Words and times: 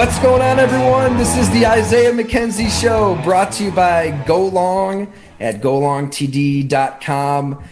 What's 0.00 0.18
going 0.20 0.40
on, 0.40 0.58
everyone? 0.58 1.18
This 1.18 1.36
is 1.36 1.50
the 1.50 1.66
Isaiah 1.66 2.10
McKenzie 2.10 2.70
Show 2.70 3.20
brought 3.22 3.52
to 3.52 3.64
you 3.64 3.70
by 3.70 4.12
Go 4.26 4.46
Long 4.46 5.12
at 5.38 5.60
golongtd.com. 5.60 7.62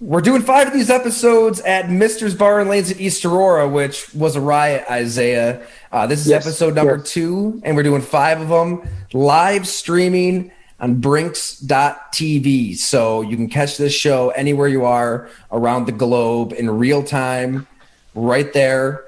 We're 0.00 0.20
doing 0.20 0.42
five 0.42 0.66
of 0.66 0.72
these 0.72 0.90
episodes 0.90 1.60
at 1.60 1.88
Mister's 1.88 2.34
Bar 2.34 2.58
and 2.58 2.68
Lanes 2.68 2.90
at 2.90 3.00
East 3.00 3.24
Aurora, 3.24 3.68
which 3.68 4.12
was 4.12 4.34
a 4.34 4.40
riot, 4.40 4.86
Isaiah. 4.90 5.64
Uh, 5.92 6.08
this 6.08 6.18
is 6.18 6.26
yes, 6.26 6.44
episode 6.44 6.74
number 6.74 6.96
yes. 6.96 7.12
two, 7.12 7.60
and 7.62 7.76
we're 7.76 7.84
doing 7.84 8.02
five 8.02 8.40
of 8.40 8.48
them 8.48 8.82
live 9.12 9.68
streaming 9.68 10.50
on 10.80 10.96
brinks.tv. 10.96 12.76
So 12.76 13.20
you 13.20 13.36
can 13.36 13.48
catch 13.48 13.76
this 13.76 13.94
show 13.94 14.30
anywhere 14.30 14.66
you 14.66 14.84
are 14.84 15.30
around 15.52 15.86
the 15.86 15.92
globe 15.92 16.54
in 16.54 16.68
real 16.68 17.04
time, 17.04 17.68
right 18.16 18.52
there 18.52 19.04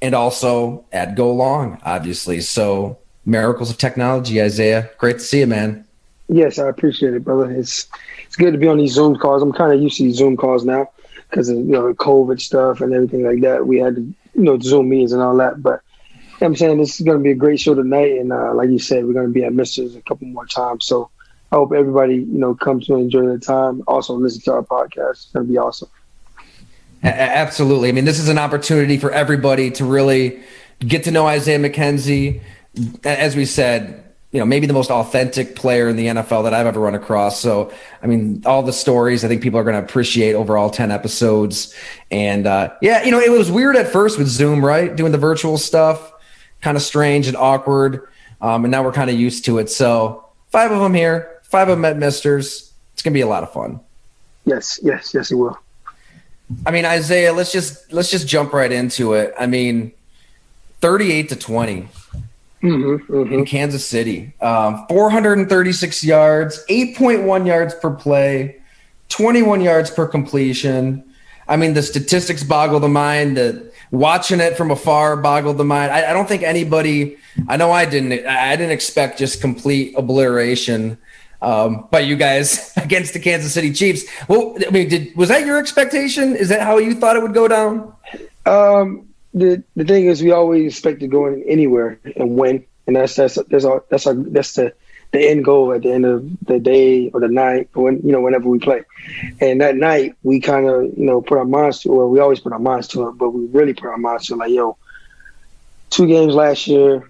and 0.00 0.14
also 0.14 0.84
at 0.92 1.14
Go 1.14 1.32
Long, 1.32 1.80
obviously. 1.84 2.40
So 2.40 2.98
miracles 3.24 3.70
of 3.70 3.78
technology, 3.78 4.40
Isaiah. 4.40 4.90
Great 4.98 5.14
to 5.14 5.24
see 5.24 5.40
you, 5.40 5.46
man. 5.46 5.84
Yes, 6.28 6.58
I 6.58 6.68
appreciate 6.68 7.14
it, 7.14 7.24
brother. 7.24 7.50
It's 7.50 7.88
it's 8.26 8.36
good 8.36 8.52
to 8.52 8.58
be 8.58 8.68
on 8.68 8.78
these 8.78 8.92
Zoom 8.92 9.16
calls. 9.16 9.42
I'm 9.42 9.52
kind 9.52 9.72
of 9.72 9.80
used 9.80 9.96
to 9.98 10.04
these 10.04 10.16
Zoom 10.16 10.36
calls 10.36 10.64
now 10.64 10.90
because 11.30 11.48
of 11.48 11.56
you 11.56 11.64
know 11.64 11.88
the 11.88 11.94
COVID 11.94 12.40
stuff 12.40 12.80
and 12.80 12.92
everything 12.92 13.24
like 13.24 13.40
that. 13.40 13.66
We 13.66 13.78
had 13.78 13.96
to 13.96 14.02
you 14.02 14.14
know 14.42 14.58
Zoom 14.58 14.88
meetings 14.88 15.12
and 15.12 15.22
all 15.22 15.36
that, 15.36 15.62
but. 15.62 15.82
I'm 16.40 16.54
saying 16.54 16.78
this 16.78 17.00
is 17.00 17.04
going 17.04 17.18
to 17.18 17.24
be 17.24 17.32
a 17.32 17.34
great 17.34 17.58
show 17.58 17.74
tonight, 17.74 18.12
and 18.12 18.32
uh, 18.32 18.54
like 18.54 18.70
you 18.70 18.78
said, 18.78 19.04
we're 19.04 19.12
going 19.12 19.26
to 19.26 19.32
be 19.32 19.42
at 19.42 19.52
Mister's 19.52 19.96
a 19.96 20.02
couple 20.02 20.28
more 20.28 20.46
times. 20.46 20.84
So 20.84 21.10
I 21.50 21.56
hope 21.56 21.72
everybody, 21.72 22.14
you 22.14 22.38
know, 22.38 22.54
comes 22.54 22.86
to 22.86 22.94
enjoy 22.94 23.26
the 23.26 23.38
time. 23.38 23.82
Also, 23.88 24.14
listen 24.14 24.42
to 24.42 24.52
our 24.52 24.62
podcast. 24.62 25.10
It's 25.10 25.32
going 25.32 25.46
to 25.46 25.52
be 25.52 25.58
awesome. 25.58 25.88
Absolutely. 27.02 27.88
I 27.88 27.92
mean, 27.92 28.04
this 28.04 28.18
is 28.18 28.28
an 28.28 28.38
opportunity 28.38 28.98
for 28.98 29.10
everybody 29.10 29.70
to 29.72 29.84
really 29.84 30.42
get 30.80 31.04
to 31.04 31.10
know 31.10 31.26
Isaiah 31.26 31.58
McKenzie. 31.58 32.40
As 33.04 33.36
we 33.36 33.44
said, 33.44 34.04
you 34.30 34.40
know, 34.40 34.44
maybe 34.44 34.66
the 34.66 34.74
most 34.74 34.90
authentic 34.90 35.56
player 35.56 35.88
in 35.88 35.96
the 35.96 36.06
NFL 36.06 36.44
that 36.44 36.52
I've 36.52 36.66
ever 36.66 36.80
run 36.80 36.94
across. 36.94 37.40
So, 37.40 37.72
I 38.02 38.06
mean, 38.06 38.42
all 38.44 38.62
the 38.62 38.74
stories 38.74 39.24
I 39.24 39.28
think 39.28 39.42
people 39.42 39.58
are 39.58 39.64
going 39.64 39.76
to 39.76 39.82
appreciate 39.82 40.34
over 40.34 40.58
all 40.58 40.68
10 40.68 40.90
episodes. 40.90 41.74
And 42.10 42.46
uh, 42.46 42.74
yeah, 42.82 43.04
you 43.04 43.10
know, 43.10 43.20
it 43.20 43.30
was 43.30 43.50
weird 43.50 43.74
at 43.76 43.88
first 43.88 44.18
with 44.18 44.28
Zoom, 44.28 44.64
right? 44.64 44.94
Doing 44.94 45.12
the 45.12 45.18
virtual 45.18 45.56
stuff, 45.56 46.12
kind 46.60 46.76
of 46.76 46.82
strange 46.82 47.26
and 47.26 47.36
awkward. 47.36 48.06
Um, 48.40 48.64
and 48.64 48.70
now 48.70 48.82
we're 48.82 48.92
kind 48.92 49.08
of 49.08 49.18
used 49.18 49.46
to 49.46 49.58
it. 49.58 49.70
So, 49.70 50.26
five 50.50 50.70
of 50.70 50.80
them 50.80 50.94
here, 50.94 51.40
five 51.44 51.68
of 51.68 51.78
them 51.78 51.84
at 51.84 51.96
Misters. 51.96 52.72
It's 52.92 53.02
going 53.02 53.12
to 53.12 53.16
be 53.16 53.22
a 53.22 53.26
lot 53.26 53.42
of 53.42 53.52
fun. 53.52 53.80
Yes, 54.44 54.78
yes, 54.82 55.12
yes, 55.14 55.30
it 55.30 55.36
will. 55.36 55.58
I 56.64 56.70
mean, 56.70 56.84
Isaiah, 56.84 57.32
let's 57.32 57.52
just 57.52 57.92
let's 57.92 58.10
just 58.10 58.26
jump 58.26 58.52
right 58.52 58.72
into 58.72 59.14
it. 59.14 59.34
I 59.38 59.46
mean, 59.46 59.92
thirty-eight 60.80 61.28
to 61.30 61.36
20 61.36 61.82
mm-hmm, 61.82 63.12
mm-hmm. 63.12 63.32
in 63.32 63.44
Kansas 63.44 63.86
City, 63.86 64.32
um, 64.40 64.86
four 64.88 65.10
hundred 65.10 65.38
and 65.38 65.48
thirty-six 65.48 66.02
yards, 66.02 66.64
eight 66.68 66.96
point 66.96 67.22
one 67.24 67.44
yards 67.44 67.74
per 67.74 67.90
play, 67.90 68.56
twenty-one 69.08 69.60
yards 69.60 69.90
per 69.90 70.06
completion. 70.06 71.04
I 71.48 71.56
mean, 71.56 71.74
the 71.74 71.82
statistics 71.82 72.42
boggle 72.42 72.80
the 72.80 72.88
mind. 72.88 73.36
That 73.36 73.72
watching 73.90 74.40
it 74.40 74.56
from 74.56 74.70
afar 74.70 75.16
boggled 75.16 75.58
the 75.58 75.64
mind. 75.64 75.92
I, 75.92 76.10
I 76.10 76.12
don't 76.12 76.28
think 76.28 76.42
anybody. 76.42 77.18
I 77.46 77.58
know 77.58 77.72
I 77.72 77.84
didn't. 77.84 78.26
I 78.26 78.56
didn't 78.56 78.72
expect 78.72 79.18
just 79.18 79.42
complete 79.42 79.94
obliteration 79.98 80.96
um, 81.40 81.86
by 81.90 82.00
you 82.00 82.16
guys 82.16 82.72
against 82.76 83.12
the 83.12 83.20
Kansas 83.20 83.54
City 83.54 83.72
Chiefs. 83.72 84.04
Well, 84.28 84.56
I 84.66 84.70
mean, 84.70 84.88
did 84.88 85.16
was 85.16 85.28
that 85.28 85.46
your 85.46 85.58
expectation? 85.58 86.36
Is 86.36 86.48
that 86.48 86.62
how 86.62 86.78
you 86.78 86.94
thought 86.94 87.16
it 87.16 87.22
would 87.22 87.34
go 87.34 87.48
down? 87.48 87.94
Um, 88.46 89.08
the 89.34 89.62
the 89.76 89.84
thing 89.84 90.06
is, 90.06 90.22
we 90.22 90.32
always 90.32 90.72
expect 90.72 91.00
to 91.00 91.06
go 91.06 91.26
in 91.26 91.42
anywhere 91.46 92.00
and 92.16 92.36
win, 92.36 92.64
and 92.86 92.96
that's 92.96 93.14
that's 93.14 93.38
that's 93.48 93.64
our 93.64 93.84
that's 93.90 94.06
our 94.06 94.14
that's 94.14 94.54
the 94.54 94.72
the 95.10 95.26
end 95.26 95.44
goal 95.44 95.72
at 95.72 95.82
the 95.82 95.92
end 95.92 96.04
of 96.04 96.26
the 96.42 96.58
day 96.58 97.10
or 97.10 97.20
the 97.20 97.28
night 97.28 97.68
when 97.72 98.00
you 98.02 98.12
know 98.12 98.20
whenever 98.20 98.48
we 98.48 98.58
play. 98.58 98.82
And 99.40 99.60
that 99.60 99.76
night 99.76 100.14
we 100.22 100.40
kind 100.40 100.68
of 100.68 100.82
you 100.98 101.04
know 101.04 101.22
put 101.22 101.38
our 101.38 101.44
minds 101.44 101.80
to, 101.80 101.92
or 101.92 102.08
we 102.08 102.20
always 102.20 102.40
put 102.40 102.52
our 102.52 102.58
minds 102.58 102.88
to 102.88 103.08
it, 103.08 103.12
but 103.12 103.30
we 103.30 103.46
really 103.46 103.74
put 103.74 103.86
our 103.86 103.98
minds 103.98 104.26
to 104.26 104.36
like, 104.36 104.50
yo, 104.50 104.76
two 105.90 106.06
games 106.06 106.34
last 106.34 106.66
year, 106.66 107.08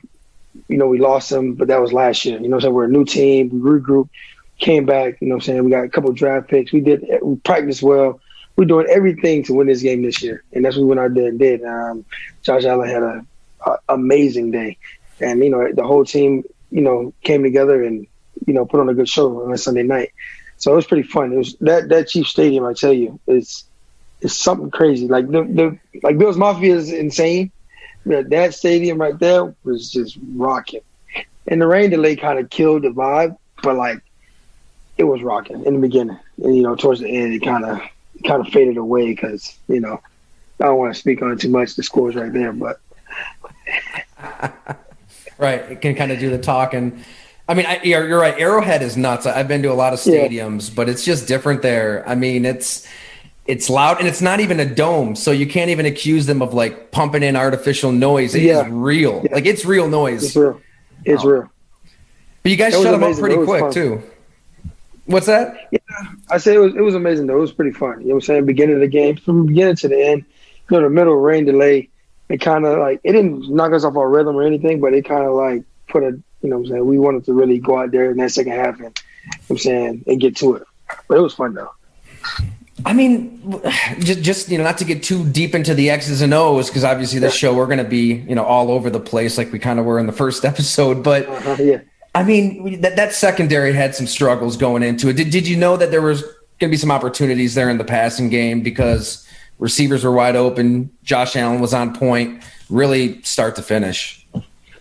you 0.68 0.76
know, 0.76 0.86
we 0.86 0.98
lost 0.98 1.30
them, 1.30 1.54
but 1.54 1.68
that 1.68 1.80
was 1.80 1.92
last 1.92 2.24
year. 2.24 2.38
You 2.38 2.48
know, 2.48 2.60
so 2.60 2.70
we're 2.70 2.84
a 2.84 2.88
new 2.88 3.04
team. 3.04 3.48
We 3.48 3.58
regrouped, 3.58 4.10
came 4.58 4.84
back. 4.84 5.20
You 5.20 5.28
know, 5.28 5.36
I'm 5.36 5.40
saying 5.40 5.64
we 5.64 5.70
got 5.70 5.84
a 5.84 5.88
couple 5.88 6.12
draft 6.12 6.48
picks. 6.48 6.72
We 6.72 6.80
did 6.80 7.04
we 7.22 7.36
practiced 7.36 7.82
well. 7.82 8.20
We're 8.56 8.64
doing 8.64 8.86
everything 8.90 9.44
to 9.44 9.54
win 9.54 9.68
this 9.68 9.82
game 9.82 10.02
this 10.02 10.22
year, 10.22 10.44
and 10.52 10.64
that's 10.64 10.76
what 10.76 10.82
we 10.82 10.88
went 10.88 11.00
out 11.00 11.14
there 11.14 11.28
and 11.28 11.38
did. 11.38 11.64
Um, 11.64 12.04
Josh 12.42 12.64
Allen 12.64 12.88
had 12.88 13.02
a, 13.02 13.24
a, 13.64 13.78
amazing 13.88 14.50
day, 14.50 14.76
and 15.20 15.42
you 15.42 15.50
know 15.50 15.72
the 15.72 15.84
whole 15.84 16.04
team, 16.04 16.44
you 16.70 16.82
know, 16.82 17.14
came 17.22 17.42
together 17.42 17.82
and 17.82 18.06
you 18.46 18.52
know 18.52 18.66
put 18.66 18.80
on 18.80 18.88
a 18.88 18.94
good 18.94 19.08
show 19.08 19.44
on 19.44 19.52
a 19.52 19.58
Sunday 19.58 19.84
night. 19.84 20.12
So 20.58 20.72
it 20.72 20.76
was 20.76 20.86
pretty 20.86 21.08
fun. 21.08 21.32
It 21.32 21.38
was 21.38 21.54
that 21.60 21.88
that 21.88 22.08
Chief 22.08 22.26
Stadium, 22.26 22.64
I 22.64 22.74
tell 22.74 22.92
you, 22.92 23.20
is 23.26 23.64
is 24.20 24.36
something 24.36 24.70
crazy. 24.70 25.06
Like 25.06 25.28
the 25.28 25.44
the 25.44 25.78
like 26.02 26.18
Bills 26.18 26.36
Mafia 26.36 26.74
is 26.74 26.92
insane, 26.92 27.52
that 28.08 28.30
that 28.30 28.54
stadium 28.54 29.00
right 29.00 29.18
there 29.18 29.54
was 29.64 29.90
just 29.90 30.18
rocking. 30.34 30.80
And 31.46 31.60
the 31.62 31.66
rain 31.66 31.90
delay 31.90 32.16
kind 32.16 32.38
of 32.38 32.50
killed 32.50 32.82
the 32.82 32.88
vibe, 32.88 33.36
but 33.62 33.76
like 33.76 34.00
it 34.96 35.04
was 35.04 35.22
rocking 35.22 35.64
in 35.64 35.74
the 35.74 35.80
beginning. 35.80 36.18
And 36.42 36.56
you 36.56 36.62
know, 36.62 36.74
towards 36.74 37.00
the 37.00 37.08
end, 37.08 37.32
it 37.32 37.40
kind 37.40 37.64
of 37.64 37.80
kind 38.26 38.44
of 38.44 38.52
faded 38.52 38.76
away 38.76 39.06
because 39.06 39.56
you 39.68 39.80
know 39.80 40.00
I 40.60 40.64
don't 40.64 40.78
want 40.78 40.94
to 40.94 40.98
speak 40.98 41.22
on 41.22 41.32
it 41.32 41.40
too 41.40 41.50
much. 41.50 41.74
The 41.74 41.82
scores 41.82 42.16
right 42.16 42.32
there, 42.32 42.52
but 42.52 42.80
right, 45.38 45.60
it 45.60 45.80
can 45.80 45.94
kind 45.94 46.12
of 46.12 46.18
do 46.18 46.30
the 46.30 46.38
talking. 46.38 47.04
I 47.48 47.54
mean, 47.54 47.64
I, 47.64 47.80
you're, 47.82 48.06
you're 48.06 48.20
right. 48.20 48.38
Arrowhead 48.38 48.82
is 48.82 48.98
nuts. 48.98 49.24
I've 49.24 49.48
been 49.48 49.62
to 49.62 49.72
a 49.72 49.74
lot 49.74 49.94
of 49.94 50.00
stadiums, 50.00 50.68
yeah. 50.68 50.74
but 50.76 50.88
it's 50.90 51.02
just 51.02 51.26
different 51.26 51.62
there. 51.62 52.06
I 52.06 52.14
mean, 52.14 52.44
it's 52.44 52.86
it's 53.48 53.68
loud 53.68 53.98
and 53.98 54.06
it's 54.06 54.22
not 54.22 54.38
even 54.38 54.60
a 54.60 54.64
dome 54.66 55.16
so 55.16 55.32
you 55.32 55.46
can't 55.46 55.70
even 55.70 55.86
accuse 55.86 56.26
them 56.26 56.40
of 56.40 56.54
like 56.54 56.92
pumping 56.92 57.22
in 57.22 57.34
artificial 57.34 57.90
noise 57.90 58.34
It 58.34 58.42
yeah. 58.42 58.64
is 58.64 58.70
real 58.70 59.22
yeah. 59.24 59.34
like 59.34 59.46
it's 59.46 59.64
real 59.64 59.88
noise 59.88 60.22
it's 60.22 60.36
real 60.36 60.60
it's 61.04 61.24
oh. 61.24 61.28
real 61.28 61.50
but 62.42 62.52
you 62.52 62.56
guys 62.56 62.72
shut 62.74 62.84
them 62.84 63.02
up 63.02 63.18
pretty 63.18 63.42
quick 63.44 63.60
fun. 63.60 63.72
too 63.72 64.02
what's 65.06 65.26
that 65.26 65.68
yeah 65.72 65.78
I 66.30 66.38
say 66.38 66.54
it 66.54 66.58
was 66.58 66.74
it 66.74 66.80
was 66.80 66.94
amazing 66.94 67.26
though. 67.26 67.38
It 67.38 67.40
was 67.40 67.52
pretty 67.52 67.72
fun. 67.72 68.00
You 68.00 68.08
know 68.08 68.14
what 68.14 68.16
I'm 68.16 68.20
saying? 68.22 68.46
Beginning 68.46 68.76
of 68.76 68.80
the 68.80 68.88
game, 68.88 69.16
from 69.16 69.46
beginning 69.46 69.76
to 69.76 69.88
the 69.88 70.00
end, 70.00 70.24
you 70.70 70.76
know, 70.76 70.82
the 70.82 70.90
middle 70.90 71.16
rain 71.16 71.44
delay, 71.44 71.88
it 72.28 72.38
kind 72.38 72.64
of 72.64 72.78
like 72.78 73.00
it 73.04 73.12
didn't 73.12 73.48
knock 73.48 73.72
us 73.72 73.84
off 73.84 73.96
our 73.96 74.08
rhythm 74.08 74.36
or 74.36 74.42
anything, 74.42 74.80
but 74.80 74.94
it 74.94 75.04
kind 75.04 75.24
of 75.24 75.34
like 75.34 75.64
put 75.88 76.02
a 76.02 76.10
you 76.42 76.50
know 76.50 76.58
what 76.58 76.66
I'm 76.66 76.70
saying 76.70 76.86
we 76.86 76.98
wanted 76.98 77.24
to 77.24 77.32
really 77.32 77.58
go 77.58 77.78
out 77.78 77.90
there 77.90 78.10
in 78.10 78.18
that 78.18 78.30
second 78.30 78.52
half 78.52 78.78
and 78.78 78.78
you 78.78 78.84
know 78.84 78.92
what 79.48 79.50
I'm 79.50 79.58
saying 79.58 80.04
and 80.06 80.20
get 80.20 80.36
to 80.36 80.56
it. 80.56 80.64
But 81.08 81.18
it 81.18 81.22
was 81.22 81.34
fun 81.34 81.54
though. 81.54 81.72
I 82.84 82.92
mean, 82.92 83.60
just 84.00 84.22
just 84.22 84.48
you 84.48 84.58
know, 84.58 84.64
not 84.64 84.78
to 84.78 84.84
get 84.84 85.02
too 85.02 85.28
deep 85.30 85.54
into 85.54 85.74
the 85.74 85.90
X's 85.90 86.20
and 86.20 86.32
O's, 86.32 86.68
because 86.68 86.84
obviously 86.84 87.18
this 87.18 87.34
show 87.34 87.54
we're 87.54 87.66
going 87.66 87.78
to 87.78 87.84
be 87.84 88.14
you 88.14 88.34
know 88.34 88.44
all 88.44 88.70
over 88.70 88.88
the 88.90 89.00
place 89.00 89.36
like 89.36 89.52
we 89.52 89.58
kind 89.58 89.78
of 89.78 89.84
were 89.84 89.98
in 89.98 90.06
the 90.06 90.12
first 90.12 90.44
episode. 90.52 91.02
But 91.02 91.26
uh-huh, 91.26 91.56
yeah. 91.62 91.80
I 92.14 92.22
mean, 92.22 92.80
that 92.80 92.96
that 92.96 93.12
secondary 93.12 93.72
had 93.72 93.94
some 93.94 94.06
struggles 94.06 94.56
going 94.56 94.82
into 94.82 95.08
it. 95.08 95.14
Did 95.14 95.30
did 95.30 95.46
you 95.46 95.56
know 95.56 95.76
that 95.76 95.90
there 95.90 96.02
was 96.02 96.22
going 96.22 96.70
to 96.70 96.74
be 96.74 96.76
some 96.76 96.90
opportunities 96.90 97.54
there 97.54 97.70
in 97.70 97.78
the 97.78 97.84
passing 97.84 98.28
game 98.28 98.62
because 98.62 99.26
receivers 99.58 100.04
were 100.04 100.12
wide 100.12 100.36
open, 100.36 100.90
Josh 101.02 101.36
Allen 101.36 101.60
was 101.60 101.72
on 101.72 101.94
point, 101.94 102.42
really 102.68 103.22
start 103.22 103.56
to 103.56 103.62
finish? 103.62 104.26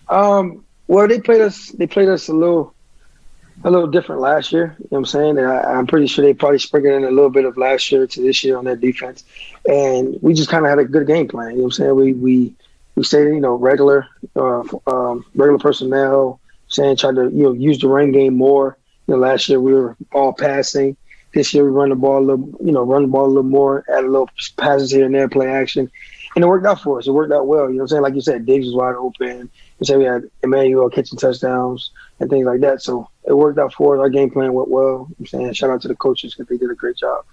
Um, 0.09 0.63
well, 0.87 1.07
they 1.07 1.19
played 1.19 1.41
us. 1.41 1.69
They 1.69 1.87
played 1.87 2.09
us 2.09 2.27
a 2.27 2.33
little 2.33 2.73
a 3.63 3.71
little 3.71 3.87
different 3.87 4.21
last 4.21 4.51
year. 4.51 4.75
You 4.77 4.83
know 4.83 4.87
what 4.89 4.97
I'm 4.99 5.05
saying? 5.05 5.37
And 5.37 5.47
I, 5.47 5.77
am 5.77 5.87
pretty 5.87 6.07
sure 6.07 6.23
they 6.23 6.33
probably 6.33 6.59
sprinkled 6.59 6.93
in 6.93 7.03
a 7.03 7.11
little 7.11 7.29
bit 7.29 7.45
of 7.45 7.57
last 7.57 7.91
year 7.91 8.05
to 8.05 8.21
this 8.21 8.43
year 8.43 8.57
on 8.57 8.65
their 8.65 8.75
defense. 8.75 9.23
And 9.67 10.17
we 10.21 10.33
just 10.33 10.49
kind 10.49 10.65
of 10.65 10.69
had 10.69 10.79
a 10.79 10.85
good 10.85 11.07
game 11.07 11.27
plan. 11.27 11.51
You 11.51 11.57
know 11.57 11.63
what 11.63 11.67
I'm 11.67 11.71
saying? 11.71 11.95
We 11.95 12.13
we 12.13 12.55
we 12.95 13.03
stayed, 13.03 13.25
you 13.25 13.39
know, 13.39 13.55
regular 13.55 14.07
uh, 14.35 14.63
um, 14.87 15.25
regular 15.35 15.59
personnel. 15.59 16.39
Saying 16.69 16.97
tried 16.97 17.15
to 17.15 17.23
you 17.29 17.43
know 17.43 17.53
use 17.53 17.79
the 17.79 17.87
run 17.87 18.11
game 18.11 18.35
more. 18.35 18.77
You 19.07 19.13
know, 19.13 19.21
last 19.21 19.47
year 19.47 19.59
we 19.59 19.73
were 19.73 19.95
all 20.11 20.33
passing. 20.33 20.97
This 21.33 21.53
year 21.53 21.63
we 21.63 21.69
run 21.69 21.89
the 21.89 21.95
ball 21.95 22.19
a 22.19 22.25
little, 22.25 22.57
you 22.63 22.71
know, 22.71 22.83
run 22.83 23.03
the 23.03 23.07
ball 23.07 23.25
a 23.25 23.27
little 23.27 23.43
more, 23.43 23.85
add 23.89 24.03
a 24.03 24.07
little 24.07 24.29
passes 24.57 24.91
here 24.91 25.05
and 25.05 25.13
there, 25.13 25.29
play 25.29 25.47
action, 25.47 25.89
and 26.35 26.43
it 26.43 26.47
worked 26.47 26.65
out 26.65 26.81
for 26.81 26.97
us. 26.97 27.07
It 27.07 27.11
worked 27.11 27.33
out 27.33 27.47
well. 27.47 27.69
You 27.69 27.75
know 27.75 27.75
what 27.75 27.81
I'm 27.83 27.87
saying? 27.89 28.01
Like 28.01 28.15
you 28.15 28.21
said, 28.21 28.45
Diggs 28.45 28.65
was 28.65 28.75
wide 28.75 28.95
open. 28.95 29.49
You 29.79 29.85
said 29.85 29.97
we 29.97 30.05
had 30.05 30.29
Emmanuel 30.43 30.89
catching 30.89 31.17
touchdowns 31.17 31.91
and 32.19 32.29
things 32.29 32.45
like 32.45 32.61
that. 32.61 32.81
So 32.81 33.09
it 33.27 33.35
worked 33.35 33.59
out 33.59 33.73
for 33.73 33.95
us. 33.95 33.99
Our 33.99 34.09
game 34.09 34.31
plan 34.31 34.53
went 34.53 34.69
well. 34.69 35.07
I'm 35.19 35.25
saying 35.25 35.53
shout 35.53 35.69
out 35.69 35.81
to 35.81 35.87
the 35.87 35.95
coaches 35.95 36.33
because 36.33 36.47
they 36.47 36.57
did 36.57 36.71
a 36.71 36.75
great 36.75 36.95
job. 36.95 37.25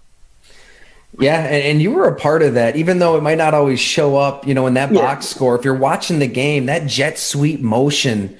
Yeah, 1.17 1.43
and, 1.43 1.81
you 1.81 1.93
were 1.93 2.09
a 2.09 2.17
part 2.17 2.43
of 2.43 2.55
that, 2.55 2.75
even 2.75 2.99
though 2.99 3.17
it 3.17 3.23
might 3.23 3.39
not 3.39 3.55
always 3.55 3.79
show 3.79 4.17
up, 4.17 4.49
you 4.49 4.53
know, 4.53 4.67
in 4.67 4.75
that 4.75 4.91
yeah. 4.91 5.01
box 5.01 5.27
score. 5.27 5.57
If 5.57 5.65
you're 5.65 5.73
watching 5.73 6.19
the 6.19 6.27
game, 6.27 6.67
that 6.67 6.89
jet 6.89 7.21
sweep 7.21 7.61
motion. 7.61 8.37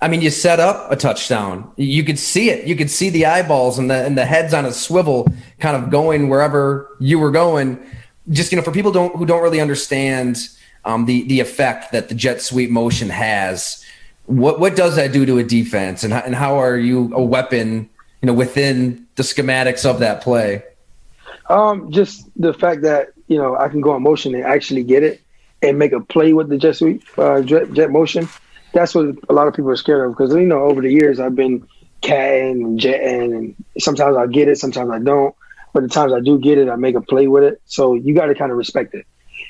I 0.00 0.08
mean, 0.08 0.22
you 0.22 0.30
set 0.30 0.58
up 0.58 0.90
a 0.90 0.96
touchdown. 0.96 1.70
You 1.76 2.02
could 2.04 2.18
see 2.18 2.48
it. 2.48 2.66
You 2.66 2.74
could 2.74 2.90
see 2.90 3.10
the 3.10 3.26
eyeballs 3.26 3.78
and 3.78 3.90
the 3.90 4.06
and 4.06 4.16
the 4.16 4.24
heads 4.24 4.54
on 4.54 4.64
a 4.64 4.72
swivel, 4.72 5.30
kind 5.58 5.76
of 5.76 5.90
going 5.90 6.30
wherever 6.30 6.96
you 7.00 7.18
were 7.18 7.30
going. 7.30 7.84
Just 8.30 8.50
you 8.50 8.56
know, 8.56 8.62
for 8.62 8.72
people 8.72 8.92
don't 8.92 9.14
who 9.14 9.26
don't 9.26 9.42
really 9.42 9.60
understand 9.60 10.38
um, 10.86 11.04
the 11.04 11.22
the 11.24 11.40
effect 11.40 11.92
that 11.92 12.08
the 12.08 12.14
jet 12.14 12.40
sweep 12.40 12.70
motion 12.70 13.10
has 13.10 13.84
what 14.26 14.60
what 14.60 14.76
does 14.76 14.96
that 14.96 15.12
do 15.12 15.24
to 15.26 15.38
a 15.38 15.44
defense, 15.44 16.04
and 16.04 16.12
how, 16.12 16.20
and 16.20 16.34
how 16.34 16.56
are 16.56 16.76
you 16.76 17.12
a 17.14 17.22
weapon, 17.22 17.88
you 18.22 18.26
know, 18.26 18.34
within 18.34 19.06
the 19.14 19.22
schematics 19.22 19.88
of 19.88 20.00
that 20.00 20.22
play? 20.22 20.62
Um, 21.48 21.92
just 21.92 22.28
the 22.36 22.52
fact 22.52 22.82
that 22.82 23.08
you 23.28 23.38
know 23.38 23.56
I 23.56 23.68
can 23.68 23.80
go 23.80 23.92
on 23.92 24.02
motion 24.02 24.34
and 24.34 24.44
actually 24.44 24.82
get 24.82 25.02
it 25.02 25.20
and 25.62 25.78
make 25.78 25.92
a 25.92 26.00
play 26.00 26.32
with 26.32 26.48
the 26.48 26.58
jet 26.58 26.76
sweep, 26.76 27.02
uh, 27.18 27.40
jet, 27.42 27.72
jet 27.72 27.90
motion. 27.90 28.28
That's 28.72 28.94
what 28.94 29.16
a 29.28 29.32
lot 29.32 29.46
of 29.46 29.54
people 29.54 29.70
are 29.70 29.76
scared 29.76 30.06
of 30.06 30.16
because 30.16 30.34
you 30.34 30.46
know 30.46 30.64
over 30.64 30.82
the 30.82 30.90
years 30.90 31.20
I've 31.20 31.36
been 31.36 31.66
catting 32.00 32.62
and 32.62 32.80
jetting, 32.80 33.32
and 33.32 33.54
sometimes 33.78 34.16
I 34.16 34.26
get 34.26 34.48
it, 34.48 34.58
sometimes 34.58 34.90
I 34.90 34.98
don't. 34.98 35.34
But 35.72 35.82
the 35.82 35.88
times 35.88 36.12
I 36.12 36.20
do 36.20 36.38
get 36.38 36.58
it, 36.58 36.68
I 36.68 36.76
make 36.76 36.94
a 36.94 37.00
play 37.00 37.26
with 37.26 37.44
it. 37.44 37.60
So 37.66 37.94
you 37.94 38.14
got 38.14 38.26
to 38.26 38.34
kind 38.34 38.50
of 38.50 38.58
respect 38.58 38.94
it. 38.94 39.06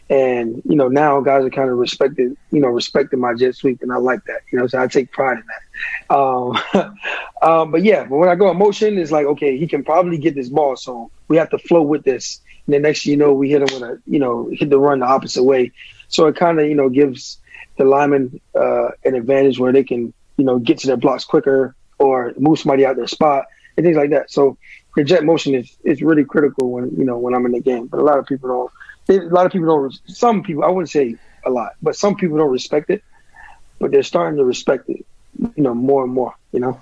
And 0.09 0.63
you 0.65 0.77
know 0.77 0.89
now 0.89 1.21
guys 1.21 1.45
are 1.45 1.51
kind 1.51 1.71
of 1.71 1.79
respected, 1.79 2.37
you 2.51 2.61
know, 2.61 2.69
respecting 2.69 3.19
my 3.19 3.35
jet 3.35 3.55
sweep, 3.57 3.83
and 3.83 3.93
I 3.93 3.97
like 3.97 4.25
that. 4.27 4.43
You 4.51 4.59
know, 4.59 4.67
so 4.67 4.81
I 4.81 4.87
take 4.87 5.11
pride 5.11 5.39
in 5.39 5.45
that. 5.47 6.15
Um, 6.15 6.57
um, 7.43 7.71
but 7.73 7.83
yeah, 7.83 8.05
but 8.05 8.17
when 8.17 8.29
I 8.29 8.35
go 8.35 8.51
in 8.51 8.57
motion, 8.57 8.99
it's 8.99 9.11
like 9.11 9.27
okay, 9.27 9.59
he 9.59 9.67
can 9.67 9.85
probably 9.85 10.19
get 10.19 10.35
this 10.35 10.49
ball, 10.49 10.77
so 10.77 11.11
we 11.29 11.37
have 11.37 11.51
to 11.51 11.59
flow 11.59 11.83
with 11.83 12.05
this. 12.05 12.41
And 12.67 12.75
then 12.75 12.83
next, 12.83 13.07
you 13.07 13.17
know, 13.17 13.33
we 13.33 13.51
hit 13.51 13.63
him 13.63 13.81
with 13.81 13.91
a, 13.91 14.01
you 14.07 14.19
know, 14.19 14.49
hit 14.53 14.71
the 14.71 14.79
run 14.79 15.01
the 15.01 15.07
opposite 15.07 15.45
way. 15.45 15.73
So 16.09 16.27
it 16.27 16.37
kind 16.37 16.59
of, 16.61 16.67
you 16.67 16.75
know, 16.75 16.89
gives 16.89 17.39
the 17.79 17.85
lineman 17.85 18.41
uh, 18.55 18.89
an 19.05 19.15
advantage 19.15 19.59
where 19.59 19.73
they 19.73 19.85
can, 19.85 20.13
you 20.37 20.45
know, 20.45 20.59
get 20.59 20.79
to 20.79 20.87
their 20.87 20.97
blocks 20.97 21.25
quicker 21.25 21.77
or 21.99 22.33
move 22.39 22.59
somebody 22.59 22.85
out 22.85 22.97
their 22.97 23.07
spot 23.07 23.47
and 23.77 23.85
things 23.85 23.97
like 23.97 24.11
that. 24.11 24.31
So 24.31 24.57
the 24.97 25.05
jet 25.05 25.25
motion 25.25 25.55
is 25.55 25.77
is 25.85 26.03
really 26.03 26.25
critical 26.25 26.71
when 26.71 26.91
you 26.97 27.05
know 27.05 27.19
when 27.19 27.35
I'm 27.35 27.47
in 27.47 27.53
the 27.53 27.61
game. 27.61 27.87
But 27.87 28.01
a 28.01 28.03
lot 28.03 28.19
of 28.19 28.27
people 28.27 28.49
don't 28.49 28.73
a 29.09 29.21
lot 29.21 29.47
of 29.47 29.53
people 29.53 29.67
don't. 29.67 29.99
Some 30.07 30.43
people, 30.43 30.65
I 30.65 30.69
wouldn't 30.69 30.91
say 30.91 31.17
a 31.45 31.51
lot, 31.51 31.73
but 31.83 31.97
some 31.97 32.17
people 32.17 32.39
don't 32.39 32.51
respect 32.51 32.91
it. 32.91 33.03
But 33.79 33.91
they're 33.91 34.03
starting 34.03 34.39
to 34.39 34.45
respect 34.45 34.89
it, 34.89 35.05
you 35.39 35.63
know, 35.63 35.75
more 35.75 36.05
and 36.05 36.13
more. 36.13 36.35
You 36.53 36.61
know. 36.61 36.81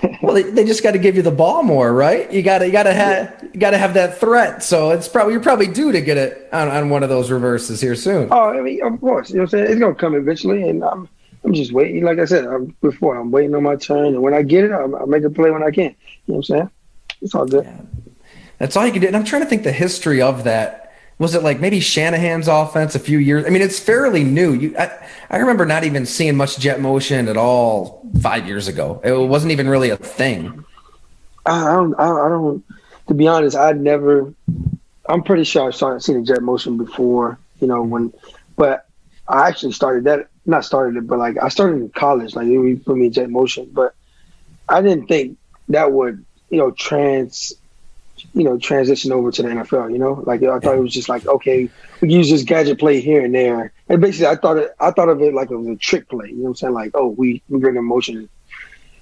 well, 0.22 0.34
they, 0.34 0.42
they 0.42 0.64
just 0.64 0.82
got 0.82 0.92
to 0.92 0.98
give 0.98 1.16
you 1.16 1.22
the 1.22 1.30
ball 1.30 1.62
more, 1.62 1.92
right? 1.92 2.32
You 2.32 2.42
got 2.42 2.58
to 2.58 2.66
you 2.66 2.72
got 2.72 2.84
to 2.84 2.92
have 2.92 3.36
yeah. 3.42 3.48
you 3.52 3.60
got 3.60 3.70
to 3.70 3.78
have 3.78 3.94
that 3.94 4.18
threat. 4.18 4.62
So 4.62 4.90
it's 4.90 5.08
probably 5.08 5.34
you're 5.34 5.42
probably 5.42 5.66
due 5.66 5.92
to 5.92 6.00
get 6.00 6.16
it 6.16 6.48
on, 6.52 6.68
on 6.68 6.90
one 6.90 7.02
of 7.02 7.08
those 7.08 7.30
reverses 7.30 7.80
here 7.80 7.96
soon. 7.96 8.28
Oh, 8.30 8.50
I 8.50 8.60
mean, 8.60 8.82
of 8.82 9.00
course, 9.00 9.30
you 9.30 9.36
know 9.36 9.42
what 9.42 9.54
I'm 9.54 9.60
saying. 9.60 9.72
It's 9.72 9.80
gonna 9.80 9.94
come 9.94 10.14
eventually, 10.14 10.68
and 10.68 10.84
I'm 10.84 11.08
I'm 11.44 11.52
just 11.52 11.72
waiting. 11.72 12.04
Like 12.04 12.18
I 12.18 12.24
said 12.24 12.46
I'm, 12.46 12.74
before, 12.80 13.16
I'm 13.16 13.30
waiting 13.30 13.54
on 13.54 13.62
my 13.62 13.76
turn, 13.76 14.06
and 14.06 14.22
when 14.22 14.34
I 14.34 14.42
get 14.42 14.64
it, 14.64 14.72
I'll, 14.72 14.94
I'll 14.96 15.06
make 15.06 15.24
a 15.24 15.30
play 15.30 15.50
when 15.50 15.62
I 15.62 15.70
can. 15.70 15.84
You 15.84 15.90
know 15.90 15.94
what 16.26 16.36
I'm 16.36 16.42
saying? 16.42 16.70
It's 17.20 17.34
all 17.34 17.46
good. 17.46 17.64
Yeah. 17.64 17.80
That's 18.58 18.76
all 18.76 18.86
you 18.86 18.92
can 18.92 19.02
do. 19.02 19.08
And 19.08 19.16
I'm 19.16 19.24
trying 19.24 19.42
to 19.42 19.48
think 19.48 19.64
the 19.64 19.72
history 19.72 20.22
of 20.22 20.44
that 20.44 20.81
was 21.18 21.34
it 21.34 21.42
like 21.42 21.60
maybe 21.60 21.80
Shanahan's 21.80 22.48
offense 22.48 22.94
a 22.94 22.98
few 22.98 23.18
years? 23.18 23.44
I 23.46 23.50
mean, 23.50 23.62
it's 23.62 23.78
fairly 23.78 24.24
new. 24.24 24.52
You, 24.54 24.74
I, 24.78 24.90
I 25.30 25.36
remember 25.38 25.64
not 25.64 25.84
even 25.84 26.06
seeing 26.06 26.36
much 26.36 26.58
jet 26.58 26.80
motion 26.80 27.28
at 27.28 27.36
all 27.36 28.04
five 28.20 28.46
years 28.46 28.68
ago. 28.68 29.00
It 29.04 29.12
wasn't 29.12 29.52
even 29.52 29.68
really 29.68 29.90
a 29.90 29.96
thing. 29.96 30.64
I 31.46 31.64
don't. 31.64 31.94
I 31.98 32.06
don't. 32.28 32.64
To 33.08 33.14
be 33.14 33.28
honest, 33.28 33.56
I'd 33.56 33.80
never. 33.80 34.32
I'm 35.08 35.22
pretty 35.22 35.44
sure 35.44 35.66
I've 35.68 36.02
seen 36.02 36.16
a 36.16 36.22
jet 36.22 36.42
motion 36.42 36.76
before. 36.76 37.38
You 37.60 37.68
know 37.68 37.82
when, 37.82 38.12
but 38.56 38.86
I 39.28 39.48
actually 39.48 39.72
started 39.72 40.04
that. 40.04 40.28
Not 40.44 40.64
started 40.64 40.96
it, 40.96 41.06
but 41.06 41.18
like 41.18 41.36
I 41.40 41.48
started 41.48 41.76
in 41.76 41.90
college. 41.90 42.34
Like 42.34 42.46
we 42.48 42.76
put 42.76 42.96
me 42.96 43.06
in 43.06 43.12
jet 43.12 43.30
motion, 43.30 43.70
but 43.72 43.94
I 44.68 44.80
didn't 44.82 45.06
think 45.06 45.38
that 45.68 45.92
would 45.92 46.24
you 46.50 46.58
know 46.58 46.70
trans 46.72 47.52
you 48.34 48.44
know, 48.44 48.58
transition 48.58 49.12
over 49.12 49.30
to 49.30 49.42
the 49.42 49.48
NFL. 49.48 49.92
You 49.92 49.98
know, 49.98 50.22
like 50.26 50.42
I 50.42 50.58
thought 50.58 50.76
it 50.76 50.80
was 50.80 50.92
just 50.92 51.08
like 51.08 51.26
okay, 51.26 51.68
we 52.00 52.12
use 52.12 52.30
this 52.30 52.42
gadget 52.42 52.78
play 52.78 53.00
here 53.00 53.24
and 53.24 53.34
there, 53.34 53.72
and 53.88 54.00
basically 54.00 54.26
I 54.26 54.36
thought 54.36 54.58
it, 54.58 54.74
I 54.80 54.90
thought 54.90 55.08
of 55.08 55.20
it 55.20 55.34
like 55.34 55.50
it 55.50 55.56
was 55.56 55.68
a 55.68 55.76
trick 55.76 56.08
play. 56.08 56.28
You 56.28 56.36
know 56.36 56.42
what 56.42 56.48
I'm 56.50 56.54
saying? 56.56 56.74
Like 56.74 56.90
oh, 56.94 57.08
we 57.08 57.42
we 57.48 57.58
bring 57.58 57.76
emotion. 57.76 58.28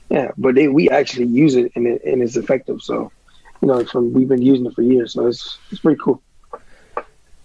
Yeah, 0.09 0.33
but 0.37 0.57
they, 0.57 0.67
we 0.67 0.91
actually 0.91 1.27
use 1.27 1.55
it 1.55 1.73
and 1.77 1.87
it 1.87 2.03
and 2.05 2.23
it's 2.23 2.37
effective. 2.37 2.83
So, 2.83 3.13
you 3.63 3.69
know, 3.69 3.85
from 3.85 4.13
we've 4.13 4.29
been 4.29 4.43
using 4.43 4.67
it 4.67 4.75
for 4.75 4.83
years, 4.83 5.13
so 5.13 5.27
it's 5.27 5.59
it's 5.71 5.81
pretty 5.81 6.01
cool. 6.03 6.23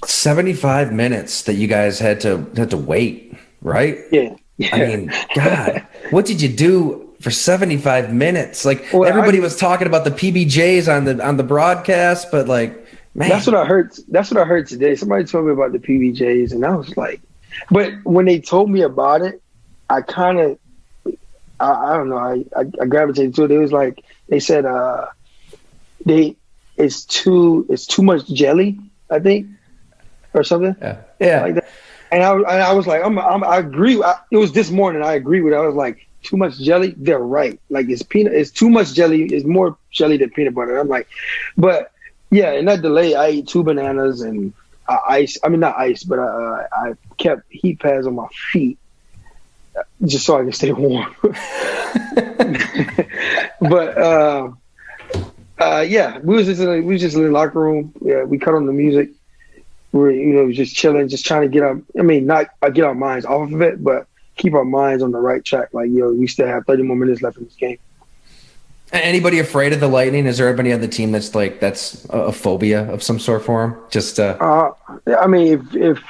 75 0.04 0.92
minutes 0.92 1.44
that 1.44 1.54
you 1.54 1.68
guys 1.68 2.00
had 2.00 2.22
to 2.22 2.50
had 2.56 2.72
to 2.72 2.78
wait, 2.78 3.36
right? 3.62 4.00
Yeah. 4.12 4.36
yeah. 4.58 4.76
I 4.76 4.80
mean, 4.80 5.12
God, 5.36 5.88
what 6.10 6.26
did 6.26 6.42
you 6.42 6.50
do 6.50 7.05
for 7.26 7.32
75 7.32 8.14
minutes. 8.14 8.66
Like 8.66 8.86
well, 8.94 9.04
everybody 9.04 9.40
I, 9.40 9.42
was 9.42 9.58
talking 9.58 9.88
about 9.88 10.04
the 10.04 10.12
PBJs 10.12 10.96
on 10.96 11.06
the 11.06 11.26
on 11.26 11.38
the 11.38 11.44
broadcast, 11.44 12.30
but 12.30 12.48
like 12.48 12.86
man. 13.16 13.30
That's 13.30 13.48
what 13.48 13.56
I 13.56 13.66
heard 13.66 13.96
that's 14.10 14.30
what 14.30 14.40
I 14.40 14.46
heard 14.46 14.68
today. 14.68 14.96
Somebody 14.96 15.24
told 15.24 15.48
me 15.48 15.52
about 15.52 15.72
the 15.72 15.80
PBJs 15.80 16.52
and 16.52 16.64
I 16.64 16.76
was 16.76 16.96
like 16.96 17.22
but 17.72 17.94
when 18.04 18.26
they 18.26 18.40
told 18.40 18.70
me 18.70 18.84
about 18.84 19.24
it, 19.24 19.42
I 19.90 20.02
kind 20.02 20.40
of 20.40 20.60
I, 21.60 21.72
I, 21.72 21.98
don't 21.98 22.10
know, 22.10 22.18
I, 22.18 22.46
I, 22.56 22.66
I 22.80 22.86
gravitated 22.86 23.34
to 23.36 23.46
it. 23.46 23.52
It 23.52 23.58
was 23.58 23.72
like 23.72 24.06
they 24.30 24.40
said 24.40 24.68
uh 24.68 25.08
they 26.06 26.36
it's 26.78 27.06
too 27.06 27.66
it's 27.70 27.88
too 27.88 28.04
much 28.04 28.28
jelly, 28.28 28.80
I 29.10 29.18
think, 29.18 29.48
or 30.36 30.44
something. 30.44 30.76
Yeah. 30.80 31.02
Yeah. 31.20 31.42
Like 31.42 31.56
that. 31.56 31.70
And 32.12 32.22
I, 32.22 32.34
I 32.34 32.74
was 32.74 32.86
like, 32.86 33.04
I'm, 33.04 33.18
I'm 33.18 33.44
i 33.44 33.58
agree. 33.58 34.00
I, 34.04 34.20
it 34.30 34.38
was 34.38 34.52
this 34.52 34.70
morning. 34.70 35.02
I 35.02 35.14
agree 35.14 35.42
with. 35.42 35.54
It. 35.54 35.58
I 35.58 35.62
was 35.62 35.74
like, 35.74 36.08
too 36.26 36.38
much 36.38 36.58
jelly, 36.60 36.94
they're 36.98 37.20
right. 37.20 37.60
Like 37.70 37.90
it's 37.90 38.04
peanut, 38.04 38.34
it's 38.34 38.52
too 38.52 38.70
much 38.70 38.94
jelly. 38.94 39.24
It's 39.24 39.46
more 39.46 39.78
jelly 39.92 40.18
than 40.18 40.30
peanut 40.32 40.54
butter. 40.54 40.78
I'm 40.78 40.88
like, 40.88 41.08
but 41.58 41.92
yeah, 42.32 42.52
in 42.54 42.66
that 42.66 42.82
delay, 42.82 43.16
I 43.16 43.28
ate 43.28 43.48
two 43.48 43.64
bananas 43.64 44.22
and 44.22 44.54
uh, 44.88 45.00
ice. 45.08 45.38
I 45.44 45.50
mean, 45.50 45.60
not 45.60 45.78
ice, 45.78 46.04
but 46.04 46.20
uh, 46.20 46.68
I 46.74 46.94
kept 47.18 47.44
heat 47.50 47.80
pads 47.80 48.08
on 48.08 48.16
my 48.16 48.28
feet 48.52 48.78
uh, 49.78 49.84
just 50.06 50.26
so 50.26 50.38
I 50.38 50.44
can 50.44 50.52
stay 50.54 50.72
warm. 50.72 51.16
but 53.62 53.98
uh, 53.98 54.52
uh, 55.60 55.86
yeah, 55.88 56.20
we 56.20 56.36
was 56.36 56.48
just 56.48 56.62
in 56.62 56.68
a, 56.68 56.82
we 56.82 56.94
was 56.94 57.02
just 57.02 57.16
in 57.16 57.24
the 57.24 57.32
locker 57.32 57.60
room. 57.60 57.94
Yeah, 58.02 58.24
we 58.24 58.38
cut 58.38 58.54
on 58.54 58.66
the 58.66 58.74
music. 58.74 59.12
We 59.92 60.00
were 60.00 60.12
you 60.12 60.34
know 60.34 60.52
just 60.52 60.76
chilling, 60.76 61.08
just 61.08 61.26
trying 61.26 61.44
to 61.44 61.48
get 61.48 61.64
our. 61.64 61.82
I 61.98 62.02
mean, 62.02 62.26
not 62.26 62.48
uh, 62.62 62.70
get 62.70 62.84
our 62.84 62.96
minds 62.96 63.26
off 63.26 63.52
of 63.52 63.62
it, 63.62 63.84
but 63.84 64.08
keep 64.36 64.54
our 64.54 64.66
minds 64.66 65.04
on 65.04 65.12
the 65.12 65.20
right 65.20 65.44
track. 65.44 65.70
Like, 65.74 65.90
yo, 65.92 66.14
we 66.14 66.28
still 66.28 66.48
have 66.48 66.66
30 66.66 66.84
more 66.84 66.96
minutes 66.96 67.22
left 67.22 67.38
in 67.38 67.46
this 67.46 67.56
game. 67.56 67.78
Anybody 68.92 69.40
afraid 69.40 69.74
of 69.74 69.80
the 69.80 69.88
lightning? 69.88 70.26
Is 70.26 70.38
there 70.38 70.48
anybody 70.48 70.72
on 70.72 70.80
the 70.80 70.88
team 70.88 71.12
that's 71.12 71.34
like 71.34 71.60
that's 71.60 72.06
a 72.12 72.32
phobia 72.32 72.90
of 72.92 73.02
some 73.02 73.20
sort 73.20 73.44
for 73.44 73.64
him? 73.64 73.76
Just 73.90 74.20
uh, 74.20 74.38
uh 74.40 74.72
I 75.20 75.28
mean, 75.28 75.54
if 75.54 75.76
if 75.76 76.04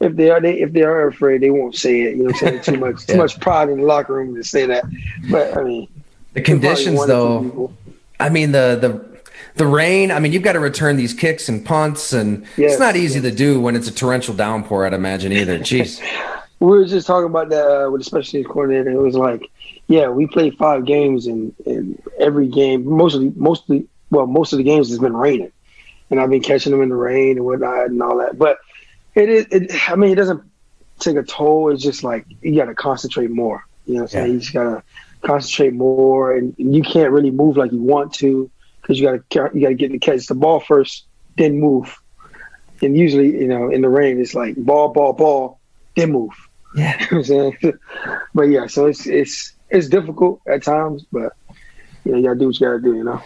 if 0.00 0.16
they 0.16 0.30
are 0.30 0.40
they 0.40 0.60
if 0.60 0.72
they 0.72 0.82
are 0.82 1.06
afraid, 1.06 1.42
they 1.42 1.50
won't 1.50 1.76
say 1.76 2.00
it. 2.00 2.16
You 2.16 2.24
know, 2.24 2.30
what 2.30 2.42
I'm 2.42 2.48
saying 2.48 2.62
too 2.62 2.76
much 2.78 2.96
yeah. 3.08 3.14
too 3.14 3.20
much 3.20 3.38
pride 3.40 3.68
in 3.68 3.78
the 3.78 3.84
locker 3.84 4.14
room 4.14 4.34
to 4.34 4.42
say 4.42 4.64
that. 4.66 4.84
But 5.30 5.56
I 5.56 5.64
mean, 5.64 5.88
the 6.32 6.40
conditions 6.40 7.06
though. 7.06 7.72
I 8.18 8.30
mean 8.30 8.52
the 8.52 8.78
the 8.80 9.14
the 9.56 9.66
rain. 9.66 10.10
I 10.10 10.18
mean, 10.18 10.32
you've 10.32 10.42
got 10.42 10.54
to 10.54 10.60
return 10.60 10.96
these 10.96 11.12
kicks 11.14 11.48
and 11.48 11.64
punts, 11.64 12.12
and 12.12 12.46
yes, 12.56 12.72
it's 12.72 12.80
not 12.80 12.96
easy 12.96 13.20
yes. 13.20 13.30
to 13.30 13.36
do 13.36 13.60
when 13.60 13.76
it's 13.76 13.88
a 13.88 13.94
torrential 13.94 14.34
downpour. 14.34 14.86
I'd 14.86 14.94
imagine 14.94 15.32
either. 15.32 15.58
Jeez. 15.58 16.02
we 16.60 16.66
were 16.66 16.84
just 16.84 17.06
talking 17.06 17.28
about 17.28 17.50
that 17.50 17.66
uh, 17.66 17.90
with 17.90 18.00
the 18.00 18.04
special 18.04 18.30
teams 18.30 18.46
coordinator. 18.46 18.90
It 18.90 19.00
was 19.00 19.16
like, 19.16 19.50
yeah, 19.86 20.08
we 20.08 20.26
played 20.26 20.56
five 20.56 20.84
games, 20.84 21.26
and, 21.26 21.54
and 21.66 22.02
every 22.18 22.48
game, 22.48 22.86
mostly, 22.86 23.32
mostly, 23.36 23.86
well, 24.10 24.26
most 24.26 24.52
of 24.52 24.58
the 24.58 24.64
games 24.64 24.88
has 24.88 24.98
been 24.98 25.16
raining, 25.16 25.52
and 26.10 26.20
I've 26.20 26.30
been 26.30 26.42
catching 26.42 26.72
them 26.72 26.82
in 26.82 26.88
the 26.88 26.94
rain 26.94 27.36
and 27.36 27.44
whatnot 27.44 27.86
and 27.86 28.02
all 28.02 28.18
that. 28.18 28.38
But 28.38 28.58
it 29.14 29.28
is, 29.28 29.46
it, 29.50 29.90
I 29.90 29.96
mean, 29.96 30.12
it 30.12 30.16
doesn't 30.16 30.42
take 30.98 31.16
a 31.16 31.22
toll. 31.22 31.72
It's 31.72 31.82
just 31.82 32.04
like 32.04 32.26
you 32.40 32.56
got 32.56 32.66
to 32.66 32.74
concentrate 32.74 33.30
more. 33.30 33.66
You 33.86 33.94
know, 33.94 34.02
what 34.02 34.04
I'm 34.04 34.08
saying 34.08 34.26
yeah. 34.26 34.32
you 34.32 34.40
just 34.40 34.52
gotta 34.54 34.82
concentrate 35.22 35.74
more, 35.74 36.34
and 36.34 36.54
you 36.56 36.82
can't 36.82 37.12
really 37.12 37.30
move 37.30 37.56
like 37.56 37.72
you 37.72 37.82
want 37.82 38.14
to 38.14 38.50
because 38.80 38.98
you 38.98 39.06
got 39.06 39.30
to 39.30 39.50
you 39.54 39.62
got 39.62 39.68
to 39.68 39.74
get 39.74 39.92
the 39.92 39.98
catch 39.98 40.26
the 40.26 40.34
ball 40.34 40.60
first, 40.60 41.04
then 41.36 41.58
move. 41.58 41.98
And 42.82 42.96
usually, 42.96 43.38
you 43.40 43.48
know, 43.48 43.70
in 43.70 43.80
the 43.80 43.88
rain, 43.88 44.20
it's 44.20 44.34
like 44.34 44.56
ball, 44.56 44.88
ball, 44.88 45.12
ball, 45.12 45.60
then 45.96 46.12
move. 46.12 46.32
Yeah, 46.74 47.00
you 47.00 47.06
know 47.10 47.18
I'm 47.18 47.24
saying. 47.24 47.78
but 48.34 48.42
yeah, 48.42 48.66
so 48.66 48.86
it's 48.86 49.06
it's 49.06 49.52
it's 49.70 49.88
difficult 49.88 50.40
at 50.46 50.62
times, 50.62 51.04
but 51.12 51.32
you 52.04 52.12
know, 52.12 52.18
you 52.18 52.24
gotta 52.24 52.38
do 52.38 52.46
what 52.46 52.60
you 52.60 52.66
gotta 52.66 52.80
do. 52.80 52.94
You 52.96 53.04
know 53.04 53.22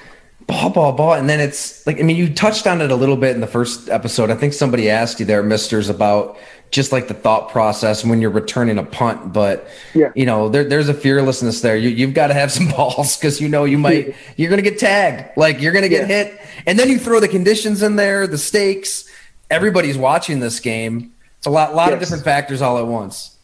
ball, 0.49 0.71
ball, 0.71 0.93
ball. 0.93 1.13
And 1.13 1.29
then 1.29 1.39
it's 1.39 1.87
like, 1.87 2.01
I 2.01 2.03
mean, 2.03 2.17
you 2.17 2.33
touched 2.33 2.67
on 2.67 2.81
it 2.81 2.91
a 2.91 2.97
little 2.97 3.17
bit 3.17 3.35
in 3.35 3.41
the 3.41 3.47
first 3.47 3.89
episode. 3.89 4.31
I 4.31 4.35
think 4.35 4.55
somebody 4.55 4.91
asked 4.91 5.21
you 5.21 5.27
there, 5.27 5.43
misters, 5.43 5.89
about 5.89 6.39
just 6.71 6.91
like 6.91 7.07
the 7.07 7.15
thought 7.15 7.51
process 7.51 8.05
when 8.05 8.21
you're 8.21 8.31
returning 8.31 8.79
a 8.79 8.83
punt. 8.83 9.33
But, 9.33 9.69
yeah. 9.95 10.11
you 10.17 10.27
know, 10.27 10.49
there, 10.49 10.65
there's 10.65 10.89
a 10.89 10.95
fearlessness 10.95 11.61
there. 11.61 11.77
You, 11.77 11.91
you've 11.91 12.15
got 12.15 12.29
to 12.29 12.35
have 12.35 12.51
some 12.59 12.69
balls 12.69 13.17
because 13.17 13.41
you 13.41 13.49
know 13.49 13.65
you 13.65 13.79
might, 13.79 14.17
you're 14.37 14.51
going 14.51 14.63
to 14.63 14.69
get 14.69 14.81
tagged. 14.81 15.37
Like 15.37 15.61
you're 15.61 15.73
going 15.73 15.85
to 15.85 15.89
get 15.89 16.09
yeah. 16.09 16.25
hit. 16.25 16.41
And 16.67 16.79
then 16.79 16.89
you 16.89 16.99
throw 16.99 17.21
the 17.21 17.29
conditions 17.29 17.83
in 17.83 17.97
there, 17.97 18.27
the 18.27 18.39
stakes. 18.39 19.05
Everybody's 19.51 19.99
watching 19.99 20.41
this 20.41 20.61
game. 20.61 21.13
It's 21.37 21.47
a 21.47 21.51
lot, 21.51 21.75
lot 21.75 21.87
yes. 21.87 21.95
of 21.95 22.01
different 22.01 22.25
factors 22.25 22.63
all 22.63 22.79
at 22.79 22.87
once. 22.87 23.38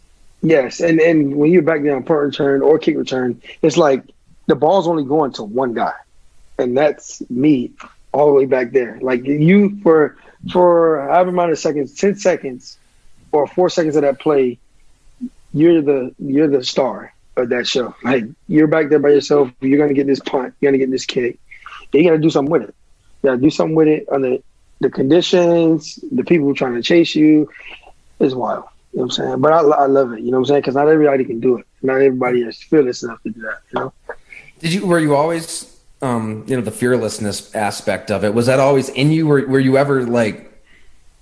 Yes. 0.45 0.81
And, 0.81 1.01
and 1.01 1.35
when 1.37 1.51
you're 1.51 1.63
back 1.63 1.83
down 1.83 2.05
punt 2.05 2.21
return 2.21 2.63
or 2.63 2.79
kick 2.79 2.97
return, 2.97 3.43
it's 3.63 3.77
like 3.77 4.05
the 4.47 4.55
ball's 4.55 4.87
only 4.87 5.05
going 5.05 5.33
to 5.33 5.43
one 5.43 5.75
guy 5.75 5.95
and 6.59 6.77
that's 6.77 7.23
me 7.31 7.73
all 8.13 8.27
the 8.27 8.33
way 8.33 8.47
back 8.47 8.73
there. 8.73 8.99
Like 9.01 9.25
you 9.25 9.81
for 9.83 10.17
for 10.53 11.01
however 11.09 11.31
amount 11.31 11.53
of 11.53 11.59
seconds, 11.59 11.95
ten 11.95 12.17
seconds 12.17 12.79
or 13.33 13.47
four 13.47 13.69
seconds 13.69 13.97
of 13.97 14.03
that 14.03 14.21
play, 14.21 14.59
you're 15.53 15.83
the 15.83 16.15
you're 16.19 16.49
the 16.49 16.65
star 16.65 17.13
of 17.37 17.49
that 17.49 17.67
show. 17.67 17.95
Like 18.05 18.25
you're 18.47 18.69
back 18.69 18.89
there 18.89 18.99
by 18.99 19.11
yourself. 19.11 19.51
You're 19.61 19.79
gonna 19.79 19.95
get 19.95 20.07
this 20.07 20.21
punt. 20.21 20.55
You're 20.61 20.71
gonna 20.71 20.79
get 20.79 20.91
this 20.91 21.07
kick. 21.07 21.39
You 21.93 22.05
gotta 22.05 22.19
do 22.19 22.31
something 22.31 22.51
with 22.51 22.63
it. 22.63 22.75
You 23.23 23.31
gotta 23.31 23.41
do 23.41 23.51
something 23.51 23.75
with 23.75 23.89
it 23.89 24.09
on 24.11 24.23
the 24.23 24.43
the 24.81 24.91
conditions, 24.91 25.99
the 26.13 26.25
people 26.25 26.55
trying 26.55 26.75
to 26.75 26.83
chase 26.83 27.15
you. 27.15 27.51
Is 28.21 28.35
wild. 28.35 28.65
You 28.95 29.01
know 29.01 29.07
what 29.07 29.19
I'm 29.19 29.27
saying? 29.27 29.41
But 29.41 29.53
I, 29.53 29.59
I 29.59 29.87
love 29.87 30.13
it. 30.13 30.21
You 30.21 30.31
know 30.31 30.39
what 30.39 30.43
I'm 30.43 30.47
saying? 30.47 30.61
Because 30.63 30.77
not 30.77 30.89
everybody 30.89 31.25
can 31.25 31.41
do 31.41 31.59
it. 31.59 31.67
Not 31.83 31.97
everybody 31.97 32.43
is 32.43 32.63
fearless 32.63 33.03
enough 33.03 33.23
to 33.25 33.31
do 33.31 33.41
that. 33.43 33.59
You 33.73 33.81
know. 33.81 33.93
Did 34.61 34.73
you? 34.73 34.87
Were 34.87 35.01
you 35.01 35.17
always 35.17 35.75
um, 36.05 36.45
you 36.47 36.55
know, 36.55 36.63
the 36.63 36.71
fearlessness 36.71 37.55
aspect 37.55 38.11
of 38.11 38.25
it. 38.25 38.35
Was 38.35 38.47
that 38.47 38.61
always 38.61 38.91
in 38.91 39.11
you? 39.11 39.27
Were, 39.27 39.47
were 39.47 39.61
you 39.61 39.79
ever 39.79 40.05
like 40.05 40.63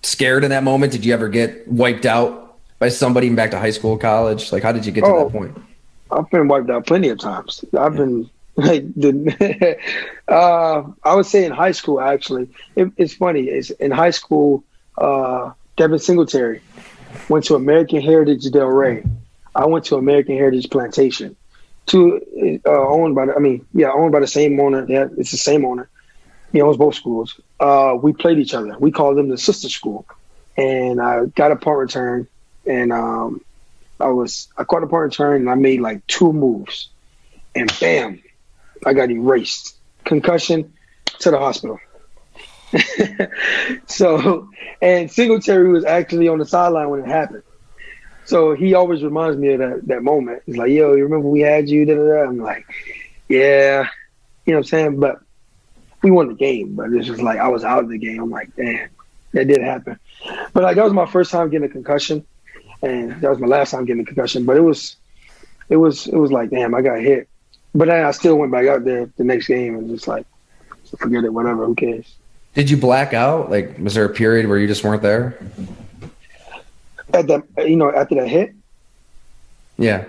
scared 0.02 0.42
in 0.44 0.50
that 0.50 0.64
moment? 0.64 0.92
Did 0.92 1.04
you 1.04 1.14
ever 1.14 1.28
get 1.28 1.68
wiped 1.68 2.04
out 2.04 2.58
by 2.80 2.88
somebody 2.88 3.26
even 3.26 3.36
back 3.36 3.52
to 3.52 3.58
high 3.58 3.70
school, 3.70 3.96
college? 3.96 4.50
Like, 4.50 4.62
how 4.62 4.72
did 4.72 4.84
you 4.84 4.92
get 4.92 5.02
to 5.02 5.06
oh, 5.06 5.24
that 5.24 5.32
point? 5.32 5.56
I've 6.10 6.28
been 6.30 6.48
wiped 6.48 6.68
out 6.68 6.86
plenty 6.86 7.08
of 7.08 7.18
times. 7.20 7.64
I've 7.78 7.94
yeah. 7.94 7.98
been 8.00 8.30
like 8.56 8.94
the, 8.94 9.78
uh, 10.28 10.82
I 11.04 11.14
would 11.14 11.26
say 11.26 11.44
in 11.44 11.52
high 11.52 11.72
school, 11.72 12.00
actually, 12.00 12.50
it, 12.74 12.90
it's 12.96 13.14
funny. 13.14 13.44
It's 13.44 13.70
in 13.70 13.92
high 13.92 14.10
school, 14.10 14.64
uh, 14.98 15.52
Devin 15.76 16.00
Singletary 16.00 16.60
went 17.28 17.44
to 17.46 17.54
American 17.54 18.00
Heritage 18.00 18.44
Delray. 18.44 19.08
I 19.54 19.66
went 19.66 19.86
to 19.86 19.96
American 19.96 20.36
Heritage 20.36 20.70
Plantation 20.70 21.36
two 21.86 22.60
uh, 22.66 22.70
owned 22.70 23.14
by 23.14 23.26
the, 23.26 23.34
I 23.34 23.38
mean, 23.38 23.66
yeah, 23.72 23.90
owned 23.92 24.12
by 24.12 24.20
the 24.20 24.26
same 24.26 24.58
owner. 24.60 24.86
Yeah, 24.88 25.08
it's 25.16 25.30
the 25.30 25.36
same 25.36 25.64
owner. 25.64 25.88
He 26.52 26.60
owns 26.60 26.76
both 26.76 26.94
schools. 26.94 27.40
Uh, 27.58 27.96
we 28.00 28.12
played 28.12 28.38
each 28.38 28.54
other. 28.54 28.76
We 28.78 28.92
called 28.92 29.16
them 29.16 29.28
the 29.28 29.38
sister 29.38 29.68
school. 29.68 30.06
And 30.56 31.00
I 31.00 31.26
got 31.26 31.50
a 31.50 31.56
punt 31.56 31.78
return, 31.78 32.28
and 32.66 32.92
um, 32.92 33.42
I 33.98 34.08
was 34.08 34.48
I 34.56 34.64
caught 34.64 34.82
a 34.82 34.86
punt 34.86 35.02
return, 35.04 35.40
and 35.40 35.50
I 35.50 35.54
made 35.54 35.80
like 35.80 36.06
two 36.06 36.30
moves, 36.30 36.90
and 37.54 37.72
bam, 37.80 38.22
I 38.84 38.92
got 38.92 39.10
erased. 39.10 39.76
Concussion 40.04 40.74
to 41.20 41.30
the 41.30 41.38
hospital. 41.38 41.80
so, 43.86 44.48
and 44.80 45.10
Singletary 45.10 45.70
was 45.70 45.84
actually 45.84 46.28
on 46.28 46.38
the 46.38 46.46
sideline 46.46 46.90
when 46.90 47.00
it 47.00 47.06
happened. 47.06 47.42
So 48.24 48.54
he 48.54 48.74
always 48.74 49.02
reminds 49.02 49.36
me 49.36 49.52
of 49.54 49.58
that 49.58 49.86
that 49.88 50.02
moment. 50.02 50.42
He's 50.46 50.56
like, 50.56 50.70
"Yo, 50.70 50.94
you 50.94 51.04
remember 51.04 51.28
we 51.28 51.40
had 51.40 51.68
you?" 51.68 51.84
Da, 51.84 51.94
da, 51.94 52.02
da. 52.02 52.22
I'm 52.28 52.38
like, 52.38 52.64
"Yeah," 53.28 53.88
you 54.46 54.52
know 54.52 54.58
what 54.58 54.64
I'm 54.64 54.64
saying. 54.64 55.00
But 55.00 55.20
we 56.02 56.10
won 56.10 56.28
the 56.28 56.34
game, 56.34 56.74
but 56.74 56.92
it's 56.92 57.06
just 57.06 57.20
like 57.20 57.38
I 57.38 57.48
was 57.48 57.64
out 57.64 57.82
of 57.82 57.90
the 57.90 57.98
game. 57.98 58.22
I'm 58.22 58.30
like, 58.30 58.54
"Damn, 58.54 58.90
that 59.32 59.48
did 59.48 59.60
happen." 59.60 59.98
But 60.52 60.62
like 60.62 60.76
that 60.76 60.84
was 60.84 60.92
my 60.92 61.06
first 61.06 61.30
time 61.30 61.50
getting 61.50 61.68
a 61.68 61.72
concussion, 61.72 62.24
and 62.82 63.20
that 63.20 63.30
was 63.30 63.38
my 63.38 63.46
last 63.46 63.70
time 63.70 63.84
getting 63.84 64.02
a 64.02 64.06
concussion. 64.06 64.44
But 64.44 64.56
it 64.56 64.60
was, 64.62 64.96
it 65.68 65.76
was, 65.76 66.06
it 66.06 66.16
was 66.16 66.32
like, 66.32 66.50
damn, 66.50 66.74
I 66.74 66.82
got 66.82 67.00
hit. 67.00 67.28
But 67.74 67.88
then 67.88 68.04
I 68.04 68.10
still 68.10 68.36
went 68.36 68.52
back 68.52 68.66
out 68.66 68.84
there 68.84 69.10
the 69.16 69.24
next 69.24 69.46
game 69.46 69.76
and 69.76 69.88
just 69.88 70.06
like, 70.06 70.26
forget 70.98 71.24
it, 71.24 71.32
whatever, 71.32 71.64
who 71.64 71.74
cares. 71.74 72.14
Did 72.54 72.70
you 72.70 72.76
black 72.76 73.14
out? 73.14 73.50
Like, 73.50 73.78
was 73.78 73.94
there 73.94 74.04
a 74.04 74.12
period 74.12 74.46
where 74.46 74.58
you 74.58 74.66
just 74.66 74.84
weren't 74.84 75.02
there? 75.02 75.38
at 77.14 77.26
the 77.26 77.42
you 77.58 77.76
know 77.76 77.92
after 77.92 78.14
that 78.16 78.28
hit. 78.28 78.54
Yeah. 79.78 80.04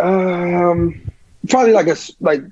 Um, 0.00 1.00
probably 1.48 1.72
like 1.72 1.88
a 1.88 1.96
like 2.20 2.42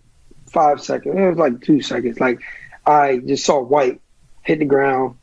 five 0.47 0.81
seconds. 0.81 1.17
It 1.17 1.29
was 1.29 1.39
like 1.39 1.61
two 1.63 1.83
seconds. 1.83 2.21
Like 2.21 2.41
I 2.87 3.19
just 3.19 3.45
saw 3.45 3.61
white 3.61 4.01
hit 4.43 4.61
the 4.61 4.65
ground, 4.65 5.17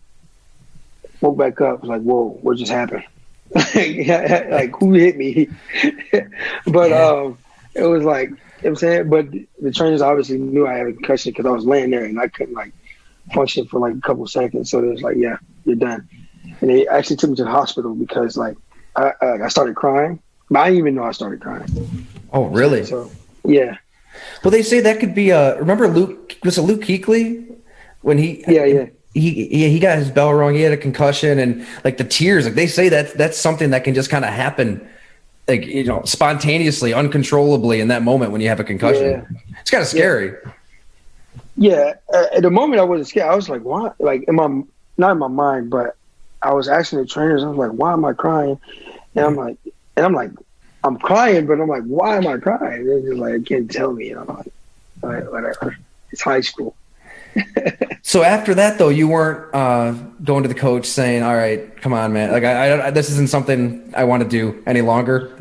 woke 1.21 1.37
back 1.37 1.61
up. 1.61 1.81
Was 1.81 1.89
like, 1.89 2.01
whoa, 2.01 2.37
what 2.41 2.57
just 2.57 2.71
happened? 2.71 3.03
like 3.55 4.75
who 4.75 4.93
hit 4.93 5.17
me? 5.17 5.49
but 6.67 6.89
yeah. 6.89 7.07
um, 7.07 7.37
it 7.75 7.83
was 7.83 8.03
like 8.03 8.29
you 8.29 8.35
know 8.35 8.41
what 8.61 8.69
I'm 8.69 8.75
saying. 8.75 9.09
But 9.09 9.31
the 9.61 9.71
trainers 9.71 10.01
obviously 10.01 10.37
knew 10.37 10.67
I 10.67 10.73
had 10.73 10.87
a 10.87 10.93
concussion 10.93 11.31
because 11.31 11.45
I 11.45 11.51
was 11.51 11.65
laying 11.65 11.91
there 11.91 12.03
and 12.03 12.19
I 12.19 12.27
couldn't 12.27 12.55
like 12.55 12.73
function 13.33 13.67
for 13.67 13.79
like 13.79 13.95
a 13.95 14.01
couple 14.01 14.25
seconds. 14.27 14.71
So 14.71 14.79
it 14.79 14.87
was 14.87 15.01
like, 15.01 15.17
yeah, 15.17 15.37
you're 15.65 15.75
done 15.75 16.07
and 16.61 16.69
they 16.69 16.87
actually 16.87 17.17
took 17.17 17.29
me 17.29 17.35
to 17.35 17.43
the 17.43 17.51
hospital 17.51 17.93
because 17.93 18.37
like 18.37 18.55
I, 18.95 19.11
I 19.21 19.47
started 19.49 19.75
crying, 19.75 20.21
but 20.49 20.59
I 20.59 20.65
didn't 20.65 20.79
even 20.79 20.95
know 20.95 21.03
I 21.03 21.11
started 21.11 21.41
crying. 21.41 22.07
Oh, 22.31 22.45
really? 22.45 22.85
So 22.85 23.11
yeah. 23.43 23.77
Well, 24.43 24.51
they 24.51 24.61
say 24.61 24.79
that 24.81 24.99
could 24.99 25.15
be 25.15 25.31
a. 25.31 25.57
Remember 25.57 25.87
Luke? 25.87 26.37
Was 26.43 26.57
it 26.57 26.61
Luke 26.61 26.81
Kuechly 26.81 27.55
when 28.01 28.17
he? 28.17 28.43
Yeah, 28.47 28.65
yeah. 28.65 28.85
He, 29.13 29.47
he 29.47 29.69
he 29.69 29.79
got 29.79 29.97
his 29.97 30.09
bell 30.09 30.33
rung. 30.33 30.53
He 30.53 30.61
had 30.61 30.71
a 30.71 30.77
concussion, 30.77 31.39
and 31.39 31.65
like 31.83 31.97
the 31.97 32.03
tears. 32.03 32.45
Like 32.45 32.55
they 32.55 32.67
say 32.67 32.89
that 32.89 33.17
that's 33.17 33.37
something 33.37 33.71
that 33.71 33.83
can 33.83 33.93
just 33.93 34.09
kind 34.09 34.23
of 34.23 34.31
happen, 34.31 34.87
like 35.47 35.65
you 35.65 35.83
know, 35.83 36.03
spontaneously, 36.05 36.93
uncontrollably 36.93 37.79
in 37.79 37.89
that 37.89 38.03
moment 38.03 38.31
when 38.31 38.41
you 38.41 38.49
have 38.49 38.59
a 38.59 38.63
concussion. 38.63 39.03
Yeah. 39.03 39.57
It's 39.59 39.71
kind 39.71 39.81
of 39.81 39.87
scary. 39.87 40.33
Yeah. 40.45 40.51
Yeah. 41.55 41.93
At 42.13 42.41
the 42.41 42.51
moment, 42.51 42.79
I 42.79 42.83
wasn't 42.83 43.07
scared. 43.07 43.29
I 43.29 43.35
was 43.35 43.49
like, 43.49 43.61
why? 43.61 43.91
Like 43.99 44.23
in 44.27 44.35
my 44.35 44.63
not 44.97 45.11
in 45.11 45.17
my 45.17 45.27
mind, 45.27 45.69
but 45.69 45.95
I 46.41 46.53
was 46.53 46.67
asking 46.67 46.99
the 46.99 47.05
trainers, 47.05 47.43
I 47.43 47.47
was 47.47 47.57
like, 47.57 47.71
why 47.71 47.93
am 47.93 48.05
I 48.05 48.13
crying? 48.13 48.59
And 49.15 49.25
I'm 49.25 49.35
like, 49.35 49.57
and 49.95 50.05
I'm 50.05 50.13
like, 50.13 50.31
I'm 50.83 50.97
crying, 50.97 51.45
but 51.47 51.59
I'm 51.61 51.69
like, 51.69 51.83
why 51.83 52.17
am 52.17 52.27
I 52.27 52.37
crying? 52.37 52.85
They're 52.85 53.01
just 53.01 53.13
like, 53.13 53.33
I 53.33 53.39
can't 53.39 53.71
tell 53.71 53.93
me. 53.93 54.11
And 54.11 54.19
I'm 54.19 54.27
like, 54.27 54.53
all 55.01 55.09
right, 55.09 55.31
whatever. 55.31 55.77
It's 56.11 56.21
high 56.21 56.41
school. 56.41 56.75
so 58.03 58.23
after 58.23 58.53
that, 58.53 58.77
though, 58.77 58.89
you 58.89 59.07
weren't 59.07 59.53
uh, 59.55 59.91
going 60.23 60.43
to 60.43 60.49
the 60.49 60.55
coach 60.55 60.85
saying, 60.85 61.23
"All 61.23 61.35
right, 61.35 61.75
come 61.81 61.91
on, 61.91 62.13
man. 62.13 62.31
Like, 62.31 62.43
I, 62.43 62.87
I 62.87 62.91
this 62.91 63.09
isn't 63.09 63.29
something 63.29 63.91
I 63.97 64.03
want 64.03 64.21
to 64.21 64.29
do 64.29 64.61
any 64.67 64.81
longer." 64.81 65.33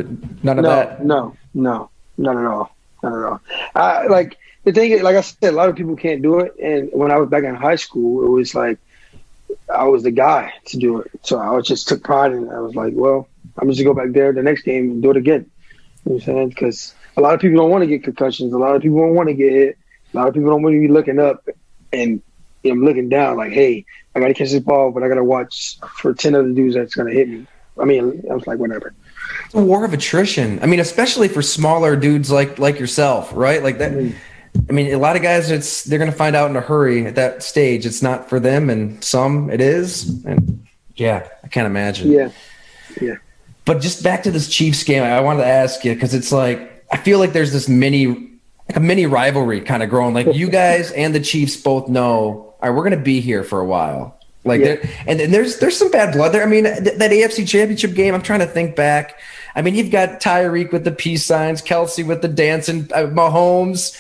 None 0.43 0.59
of 0.59 0.63
no, 0.63 0.71
that. 0.71 1.05
No, 1.05 1.37
no, 1.53 1.91
not 2.17 2.37
at 2.37 2.47
all. 2.47 2.75
Not 3.03 3.13
at 3.13 3.25
all. 3.25 3.41
I, 3.75 4.07
like 4.07 4.39
the 4.65 4.73
thing, 4.73 4.93
is, 4.93 5.03
like 5.03 5.17
I 5.17 5.21
said, 5.21 5.53
a 5.53 5.57
lot 5.57 5.69
of 5.69 5.77
people 5.77 5.97
can't 5.97 6.23
do 6.23 6.41
it. 6.41 6.55
And 6.63 6.91
when 6.93 7.11
I 7.11 7.17
was 7.19 7.29
back 7.29 7.45
in 7.45 7.55
high 7.55 7.77
school, 7.77 8.25
it 8.25 8.31
was 8.31 8.55
like 8.55 8.79
I 9.73 9.85
was 9.85 10.03
the 10.03 10.11
guy 10.11 10.53
to 10.67 10.77
do 10.77 11.01
it. 11.01 11.11
So 11.23 11.39
I 11.39 11.61
just 11.61 11.89
took 11.89 12.03
pride 12.03 12.33
in 12.33 12.45
it. 12.45 12.53
I 12.53 12.61
was 12.61 12.75
like, 12.75 12.93
well, 12.95 13.29
I'm 13.59 13.69
just 13.69 13.83
gonna 13.83 13.95
go 13.95 14.01
back 14.01 14.13
there 14.13 14.33
the 14.33 14.43
next 14.43 14.63
game 14.63 14.91
and 14.91 15.03
do 15.03 15.11
it 15.11 15.17
again. 15.17 15.51
You 16.05 16.13
know 16.13 16.15
what 16.15 16.15
I'm 16.15 16.21
saying? 16.21 16.49
Because 16.51 16.95
a 17.17 17.21
lot 17.21 17.35
of 17.35 17.41
people 17.41 17.59
don't 17.59 17.71
want 17.71 17.83
to 17.83 17.87
get 17.87 18.05
concussions. 18.05 18.53
A 18.53 18.59
lot 18.59 18.75
of 18.75 18.83
people 18.83 18.99
don't 18.99 19.15
want 19.15 19.29
to 19.29 19.35
get 19.35 19.53
hit. 19.53 19.79
A 20.13 20.17
lot 20.17 20.29
of 20.29 20.35
people 20.35 20.51
don't 20.51 20.63
want 20.63 20.75
to 20.75 20.81
be 20.81 20.89
looking 20.89 21.19
up 21.19 21.49
and 21.93 22.23
you 22.63 22.75
know, 22.75 22.85
looking 22.85 23.09
down 23.09 23.37
like, 23.37 23.53
hey, 23.53 23.85
I 24.15 24.21
got 24.21 24.29
to 24.29 24.35
catch 24.35 24.51
this 24.51 24.63
ball, 24.63 24.91
but 24.93 25.03
I 25.03 25.09
got 25.09 25.17
to 25.17 25.25
watch 25.25 25.79
for 25.99 26.15
10 26.15 26.35
other 26.35 26.53
dudes 26.53 26.75
that's 26.75 26.95
going 26.95 27.09
to 27.09 27.15
hit 27.15 27.29
me. 27.29 27.47
I 27.79 27.85
mean, 27.85 28.25
I 28.31 28.35
was 28.35 28.47
like, 28.47 28.59
whatever. 28.59 28.95
It's 29.47 29.55
a 29.55 29.63
war 29.63 29.85
of 29.85 29.93
attrition. 29.93 30.61
I 30.63 30.67
mean, 30.67 30.81
especially 30.81 31.29
for 31.29 31.43
smaller 31.43 31.97
dudes 31.97 32.31
like 32.31 32.59
like 32.59 32.79
yourself, 32.79 33.33
right? 33.35 33.63
Like 33.63 33.79
that. 33.79 33.93
Mm-hmm. 33.93 34.17
I 34.69 34.73
mean, 34.73 34.93
a 34.93 34.99
lot 34.99 35.17
of 35.17 35.23
guys, 35.23 35.51
it's 35.51 35.85
they're 35.85 35.99
going 35.99 36.11
to 36.11 36.17
find 36.17 36.37
out 36.37 36.51
in 36.51 36.57
a 36.57 36.61
hurry 36.61 37.07
at 37.07 37.15
that 37.15 37.43
stage. 37.43 37.87
It's 37.87 38.03
not 38.03 38.29
for 38.29 38.39
them, 38.39 38.69
and 38.69 39.03
some 39.03 39.51
it 39.51 39.61
is. 39.61 40.25
And 40.25 40.67
yeah, 40.95 41.27
I 41.43 41.49
can't 41.49 41.67
imagine. 41.67 42.11
Yeah, 42.11 42.31
yeah. 43.01 43.17
But 43.65 43.81
just 43.81 44.03
back 44.03 44.25
to 44.25 44.31
this 44.31 44.49
Chiefs 44.49 44.85
game, 44.85 45.03
I 45.03 45.21
wanted 45.21 45.41
to 45.43 45.47
ask 45.47 45.85
you 45.85 45.95
because 45.95 46.15
it's 46.15 46.33
like 46.33 46.85
I 46.93 46.99
feel 46.99 47.19
like 47.19 47.33
there's 47.33 47.53
this 47.53 47.69
mini, 47.69 48.07
like 48.07 48.77
a 48.77 48.81
mini 48.81 49.07
rivalry 49.07 49.63
kind 49.63 49.83
of 49.83 49.89
growing. 49.89 50.15
Like 50.15 50.35
you 50.35 50.51
guys 50.51 50.93
and 50.93 51.15
the 51.15 51.21
Chiefs 51.21 51.57
both 51.57 51.89
know, 51.89 52.11
all 52.11 52.57
right, 52.61 52.71
we're 52.71 52.85
going 52.85 52.99
to 52.99 53.05
be 53.05 53.21
here 53.21 53.45
for 53.45 53.61
a 53.61 53.65
while. 53.65 54.19
Like 54.45 54.61
yeah. 54.61 54.77
and, 55.07 55.21
and 55.21 55.33
there's 55.33 55.61
there's 55.61 55.77
some 55.77 55.91
bad 55.91 56.13
blood 56.13 56.33
there. 56.33 56.43
I 56.43 56.47
mean, 56.47 56.65
th- 56.65 56.99
that 56.99 57.11
AFC 57.11 57.49
Championship 57.49 57.95
game. 57.95 58.15
I'm 58.15 58.23
trying 58.23 58.41
to 58.41 58.47
think 58.47 58.75
back. 58.77 59.21
I 59.55 59.63
mean, 59.63 59.75
you've 59.75 59.91
got 59.91 60.21
Tyreek 60.21 60.73
with 60.73 60.85
the 60.85 60.91
peace 60.91 61.25
signs, 61.25 61.63
Kelce 61.63 62.05
with 62.07 62.23
the 62.23 62.29
dancing, 62.29 62.91
uh, 62.93 63.03
Mahomes. 63.03 63.99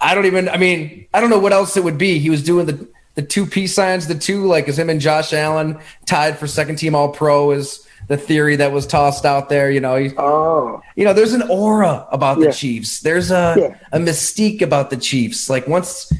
I 0.00 0.14
don't 0.14 0.26
even. 0.26 0.48
I 0.48 0.56
mean, 0.56 1.06
I 1.12 1.20
don't 1.20 1.30
know 1.30 1.38
what 1.38 1.52
else 1.52 1.76
it 1.76 1.84
would 1.84 1.98
be. 1.98 2.18
He 2.18 2.30
was 2.30 2.42
doing 2.42 2.66
the 2.66 2.88
the 3.14 3.22
two 3.22 3.46
peace 3.46 3.74
signs, 3.74 4.06
the 4.06 4.14
two 4.14 4.46
like 4.46 4.68
as 4.68 4.78
him 4.78 4.88
and 4.88 5.00
Josh 5.00 5.32
Allen 5.32 5.78
tied 6.06 6.38
for 6.38 6.46
second 6.46 6.76
team 6.76 6.94
All 6.94 7.08
Pro 7.08 7.50
is 7.50 7.84
the 8.06 8.16
theory 8.16 8.54
that 8.56 8.70
was 8.70 8.86
tossed 8.86 9.24
out 9.24 9.48
there. 9.48 9.70
You 9.70 9.80
know, 9.80 10.08
oh, 10.18 10.82
you 10.94 11.04
know, 11.04 11.12
there's 11.12 11.32
an 11.32 11.42
aura 11.50 12.06
about 12.12 12.38
yeah. 12.38 12.46
the 12.46 12.52
Chiefs. 12.52 13.00
There's 13.00 13.32
a 13.32 13.56
yeah. 13.58 13.76
a 13.90 13.98
mystique 13.98 14.62
about 14.62 14.90
the 14.90 14.96
Chiefs. 14.96 15.50
Like 15.50 15.66
once, 15.66 16.12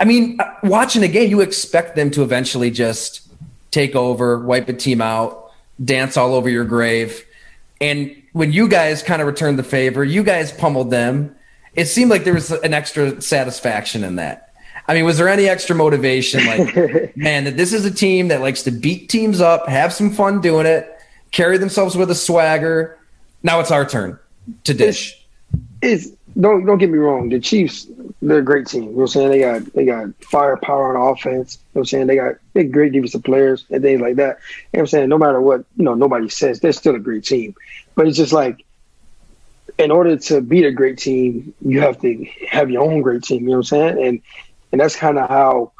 I 0.00 0.04
mean, 0.04 0.40
uh, 0.40 0.52
watching 0.64 1.04
a 1.04 1.08
game, 1.08 1.30
you 1.30 1.42
expect 1.42 1.94
them 1.94 2.10
to 2.10 2.24
eventually 2.24 2.72
just 2.72 3.22
take 3.70 3.94
over, 3.94 4.40
wipe 4.40 4.68
a 4.68 4.72
team 4.72 5.00
out, 5.00 5.52
dance 5.84 6.16
all 6.16 6.34
over 6.34 6.48
your 6.48 6.64
grave. 6.64 7.24
And 7.80 8.20
when 8.32 8.50
you 8.50 8.68
guys 8.68 9.02
kind 9.02 9.20
of 9.20 9.28
returned 9.28 9.60
the 9.60 9.62
favor, 9.62 10.02
you 10.02 10.24
guys 10.24 10.50
pummeled 10.50 10.90
them. 10.90 11.35
It 11.76 11.86
seemed 11.86 12.10
like 12.10 12.24
there 12.24 12.34
was 12.34 12.50
an 12.50 12.74
extra 12.74 13.20
satisfaction 13.20 14.02
in 14.02 14.16
that. 14.16 14.54
I 14.88 14.94
mean, 14.94 15.04
was 15.04 15.18
there 15.18 15.28
any 15.28 15.48
extra 15.48 15.76
motivation? 15.76 16.46
Like, 16.46 17.16
man, 17.16 17.44
that 17.44 17.56
this 17.56 17.72
is 17.72 17.84
a 17.84 17.90
team 17.90 18.28
that 18.28 18.40
likes 18.40 18.62
to 18.64 18.70
beat 18.70 19.08
teams 19.08 19.40
up, 19.40 19.68
have 19.68 19.92
some 19.92 20.10
fun 20.10 20.40
doing 20.40 20.66
it, 20.66 21.00
carry 21.32 21.58
themselves 21.58 21.96
with 21.96 22.10
a 22.10 22.14
swagger. 22.14 22.98
Now 23.42 23.60
it's 23.60 23.70
our 23.70 23.84
turn 23.84 24.18
to 24.64 24.74
dish. 24.74 25.22
It's, 25.82 26.06
it's 26.06 26.16
don't 26.38 26.66
don't 26.66 26.78
get 26.78 26.90
me 26.90 26.98
wrong. 26.98 27.28
The 27.30 27.40
Chiefs, 27.40 27.86
they're 28.20 28.38
a 28.38 28.42
great 28.42 28.66
team. 28.66 28.82
You 28.82 28.88
know 28.90 28.96
what 28.96 29.02
I'm 29.02 29.08
saying? 29.08 29.30
They 29.30 29.40
got 29.40 29.72
they 29.72 29.84
got 29.84 30.08
firepower 30.24 30.96
on 30.96 31.12
offense. 31.12 31.56
You 31.56 31.60
know 31.60 31.68
what 31.72 31.80
I'm 31.80 31.86
saying? 31.86 32.06
They 32.08 32.16
got 32.16 32.34
they 32.52 32.64
great 32.64 32.92
defensive 32.92 33.24
players 33.24 33.64
and 33.70 33.82
things 33.82 34.00
like 34.00 34.16
that. 34.16 34.38
You 34.72 34.78
know 34.78 34.78
what 34.78 34.80
I'm 34.80 34.86
saying? 34.88 35.08
No 35.08 35.18
matter 35.18 35.40
what, 35.40 35.64
you 35.76 35.84
know, 35.84 35.94
nobody 35.94 36.28
says 36.28 36.60
they're 36.60 36.72
still 36.72 36.94
a 36.94 37.00
great 37.00 37.24
team. 37.24 37.54
But 37.94 38.06
it's 38.06 38.18
just 38.18 38.32
like 38.32 38.65
in 39.78 39.90
order 39.90 40.16
to 40.16 40.40
beat 40.40 40.64
a 40.64 40.72
great 40.72 40.98
team, 40.98 41.54
you 41.60 41.80
have 41.80 42.00
to 42.00 42.26
have 42.48 42.70
your 42.70 42.82
own 42.82 43.02
great 43.02 43.22
team. 43.22 43.42
You 43.42 43.50
know 43.50 43.56
what 43.58 43.72
I'm 43.72 43.96
saying? 43.96 44.06
And 44.06 44.22
and 44.72 44.80
that's 44.80 44.96
kind 44.96 45.18
of 45.18 45.28
how, 45.28 45.72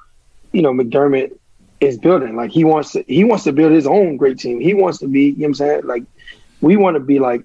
you 0.53 0.62
know, 0.62 0.73
McDermott 0.73 1.37
is 1.81 1.99
building. 1.99 2.37
Like 2.37 2.50
he 2.50 2.65
wants 2.65 2.93
to 2.93 3.05
he 3.07 3.25
wants 3.25 3.45
to 3.45 3.53
build 3.53 3.73
his 3.73 3.87
own 3.87 4.17
great 4.17 4.38
team. 4.38 4.61
He 4.61 4.75
wants 4.75 4.99
to 4.99 5.09
be, 5.09 5.25
you 5.25 5.33
know 5.33 5.37
what 5.38 5.47
I'm 5.49 5.55
saying? 5.55 5.87
Like 5.87 6.05
we 6.61 6.76
want 6.76 6.95
to 6.95 7.00
be 7.00 7.19
like 7.19 7.45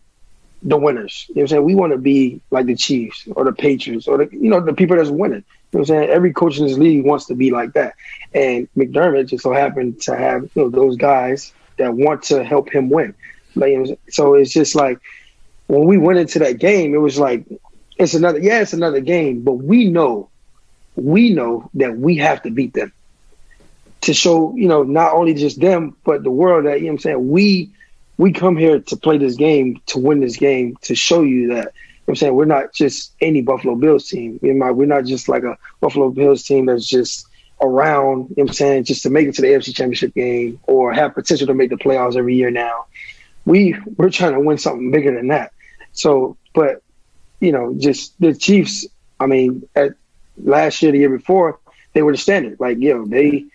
the 0.64 0.78
winners. 0.78 1.26
You 1.30 1.36
know 1.36 1.40
what 1.40 1.44
I'm 1.44 1.48
saying? 1.48 1.64
We 1.64 1.76
want 1.76 1.92
to 1.94 1.98
be 1.98 2.42
like 2.52 2.66
the 2.66 2.76
Chiefs 2.76 3.28
or 3.36 3.46
the 3.46 3.54
Patriots 3.54 4.08
or 4.08 4.18
the 4.18 4.30
you 4.32 4.50
know, 4.50 4.60
the 4.60 4.74
people 4.74 4.98
that's 4.98 5.10
winning. 5.10 5.44
You 5.72 5.80
know 5.80 5.80
what 5.80 5.80
I'm 5.82 5.86
saying? 5.86 6.10
Every 6.10 6.34
coach 6.34 6.60
in 6.60 6.68
this 6.68 6.78
league 6.78 7.06
wants 7.06 7.26
to 7.28 7.36
be 7.36 7.52
like 7.52 7.74
that. 7.74 7.96
And 8.34 8.68
McDermott 8.76 9.28
just 9.28 9.44
so 9.44 9.54
happened 9.54 10.02
to 10.02 10.18
have, 10.18 10.44
you 10.44 10.64
know, 10.64 10.70
those 10.70 10.98
guys 10.98 11.54
that 11.78 11.94
want 11.94 12.24
to 12.24 12.44
help 12.44 12.70
him 12.70 12.90
win. 12.90 13.16
Like 13.56 13.98
so 14.10 14.34
it's 14.36 14.52
just 14.52 14.76
like 14.76 15.00
when 15.72 15.88
we 15.88 15.98
went 15.98 16.20
into 16.20 16.40
that 16.40 16.60
game, 16.60 16.94
it 16.94 16.98
was 16.98 17.18
like 17.18 17.46
it's 17.98 18.14
another 18.14 18.40
yeah, 18.40 18.60
it's 18.60 18.74
another 18.74 19.00
game, 19.00 19.42
but 19.42 19.54
we 19.54 19.86
know 19.86 20.30
we 20.96 21.34
know 21.34 21.70
that 21.76 21.98
we 21.98 22.18
have 22.18 22.42
to 22.44 22.52
beat 22.52 22.74
them 22.74 22.92
to 24.02 24.14
show, 24.14 24.54
you 24.56 24.68
know, 24.68 24.84
not 24.84 25.14
only 25.14 25.34
just 25.34 25.62
them, 25.62 25.96
but 26.04 26.24
the 26.24 26.32
world 26.32 26.66
that, 26.66 26.82
you 26.82 26.88
know 26.88 26.94
I'm 26.94 27.00
saying, 27.00 27.30
we 27.30 27.72
we 28.18 28.34
come 28.34 28.58
here 28.58 28.80
to 28.80 28.98
play 28.98 29.18
this 29.18 29.36
game, 29.36 29.82
to 29.88 30.00
win 30.00 30.20
this 30.20 30.36
game, 30.36 30.76
to 30.82 30.94
show 30.94 31.22
you 31.22 31.50
that, 31.50 31.66
you 31.66 32.08
know 32.08 32.12
I'm 32.12 32.16
saying, 32.18 32.36
we're 32.36 32.46
not 32.46 32.74
just 32.74 33.14
any 33.22 33.42
Buffalo 33.42 33.76
Bills 33.76 34.10
team. 34.10 34.40
We're 34.42 34.86
not 34.86 35.06
just 35.06 35.30
like 35.30 35.44
a 35.44 35.58
Buffalo 35.80 36.10
Bills 36.10 36.44
team 36.44 36.66
that's 36.66 36.86
just 36.86 37.28
around, 37.62 38.30
you 38.36 38.44
know 38.44 38.50
I'm 38.50 38.54
saying, 38.54 38.84
just 38.84 39.04
to 39.04 39.10
make 39.10 39.30
it 39.30 39.36
to 39.36 39.42
the 39.42 39.48
AFC 39.48 39.74
championship 39.74 40.14
game 40.16 40.60
or 40.64 40.92
have 40.92 41.16
potential 41.16 41.48
to 41.48 41.54
make 41.54 41.70
the 41.70 41.78
playoffs 41.78 42.18
every 42.18 42.36
year 42.36 42.52
now. 42.52 42.88
We 43.46 43.78
we're 43.96 44.10
trying 44.10 44.34
to 44.34 44.40
win 44.42 44.58
something 44.58 44.92
bigger 44.92 45.16
than 45.16 45.30
that. 45.30 45.54
So, 45.94 46.38
but 46.54 46.82
you 47.40 47.52
know, 47.52 47.74
just 47.78 48.20
the 48.20 48.34
Chiefs, 48.34 48.86
I 49.20 49.26
mean, 49.26 49.68
at 49.76 49.94
last 50.38 50.82
year, 50.82 50.92
the 50.92 51.00
year 51.00 51.10
before, 51.10 51.60
they 51.94 52.02
were 52.02 52.12
the 52.12 52.18
standard. 52.18 52.60
Like, 52.60 52.78
yo, 52.80 53.06
they 53.06 53.46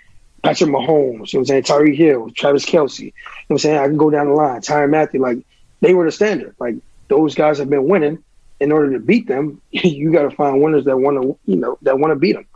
Patrick 0.42 0.70
Mahomes, 0.70 0.87
you 0.87 0.87
know 0.88 1.18
what 1.18 1.35
I'm 1.35 1.44
saying? 1.44 1.62
Tyreek 1.64 1.96
Hill, 1.96 2.31
Travis 2.31 2.64
Kelce, 2.64 3.01
You 3.01 3.07
know 3.07 3.12
what 3.49 3.55
I'm 3.55 3.59
saying? 3.59 3.79
I 3.79 3.87
can 3.87 3.96
go 3.96 4.11
down 4.11 4.27
the 4.27 4.33
line. 4.33 4.61
Tyrann 4.61 4.90
Mathieu, 4.90 5.20
like 5.20 5.38
they 5.81 5.94
were 5.94 6.05
the 6.05 6.12
standard. 6.12 6.55
Like 6.59 6.77
those 7.09 7.35
guys 7.35 7.59
have 7.59 7.70
been 7.70 7.88
winning. 7.88 8.22
In 8.59 8.72
order 8.72 8.94
to 8.94 9.01
beat 9.01 9.29
them, 9.29 9.61
you 9.70 10.11
got 10.12 10.22
to 10.22 10.31
find 10.31 10.62
winners 10.62 10.87
that 10.87 10.96
want 10.96 11.20
to, 11.20 11.38
you 11.44 11.57
know, 11.57 11.77
that 11.83 11.99
want 11.99 12.12
to 12.12 12.16
beat 12.16 12.37
them. 12.37 12.46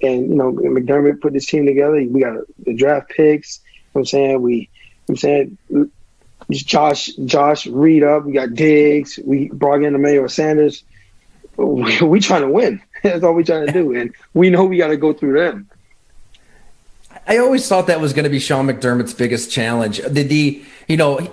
And 0.00 0.30
you 0.30 0.34
know, 0.34 0.52
McDermott 0.52 1.20
put 1.20 1.34
this 1.34 1.46
team 1.46 1.66
together. 1.66 1.96
We 1.96 2.20
got 2.20 2.38
the 2.64 2.74
draft 2.74 3.10
picks. 3.10 3.60
You 3.60 3.70
know 3.70 3.90
what 3.92 4.00
I'm 4.00 4.06
saying? 4.06 4.42
We, 4.42 4.54
you 4.54 4.60
know 4.60 4.68
I'm 5.10 5.16
saying 5.16 5.58
Josh 6.60 7.06
Josh 7.24 7.66
Reed 7.66 8.02
up. 8.02 8.24
We 8.24 8.32
got 8.32 8.54
Diggs. 8.54 9.18
We 9.24 9.48
brought 9.50 9.82
in 9.82 9.94
Emmanuel 9.94 10.28
Sanders. 10.28 10.82
We, 11.56 12.00
we 12.02 12.20
trying 12.20 12.42
to 12.42 12.48
win. 12.48 12.82
That's 13.02 13.22
all 13.22 13.34
we 13.34 13.44
trying 13.44 13.66
to 13.66 13.72
do, 13.72 13.94
and 13.94 14.14
we 14.34 14.50
know 14.50 14.64
we 14.64 14.78
got 14.78 14.88
to 14.88 14.96
go 14.96 15.12
through 15.12 15.40
them. 15.40 15.68
I 17.26 17.38
always 17.38 17.68
thought 17.68 17.86
that 17.86 18.00
was 18.00 18.12
going 18.12 18.24
to 18.24 18.30
be 18.30 18.40
Sean 18.40 18.66
McDermott's 18.66 19.14
biggest 19.14 19.50
challenge. 19.50 19.98
The, 19.98 20.22
the 20.24 20.64
you 20.88 20.96
know, 20.96 21.30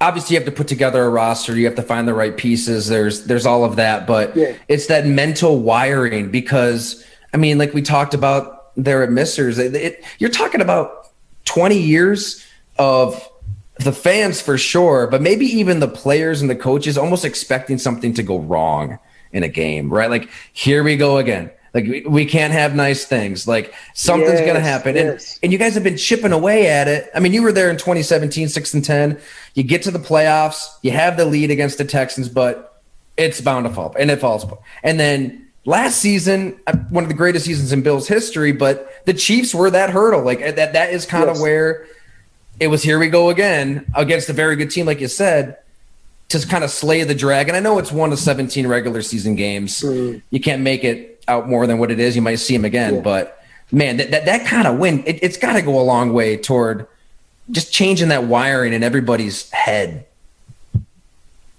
obviously 0.00 0.34
you 0.34 0.40
have 0.40 0.46
to 0.46 0.54
put 0.54 0.66
together 0.66 1.02
a 1.04 1.08
roster, 1.08 1.56
you 1.56 1.66
have 1.66 1.76
to 1.76 1.82
find 1.82 2.08
the 2.08 2.14
right 2.14 2.36
pieces. 2.36 2.88
There's 2.88 3.24
there's 3.26 3.46
all 3.46 3.64
of 3.64 3.76
that, 3.76 4.06
but 4.06 4.36
yeah. 4.36 4.56
it's 4.68 4.86
that 4.86 5.06
mental 5.06 5.60
wiring 5.60 6.30
because 6.30 7.04
I 7.32 7.36
mean, 7.36 7.58
like 7.58 7.74
we 7.74 7.82
talked 7.82 8.14
about 8.14 8.74
there 8.76 9.02
at 9.02 9.10
Missers, 9.10 9.58
it, 9.58 9.74
it, 9.74 10.04
you're 10.18 10.30
talking 10.30 10.60
about 10.60 11.10
20 11.44 11.78
years 11.78 12.44
of 12.78 13.28
the 13.76 13.92
fans 13.92 14.40
for 14.40 14.56
sure, 14.56 15.06
but 15.06 15.20
maybe 15.20 15.46
even 15.46 15.80
the 15.80 15.88
players 15.88 16.40
and 16.40 16.48
the 16.48 16.56
coaches 16.56 16.96
almost 16.96 17.24
expecting 17.24 17.78
something 17.78 18.14
to 18.14 18.22
go 18.22 18.38
wrong 18.38 18.98
in 19.32 19.42
a 19.42 19.48
game, 19.48 19.92
right? 19.92 20.08
Like, 20.08 20.30
here 20.52 20.84
we 20.84 20.96
go 20.96 21.18
again. 21.18 21.50
Like, 21.74 21.86
we, 21.86 22.02
we 22.02 22.24
can't 22.24 22.52
have 22.52 22.76
nice 22.76 23.04
things. 23.04 23.48
Like, 23.48 23.74
something's 23.94 24.34
yes, 24.34 24.42
going 24.42 24.54
to 24.54 24.60
happen. 24.60 24.94
Yes. 24.94 25.34
And, 25.34 25.44
and 25.44 25.52
you 25.52 25.58
guys 25.58 25.74
have 25.74 25.82
been 25.82 25.96
chipping 25.96 26.30
away 26.30 26.68
at 26.68 26.86
it. 26.86 27.10
I 27.16 27.18
mean, 27.18 27.32
you 27.32 27.42
were 27.42 27.50
there 27.50 27.68
in 27.68 27.76
2017, 27.76 28.48
6 28.48 28.74
and 28.74 28.84
10. 28.84 29.20
You 29.54 29.64
get 29.64 29.82
to 29.82 29.90
the 29.90 29.98
playoffs, 29.98 30.68
you 30.82 30.92
have 30.92 31.16
the 31.16 31.24
lead 31.24 31.50
against 31.50 31.78
the 31.78 31.84
Texans, 31.84 32.28
but 32.28 32.80
it's 33.16 33.40
bound 33.40 33.66
to 33.66 33.72
fall 33.72 33.94
and 33.98 34.08
it 34.08 34.20
falls. 34.20 34.46
And 34.84 35.00
then 35.00 35.48
last 35.64 35.98
season, 35.98 36.60
uh, 36.68 36.76
one 36.90 37.02
of 37.02 37.08
the 37.08 37.16
greatest 37.16 37.44
seasons 37.44 37.72
in 37.72 37.82
Bills 37.82 38.06
history, 38.06 38.52
but 38.52 39.04
the 39.04 39.14
Chiefs 39.14 39.52
were 39.52 39.70
that 39.70 39.90
hurdle. 39.90 40.22
Like, 40.22 40.38
that, 40.38 40.74
that 40.74 40.92
is 40.92 41.06
kind 41.06 41.26
yes. 41.26 41.36
of 41.36 41.42
where 41.42 41.88
it 42.60 42.68
was 42.68 42.82
here 42.82 42.98
we 42.98 43.08
go 43.08 43.30
again 43.30 43.86
against 43.94 44.28
a 44.28 44.32
very 44.32 44.56
good 44.56 44.70
team, 44.70 44.86
like 44.86 45.00
you 45.00 45.08
said 45.08 45.58
to 46.28 46.46
kind 46.46 46.64
of 46.64 46.70
slay 46.70 47.04
the 47.04 47.14
dragon. 47.14 47.54
I 47.54 47.60
know 47.60 47.78
it's 47.78 47.92
one 47.92 48.12
of 48.12 48.18
17 48.18 48.66
regular 48.66 49.02
season 49.02 49.36
games. 49.36 49.82
Mm. 49.82 50.22
You 50.30 50.40
can't 50.40 50.62
make 50.62 50.84
it 50.84 51.22
out 51.28 51.48
more 51.48 51.66
than 51.66 51.78
what 51.78 51.90
it 51.90 52.00
is. 52.00 52.16
You 52.16 52.22
might 52.22 52.36
see 52.36 52.54
him 52.54 52.64
again, 52.64 52.96
yeah. 52.96 53.00
but 53.00 53.44
man, 53.70 53.98
that, 53.98 54.10
that, 54.10 54.24
that 54.26 54.46
kind 54.46 54.66
of 54.66 54.78
win, 54.78 55.04
it, 55.06 55.22
it's 55.22 55.36
got 55.36 55.54
to 55.54 55.62
go 55.62 55.78
a 55.78 55.82
long 55.82 56.12
way 56.12 56.36
toward 56.36 56.86
just 57.50 57.72
changing 57.72 58.08
that 58.08 58.24
wiring 58.24 58.72
in 58.72 58.82
everybody's 58.82 59.50
head. 59.50 60.06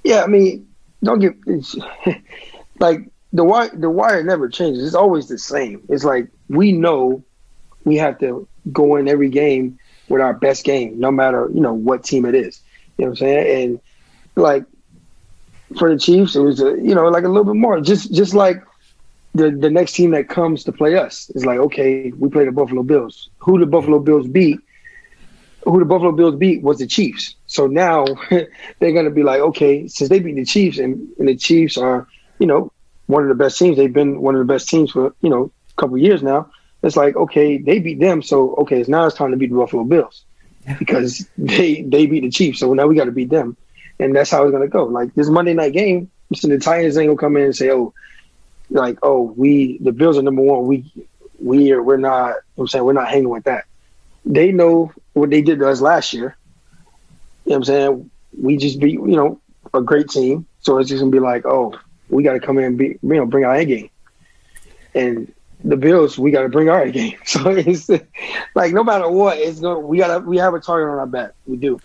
Yeah, 0.03 0.23
I 0.23 0.27
mean, 0.27 0.67
don't 1.03 1.19
get 1.19 1.35
like 2.79 3.01
the 3.33 3.43
wire. 3.43 3.75
The 3.75 3.89
wire 3.89 4.23
never 4.23 4.49
changes. 4.49 4.85
It's 4.85 4.95
always 4.95 5.27
the 5.27 5.37
same. 5.37 5.81
It's 5.89 6.03
like 6.03 6.27
we 6.49 6.71
know 6.71 7.23
we 7.85 7.95
have 7.97 8.19
to 8.19 8.47
go 8.71 8.95
in 8.97 9.07
every 9.07 9.29
game 9.29 9.79
with 10.07 10.21
our 10.21 10.33
best 10.33 10.63
game, 10.63 10.99
no 10.99 11.11
matter 11.11 11.49
you 11.53 11.61
know 11.61 11.73
what 11.73 12.03
team 12.03 12.25
it 12.25 12.35
is. 12.35 12.61
You 12.97 13.05
know 13.05 13.11
what 13.11 13.21
I'm 13.21 13.27
saying? 13.27 13.63
And 13.63 13.79
like 14.35 14.65
for 15.77 15.91
the 15.91 15.99
Chiefs, 15.99 16.35
it 16.35 16.41
was 16.41 16.61
a, 16.61 16.71
you 16.71 16.95
know 16.95 17.07
like 17.07 17.23
a 17.23 17.27
little 17.27 17.45
bit 17.45 17.55
more. 17.55 17.79
Just 17.81 18.13
just 18.13 18.33
like 18.33 18.63
the 19.33 19.51
the 19.51 19.69
next 19.69 19.93
team 19.93 20.11
that 20.11 20.29
comes 20.29 20.63
to 20.65 20.71
play 20.71 20.95
us 20.95 21.29
is 21.31 21.45
like 21.45 21.59
okay, 21.59 22.11
we 22.11 22.29
play 22.29 22.45
the 22.45 22.51
Buffalo 22.51 22.83
Bills. 22.83 23.29
Who 23.39 23.59
the 23.59 23.65
Buffalo 23.65 23.99
Bills 23.99 24.27
beat? 24.27 24.59
Who 25.63 25.79
the 25.79 25.85
Buffalo 25.85 26.11
Bills 26.11 26.35
beat 26.35 26.61
was 26.61 26.77
the 26.77 26.87
Chiefs. 26.87 27.35
So 27.47 27.67
now 27.67 28.05
they're 28.29 28.93
gonna 28.93 29.09
be 29.09 29.23
like 29.23 29.41
okay, 29.41 29.87
since 29.87 30.09
they 30.09 30.19
beat 30.19 30.35
the 30.35 30.45
Chiefs 30.45 30.77
and, 30.77 31.09
and 31.17 31.27
the 31.27 31.35
Chiefs 31.35 31.77
are 31.77 32.07
you 32.39 32.47
know 32.47 32.71
one 33.07 33.23
of 33.23 33.29
the 33.29 33.35
best 33.35 33.57
teams. 33.57 33.77
They've 33.77 33.91
been 33.91 34.21
one 34.21 34.35
of 34.35 34.39
the 34.39 34.53
best 34.53 34.69
teams 34.69 34.91
for 34.91 35.15
you 35.21 35.29
know 35.29 35.51
a 35.77 35.81
couple 35.81 35.97
years 35.97 36.21
now. 36.21 36.49
It's 36.85 36.95
like 36.95 37.15
okay, 37.15 37.57
they 37.57 37.79
beat 37.79 37.99
them, 37.99 38.21
so 38.21 38.53
okay, 38.57 38.79
it's 38.79 38.87
now 38.87 39.07
it's 39.07 39.15
time 39.15 39.31
to 39.31 39.37
beat 39.37 39.49
the 39.49 39.57
Buffalo 39.57 39.83
Bills 39.83 40.23
because 40.77 41.27
they 41.37 41.81
they 41.81 42.05
beat 42.05 42.21
the 42.21 42.29
Chiefs. 42.29 42.59
So 42.59 42.71
now 42.75 42.85
we 42.85 42.95
got 42.95 43.05
to 43.05 43.11
beat 43.11 43.31
them, 43.31 43.57
and 43.99 44.15
that's 44.15 44.29
how 44.29 44.43
it's 44.43 44.51
gonna 44.51 44.67
go. 44.67 44.85
Like 44.85 45.15
this 45.15 45.27
Monday 45.27 45.55
night 45.55 45.73
game, 45.73 46.11
so 46.35 46.47
the 46.47 46.59
Titans 46.59 46.95
ain't 46.95 47.07
gonna 47.07 47.17
come 47.17 47.37
in 47.37 47.43
and 47.45 47.55
say, 47.55 47.71
oh, 47.71 47.91
like 48.69 48.99
oh 49.01 49.33
we 49.35 49.79
the 49.79 49.91
Bills 49.91 50.15
are 50.19 50.21
number 50.21 50.43
one. 50.43 50.67
We 50.67 50.85
we 51.39 51.71
are 51.71 51.81
we're 51.81 51.97
not. 51.97 52.27
You 52.27 52.33
know 52.33 52.61
I'm 52.61 52.67
saying 52.67 52.85
we're 52.85 52.93
not 52.93 53.09
hanging 53.09 53.29
with 53.29 53.45
that. 53.45 53.65
They 54.23 54.51
know 54.51 54.91
what 55.13 55.31
they 55.31 55.41
did 55.41 55.57
to 55.59 55.69
us 55.69 55.81
last 55.81 56.13
year. 56.13 56.37
You 57.45 57.49
know 57.49 57.55
what 57.55 57.55
I'm 57.55 57.63
saying? 57.63 58.11
We 58.39 58.57
just 58.57 58.79
beat 58.79 58.93
you 58.93 59.07
know 59.07 59.41
a 59.73 59.81
great 59.81 60.09
team, 60.09 60.45
so 60.61 60.77
it's 60.77 60.89
just 60.89 60.99
gonna 61.01 61.11
be 61.11 61.19
like 61.19 61.47
oh 61.47 61.73
we 62.09 62.21
got 62.21 62.33
to 62.33 62.39
come 62.39 62.59
in 62.59 62.63
and 62.63 62.77
be 62.77 62.99
you 63.01 63.15
know 63.15 63.25
bring 63.25 63.43
our 63.43 63.55
A 63.55 63.65
game, 63.65 63.89
and 64.93 65.33
the 65.65 65.77
Bills, 65.77 66.17
we 66.17 66.31
got 66.31 66.43
to 66.43 66.49
bring 66.49 66.69
our 66.69 66.89
game. 66.91 67.17
So 67.25 67.49
it's 67.49 67.89
like 68.55 68.73
no 68.73 68.83
matter 68.83 69.09
what, 69.09 69.37
it's 69.37 69.59
going. 69.59 69.87
We 69.87 69.97
got 69.97 70.19
to 70.19 70.19
we 70.25 70.37
have 70.37 70.53
a 70.53 70.59
target 70.59 70.89
on 70.89 70.99
our 70.99 71.07
back. 71.07 71.31
We 71.45 71.57
do, 71.57 71.79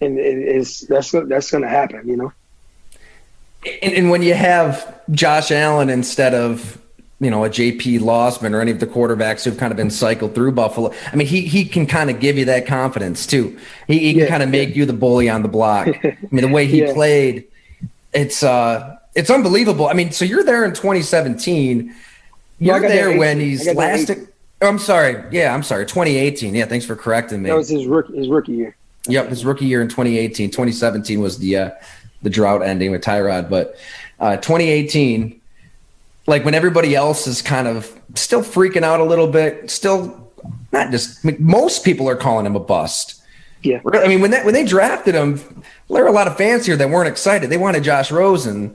and 0.00 0.18
it's 0.18 0.80
that's 0.80 1.10
that's 1.10 1.50
going 1.50 1.62
to 1.62 1.68
happen. 1.68 2.08
You 2.08 2.16
know. 2.16 2.32
And, 3.82 3.94
and, 3.94 4.10
when 4.10 4.22
you 4.22 4.32
have 4.34 5.00
Josh 5.10 5.50
Allen 5.50 5.90
instead 5.90 6.34
of 6.34 6.80
you 7.18 7.30
know 7.30 7.44
a 7.44 7.50
JP 7.50 7.98
Losman 8.00 8.52
or 8.52 8.60
any 8.60 8.70
of 8.70 8.78
the 8.78 8.86
quarterbacks 8.86 9.44
who've 9.44 9.58
kind 9.58 9.72
of 9.72 9.76
been 9.76 9.90
cycled 9.90 10.36
through 10.36 10.52
Buffalo, 10.52 10.92
I 11.12 11.16
mean 11.16 11.26
he 11.26 11.42
he 11.42 11.64
can 11.64 11.86
kind 11.86 12.08
of 12.08 12.20
give 12.20 12.38
you 12.38 12.44
that 12.44 12.66
confidence 12.66 13.26
too. 13.26 13.58
He, 13.88 13.98
he 13.98 14.12
can 14.12 14.22
yeah, 14.22 14.28
kind 14.28 14.42
of 14.44 14.50
make 14.50 14.70
yeah. 14.70 14.76
you 14.76 14.86
the 14.86 14.92
bully 14.92 15.28
on 15.28 15.42
the 15.42 15.48
block. 15.48 15.88
I 16.04 16.16
mean 16.30 16.42
the 16.42 16.52
way 16.52 16.66
he 16.66 16.82
yeah. 16.82 16.92
played, 16.92 17.48
it's 18.12 18.44
uh 18.44 18.98
it's 19.16 19.30
unbelievable. 19.30 19.88
I 19.88 19.94
mean, 19.94 20.12
so 20.12 20.24
you're 20.24 20.44
there 20.44 20.64
in 20.64 20.72
2017 20.72 21.92
you're 22.58 22.80
there 22.80 23.18
when 23.18 23.40
he's 23.40 23.72
last. 23.74 24.10
Oh, 24.62 24.68
I'm 24.68 24.78
sorry. 24.78 25.22
Yeah, 25.32 25.54
I'm 25.54 25.62
sorry. 25.62 25.84
2018. 25.84 26.54
Yeah, 26.54 26.64
thanks 26.64 26.86
for 26.86 26.96
correcting 26.96 27.42
me. 27.42 27.50
That 27.50 27.56
was 27.56 27.68
his 27.68 27.86
rookie 27.86 28.16
his 28.16 28.28
rookie 28.28 28.52
year. 28.52 28.76
Yep, 29.08 29.28
his 29.28 29.44
rookie 29.44 29.66
year 29.66 29.82
in 29.82 29.88
2018. 29.88 30.50
2017 30.50 31.20
was 31.20 31.38
the 31.38 31.56
uh, 31.56 31.70
the 32.22 32.30
drought 32.30 32.62
ending 32.62 32.90
with 32.90 33.02
Tyrod, 33.02 33.50
but 33.50 33.76
uh, 34.18 34.36
2018, 34.36 35.40
like 36.26 36.44
when 36.44 36.54
everybody 36.54 36.94
else 36.94 37.26
is 37.26 37.42
kind 37.42 37.68
of 37.68 37.92
still 38.14 38.42
freaking 38.42 38.82
out 38.82 39.00
a 39.00 39.04
little 39.04 39.28
bit, 39.28 39.70
still 39.70 40.30
not 40.72 40.90
just 40.90 41.24
I 41.24 41.32
mean, 41.32 41.36
most 41.38 41.84
people 41.84 42.08
are 42.08 42.16
calling 42.16 42.46
him 42.46 42.56
a 42.56 42.60
bust. 42.60 43.22
Yeah, 43.62 43.80
I 43.92 44.06
mean 44.08 44.20
when 44.20 44.30
that 44.30 44.44
when 44.44 44.54
they 44.54 44.64
drafted 44.64 45.14
him, 45.14 45.36
there 45.88 46.02
were 46.02 46.08
a 46.08 46.12
lot 46.12 46.28
of 46.28 46.36
fans 46.36 46.66
here 46.66 46.76
that 46.76 46.88
weren't 46.88 47.08
excited. 47.08 47.50
They 47.50 47.56
wanted 47.56 47.84
Josh 47.84 48.10
Rosen, 48.10 48.74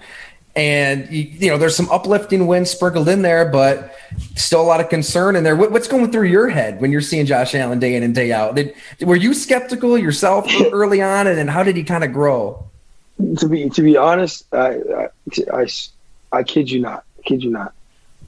and 0.56 1.10
you, 1.10 1.24
you, 1.24 1.50
know 1.50 1.58
there's 1.58 1.76
some 1.76 1.90
uplifting 1.90 2.46
wins 2.46 2.70
sprinkled 2.70 3.08
in 3.08 3.22
there, 3.22 3.46
but 3.46 3.96
still 4.36 4.62
a 4.62 4.64
lot 4.64 4.82
of 4.82 4.90
concern 4.90 5.36
in 5.36 5.44
there. 5.44 5.56
What, 5.56 5.72
what's 5.72 5.88
going 5.88 6.12
through 6.12 6.28
your 6.28 6.50
head 6.50 6.82
when 6.82 6.92
you're 6.92 7.02
seeing 7.02 7.26
Josh 7.26 7.56
Allen 7.56 7.80
day 7.80 7.96
in 7.96 8.04
and 8.04 8.14
day 8.14 8.34
out? 8.34 8.56
Did, 8.56 8.76
were 9.02 9.16
you 9.16 9.34
skeptical 9.34 9.98
yourself 9.98 10.52
early 10.72 11.02
on, 11.02 11.28
and, 11.28 11.38
then 11.38 11.48
how 11.48 11.64
did 11.64 11.78
he 11.78 11.84
kind 11.84 12.04
of 12.04 12.12
grow? 12.12 12.66
To 13.38 13.48
be 13.48 13.70
to 13.70 13.82
be 13.82 13.96
honest, 13.96 14.46
I, 14.54 14.80
I, 14.80 15.08
I, 15.54 15.68
I 16.32 16.44
kid 16.44 16.70
you 16.70 16.82
not, 16.82 17.06
I 17.20 17.22
kid 17.22 17.44
you 17.44 17.52
not. 17.52 17.74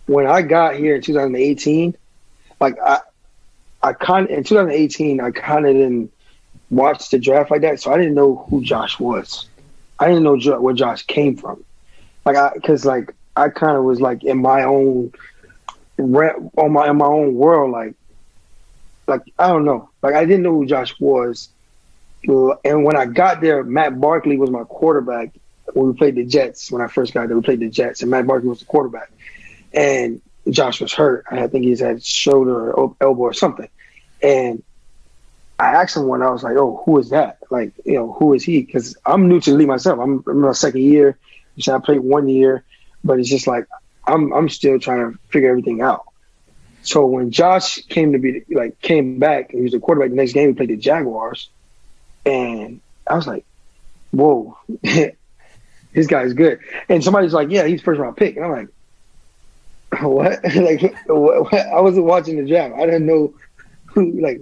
When 0.06 0.28
I 0.28 0.42
got 0.42 0.76
here 0.76 0.96
in 0.96 1.02
2018, 1.02 1.96
like 2.60 2.78
I, 2.80 3.00
I 3.82 3.94
kind 3.94 4.30
in 4.30 4.44
2018, 4.44 5.20
I 5.20 5.32
kind 5.32 5.66
of 5.66 5.74
didn't 5.74 6.12
watch 6.70 7.10
the 7.10 7.20
draft 7.20 7.52
like 7.52 7.62
that, 7.62 7.82
so 7.82 7.92
I 7.92 7.98
didn't 7.98 8.14
know 8.14 8.46
who 8.50 8.64
Josh 8.64 8.98
was. 8.98 9.48
I 10.00 10.08
didn't 10.08 10.24
know 10.24 10.38
where 10.60 10.74
Josh 10.74 11.04
came 11.04 11.36
from 11.36 11.64
like 12.26 12.36
I 12.36 12.52
because 12.54 12.86
like 12.86 13.14
I 13.36 13.50
kind 13.50 13.78
of 13.78 13.84
was 13.84 14.00
like 14.02 14.24
in 14.24 14.42
my 14.42 14.64
own 14.64 15.14
on 16.00 16.72
my 16.72 16.90
in 16.90 16.98
my 16.98 17.06
own 17.06 17.36
world 17.36 17.72
like 17.72 17.96
like 19.08 19.22
I 19.38 19.48
don't 19.48 19.66
know 19.66 19.90
like 20.02 20.16
I 20.16 20.26
didn't 20.26 20.44
know 20.44 20.54
who 20.54 20.66
Josh 20.66 21.00
was 21.00 21.50
and 22.26 22.86
when 22.86 22.96
I 22.96 23.06
got 23.06 23.42
there 23.42 23.64
Matt 23.64 24.00
Barkley 24.00 24.38
was 24.38 24.50
my 24.50 24.64
quarterback 24.64 25.32
when 25.74 25.88
we 25.88 25.94
played 25.94 26.16
the 26.16 26.26
Jets 26.26 26.72
when 26.72 26.82
I 26.82 26.88
first 26.88 27.14
got 27.14 27.28
there 27.28 27.38
we 27.38 27.44
played 27.44 27.60
the 27.60 27.70
Jets 27.70 28.02
and 28.02 28.12
Matt 28.12 28.28
Barkley 28.28 28.50
was 28.50 28.60
the 28.60 28.66
quarterback 28.66 29.12
and 29.74 30.22
Josh 30.50 30.82
was 30.82 30.94
hurt 30.94 31.26
I 31.30 31.48
think 31.48 31.66
he's 31.66 31.80
had 31.80 32.04
shoulder 32.04 32.72
or 32.72 32.96
elbow 33.02 33.22
or 33.22 33.34
something 33.34 33.70
and 34.22 34.64
I 35.60 35.82
asked 35.82 35.96
him 35.96 36.08
when 36.08 36.22
I 36.22 36.30
was 36.30 36.44
like, 36.44 36.58
"Oh, 36.58 36.82
who 36.86 36.98
is 37.00 37.10
that? 37.12 37.38
Like, 37.50 37.74
you 37.86 37.94
know, 37.94 38.12
who 38.12 38.34
is 38.34 38.44
he?" 38.44 38.62
Because 38.62 38.98
I'm 39.06 39.28
new 39.28 39.40
to 39.40 39.52
the 39.52 39.58
league 39.58 39.68
myself. 39.68 40.00
I'm, 40.00 40.24
I'm 40.28 40.38
in 40.38 40.42
my 40.42 40.52
second 40.52 40.82
year. 40.82 41.18
So 41.60 41.76
I 41.76 41.80
played 41.80 42.00
one 42.00 42.28
year, 42.28 42.64
but 43.04 43.20
it's 43.20 43.30
just 43.30 43.48
like 43.48 43.68
I'm 44.06 44.34
I'm 44.34 44.50
still 44.50 44.80
trying 44.80 45.12
to 45.12 45.20
figure 45.30 45.50
everything 45.50 45.82
out. 45.82 46.06
So 46.82 47.06
when 47.06 47.32
Josh 47.32 47.78
came 47.88 48.12
to 48.14 48.20
be 48.20 48.44
like 48.50 48.82
came 48.82 49.20
back, 49.20 49.52
he 49.52 49.62
was 49.62 49.72
the 49.72 49.80
quarterback. 49.80 50.10
The 50.10 50.16
next 50.16 50.34
game 50.34 50.50
he 50.50 50.54
played 50.54 50.70
the 50.70 50.78
Jaguars, 50.78 51.50
and 52.26 52.82
I 53.08 53.16
was 53.16 53.26
like, 53.26 53.46
"Whoa, 54.12 54.58
this 54.82 56.08
guy's 56.08 56.34
good." 56.34 56.60
And 56.90 57.04
somebody's 57.04 57.34
like, 57.34 57.50
"Yeah, 57.50 57.66
he's 57.66 57.82
first 57.82 58.00
round 58.00 58.18
pick," 58.18 58.36
and 58.36 58.46
I'm 58.46 58.52
like, 58.52 58.68
"What?" 60.02 60.44
like 60.56 60.96
what? 61.08 61.54
I 61.54 61.80
wasn't 61.80 62.06
watching 62.06 62.38
the 62.38 62.48
draft. 62.48 62.76
I 62.76 62.86
didn't 62.86 63.06
know 63.06 63.34
who 63.86 64.20
like. 64.20 64.42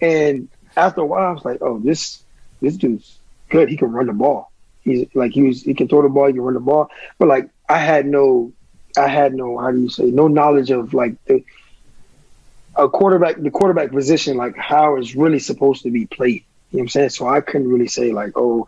And 0.00 0.48
after 0.76 1.00
a 1.00 1.06
while, 1.06 1.28
I 1.28 1.32
was 1.32 1.44
like, 1.44 1.62
"Oh, 1.62 1.78
this 1.78 2.22
this 2.60 2.76
dude's 2.76 3.18
good. 3.48 3.70
He 3.70 3.76
can 3.78 3.92
run 3.92 4.06
the 4.06 4.12
ball." 4.12 4.52
He's 4.88 5.06
like 5.14 5.32
he 5.32 5.42
was 5.42 5.62
he 5.62 5.74
can 5.74 5.88
throw 5.88 6.02
the 6.02 6.08
ball, 6.08 6.26
he 6.26 6.32
can 6.32 6.42
run 6.42 6.54
the 6.54 6.60
ball. 6.60 6.90
But 7.18 7.28
like 7.28 7.50
I 7.68 7.78
had 7.78 8.06
no 8.06 8.52
I 8.96 9.08
had 9.08 9.34
no 9.34 9.58
how 9.58 9.70
do 9.70 9.80
you 9.80 9.88
say 9.88 10.04
no 10.04 10.28
knowledge 10.28 10.70
of 10.70 10.94
like 10.94 11.22
the 11.26 11.44
a 12.76 12.88
quarterback 12.88 13.40
the 13.40 13.50
quarterback 13.50 13.90
position 13.90 14.36
like 14.36 14.56
how 14.56 14.96
it's 14.96 15.14
really 15.14 15.38
supposed 15.38 15.82
to 15.82 15.90
be 15.90 16.06
played. 16.06 16.44
You 16.70 16.78
know 16.78 16.80
what 16.80 16.82
I'm 16.82 16.88
saying? 16.88 17.10
So 17.10 17.28
I 17.28 17.40
couldn't 17.40 17.68
really 17.68 17.88
say 17.88 18.12
like, 18.12 18.32
oh, 18.36 18.66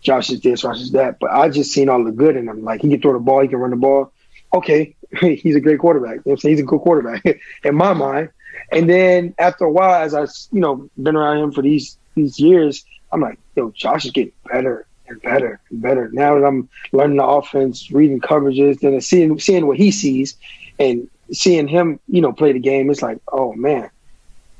Josh 0.00 0.30
is 0.30 0.40
this, 0.40 0.62
Josh 0.62 0.80
is 0.80 0.92
that. 0.92 1.18
But 1.18 1.30
I 1.30 1.48
just 1.48 1.72
seen 1.72 1.88
all 1.88 2.02
the 2.02 2.12
good 2.12 2.36
in 2.36 2.48
him. 2.48 2.64
Like 2.64 2.82
he 2.82 2.88
can 2.88 3.00
throw 3.00 3.12
the 3.12 3.18
ball, 3.18 3.42
he 3.42 3.48
can 3.48 3.58
run 3.58 3.70
the 3.70 3.76
ball. 3.76 4.12
Okay, 4.52 4.94
he's 5.20 5.56
a 5.56 5.60
great 5.60 5.78
quarterback. 5.78 6.16
You 6.16 6.22
know 6.26 6.32
I'm 6.32 6.38
saying? 6.38 6.56
He's 6.56 6.64
a 6.64 6.66
good 6.66 6.80
quarterback 6.80 7.24
in 7.64 7.74
my 7.74 7.92
mind. 7.92 8.30
And 8.70 8.88
then 8.88 9.34
after 9.38 9.64
a 9.64 9.70
while, 9.70 10.02
as 10.02 10.14
I 10.14 10.22
you 10.52 10.60
know 10.60 10.88
been 11.00 11.16
around 11.16 11.38
him 11.38 11.52
for 11.52 11.62
these 11.62 11.98
these 12.14 12.38
years, 12.38 12.84
I'm 13.12 13.20
like, 13.20 13.38
yo, 13.56 13.70
Josh 13.70 14.04
is 14.04 14.10
getting 14.10 14.32
better 14.50 14.86
and 15.08 15.20
better 15.22 15.60
and 15.70 15.82
better. 15.82 16.10
Now 16.12 16.38
that 16.38 16.46
I'm 16.46 16.68
learning 16.92 17.18
the 17.18 17.24
offense, 17.24 17.90
reading 17.90 18.20
coverages, 18.20 18.80
then 18.80 19.00
seeing 19.00 19.38
seeing 19.38 19.66
what 19.66 19.76
he 19.76 19.90
sees, 19.90 20.36
and 20.78 21.08
seeing 21.32 21.68
him, 21.68 22.00
you 22.08 22.20
know, 22.20 22.32
play 22.32 22.52
the 22.52 22.58
game, 22.58 22.90
it's 22.90 23.02
like, 23.02 23.18
oh 23.32 23.52
man, 23.54 23.90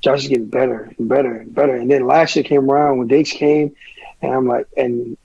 Josh 0.00 0.22
is 0.22 0.28
getting 0.28 0.48
better 0.48 0.92
and 0.98 1.09
better 1.09 1.37
and 1.37 1.54
better. 1.54 1.74
And 1.74 1.90
then 1.90 2.07
last 2.07 2.37
year 2.37 2.44
came 2.44 2.70
around 2.70 2.98
when 2.98 3.09
Dakes 3.09 3.33
came, 3.33 3.74
and 4.22 4.33
I'm 4.33 4.46
like, 4.46 4.66
and 4.76 5.16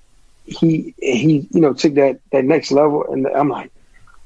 he 0.45 0.95
he 0.97 1.47
you 1.51 1.61
know 1.61 1.73
took 1.73 1.95
that 1.95 2.19
that 2.31 2.45
next 2.45 2.71
level, 2.71 3.05
and 3.11 3.27
I'm 3.27 3.49
like, 3.49 3.71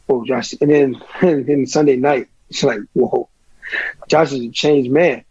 oh 0.10 0.23
Josh. 0.25 0.53
And 0.62 0.69
then 0.69 1.01
and 1.21 1.45
then 1.45 1.65
Sunday 1.65 1.95
night, 1.95 2.27
it's 2.49 2.63
like, 2.63 2.79
whoa, 2.93 3.29
Josh 4.08 4.32
is 4.32 4.41
a 4.41 4.49
changed 4.49 4.91
man. 4.91 5.23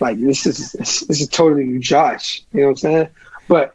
Like 0.00 0.20
this 0.20 0.46
is 0.46 0.72
this 0.72 1.20
is 1.20 1.28
totally 1.28 1.64
new 1.64 1.78
Josh. 1.78 2.42
You 2.52 2.60
know 2.60 2.66
what 2.66 2.70
I'm 2.72 2.76
saying? 2.76 3.08
But 3.48 3.74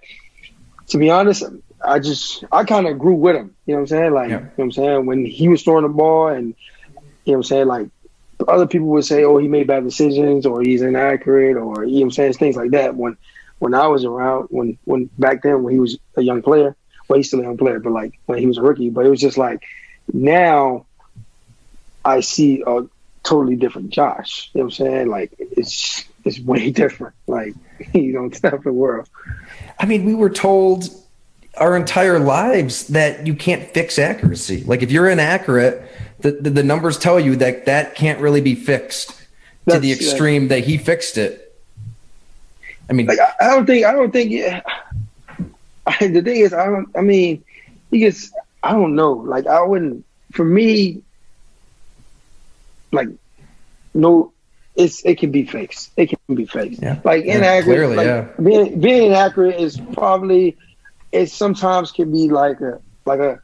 to 0.91 0.97
be 0.97 1.09
honest, 1.09 1.43
I 1.83 1.99
just 1.99 2.43
I 2.51 2.63
kind 2.63 2.87
of 2.87 2.99
grew 2.99 3.15
with 3.15 3.35
him. 3.35 3.55
You 3.65 3.73
know 3.73 3.79
what 3.79 3.81
I'm 3.81 3.87
saying? 3.87 4.13
Like, 4.13 4.29
yeah. 4.29 4.35
you 4.35 4.43
know 4.43 4.51
what 4.55 4.63
I'm 4.65 4.71
saying? 4.71 5.05
When 5.05 5.25
he 5.25 5.47
was 5.47 5.63
throwing 5.63 5.83
the 5.83 5.89
ball, 5.89 6.27
and 6.27 6.53
you 6.87 6.93
know 6.93 7.01
what 7.23 7.35
I'm 7.37 7.43
saying, 7.43 7.67
like 7.67 7.89
other 8.47 8.67
people 8.67 8.87
would 8.87 9.05
say, 9.05 9.23
"Oh, 9.23 9.37
he 9.37 9.47
made 9.47 9.67
bad 9.67 9.83
decisions," 9.83 10.45
or 10.45 10.61
"He's 10.61 10.81
inaccurate," 10.81 11.57
or 11.57 11.85
you 11.85 11.91
know 11.91 11.99
what 11.99 12.03
I'm 12.03 12.11
saying, 12.11 12.33
things 12.33 12.55
like 12.55 12.71
that. 12.71 12.95
When 12.95 13.17
when 13.59 13.73
I 13.73 13.87
was 13.87 14.03
around, 14.03 14.47
when 14.49 14.77
when 14.83 15.09
back 15.17 15.43
then 15.43 15.63
when 15.63 15.73
he 15.73 15.79
was 15.79 15.97
a 16.17 16.21
young 16.21 16.41
player, 16.41 16.75
well, 17.07 17.17
he's 17.17 17.27
still 17.27 17.39
a 17.39 17.43
young 17.43 17.57
player, 17.57 17.79
but 17.79 17.93
like 17.93 18.19
when 18.25 18.39
he 18.39 18.47
was 18.47 18.57
a 18.57 18.61
rookie, 18.61 18.89
but 18.89 19.05
it 19.05 19.09
was 19.09 19.21
just 19.21 19.37
like 19.37 19.63
now 20.11 20.85
I 22.03 22.19
see 22.19 22.63
a 22.65 22.85
totally 23.23 23.55
different 23.55 23.91
Josh. 23.91 24.49
You 24.53 24.59
know 24.59 24.65
what 24.65 24.79
I'm 24.79 24.85
saying? 24.85 25.07
Like 25.07 25.33
it's 25.39 26.05
it's 26.25 26.39
way 26.39 26.71
different. 26.81 27.15
Like 27.27 27.53
you 27.93 28.13
know, 28.13 28.25
it's 28.25 28.43
not 28.43 28.63
the 28.63 28.73
world. 28.73 29.09
I 29.79 29.85
mean, 29.85 30.05
we 30.05 30.13
were 30.13 30.29
told 30.29 30.89
our 31.57 31.75
entire 31.75 32.19
lives 32.19 32.87
that 32.87 33.27
you 33.27 33.35
can't 33.35 33.63
fix 33.73 33.99
accuracy. 33.99 34.63
Like 34.63 34.81
if 34.81 34.91
you're 34.91 35.09
inaccurate, 35.09 35.89
the, 36.19 36.31
the, 36.31 36.49
the 36.49 36.63
numbers 36.63 36.97
tell 36.97 37.19
you 37.19 37.35
that 37.37 37.65
that 37.65 37.95
can't 37.95 38.19
really 38.19 38.41
be 38.41 38.55
fixed 38.55 39.09
That's, 39.65 39.77
to 39.77 39.79
the 39.79 39.91
extreme 39.91 40.47
that 40.49 40.63
he 40.63 40.77
fixed 40.77 41.17
it. 41.17 41.47
I 42.89 42.93
mean, 42.93 43.05
like 43.07 43.19
I, 43.19 43.33
I 43.41 43.47
don't 43.55 43.65
think 43.65 43.85
I 43.85 43.91
don't 43.93 44.11
think 44.11 44.31
yeah, 44.31 44.61
I, 45.87 46.07
the 46.07 46.21
thing 46.21 46.41
is 46.41 46.53
I 46.53 46.65
don't 46.65 46.89
I 46.95 47.01
mean 47.01 47.43
he 47.89 47.99
gets 47.99 48.31
I 48.63 48.71
don't 48.71 48.95
know 48.95 49.13
like 49.13 49.47
I 49.47 49.61
wouldn't 49.61 50.05
for 50.31 50.43
me 50.43 51.01
like 52.91 53.07
no 53.93 54.31
it's 54.81 55.05
it 55.05 55.17
can 55.19 55.31
be 55.31 55.45
fixed. 55.45 55.91
It 55.95 56.07
can 56.07 56.35
be 56.35 56.45
fixed. 56.45 56.81
Yeah. 56.81 56.99
Like 57.03 57.25
yeah, 57.25 57.37
inaccurate. 57.37 57.75
Clearly, 57.75 57.95
like, 57.95 58.05
yeah. 58.05 58.27
Being 58.41 58.79
being 58.79 59.07
inaccurate 59.07 59.59
is 59.59 59.79
probably 59.93 60.57
it 61.11 61.29
sometimes 61.29 61.91
can 61.91 62.11
be 62.11 62.29
like 62.29 62.59
a 62.61 62.81
like 63.05 63.19
a 63.19 63.41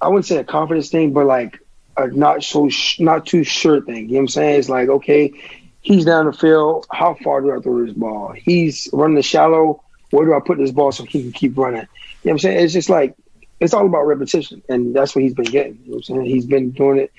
I 0.00 0.08
wouldn't 0.08 0.26
say 0.26 0.38
a 0.38 0.44
confidence 0.44 0.90
thing, 0.90 1.12
but 1.12 1.26
like 1.26 1.58
a 1.96 2.08
not 2.08 2.42
so 2.42 2.68
sh- 2.68 3.00
not 3.00 3.26
too 3.26 3.44
sure 3.44 3.80
thing. 3.80 4.08
You 4.08 4.14
know 4.14 4.14
what 4.14 4.20
I'm 4.22 4.28
saying? 4.28 4.58
It's 4.58 4.68
like 4.68 4.88
okay, 4.88 5.32
he's 5.80 6.04
down 6.04 6.26
the 6.26 6.32
field. 6.32 6.86
How 6.90 7.14
far 7.22 7.40
do 7.40 7.56
I 7.56 7.60
throw 7.60 7.84
this 7.84 7.94
ball? 7.94 8.32
He's 8.36 8.88
running 8.92 9.16
the 9.16 9.22
shallow. 9.22 9.82
Where 10.10 10.24
do 10.24 10.34
I 10.34 10.40
put 10.40 10.58
this 10.58 10.70
ball 10.70 10.90
so 10.90 11.04
he 11.04 11.22
can 11.22 11.32
keep 11.32 11.56
running? 11.56 11.82
You 11.82 11.82
know 11.82 11.88
what 12.22 12.32
I'm 12.32 12.38
saying? 12.38 12.64
It's 12.64 12.72
just 12.72 12.88
like 12.88 13.14
it's 13.60 13.74
all 13.74 13.86
about 13.86 14.06
repetition, 14.06 14.62
and 14.68 14.94
that's 14.94 15.14
what 15.14 15.22
he's 15.22 15.34
been 15.34 15.44
getting. 15.46 15.78
You 15.84 15.90
know 15.90 15.96
what 15.96 16.08
I'm 16.08 16.16
saying? 16.16 16.24
He's 16.24 16.46
been 16.46 16.70
doing 16.70 16.98
it 16.98 17.12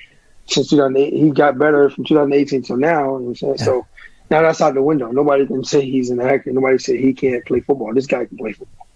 since 0.50 0.70
2008. 0.70 1.14
He 1.14 1.30
got 1.32 1.58
better 1.58 1.90
from 1.90 2.06
2018 2.06 2.64
till 2.64 2.78
now. 2.78 3.18
You 3.18 3.24
know 3.24 3.28
I'm 3.30 3.36
saying? 3.36 3.56
Yeah. 3.60 3.66
So 3.66 3.88
now 4.30 4.42
that's 4.42 4.62
out 4.62 4.74
the 4.74 4.82
window. 4.82 5.12
Nobody 5.12 5.46
can 5.46 5.64
say 5.64 5.90
he's 5.90 6.10
an 6.10 6.20
actor. 6.20 6.52
Nobody 6.52 6.78
say 6.78 6.98
he 6.98 7.14
can't 7.14 7.46
play 7.46 7.62
football. 7.62 7.94
This 7.94 8.08
guy 8.08 8.26
can 8.26 8.38
play 8.38 8.54
football. 8.54 8.88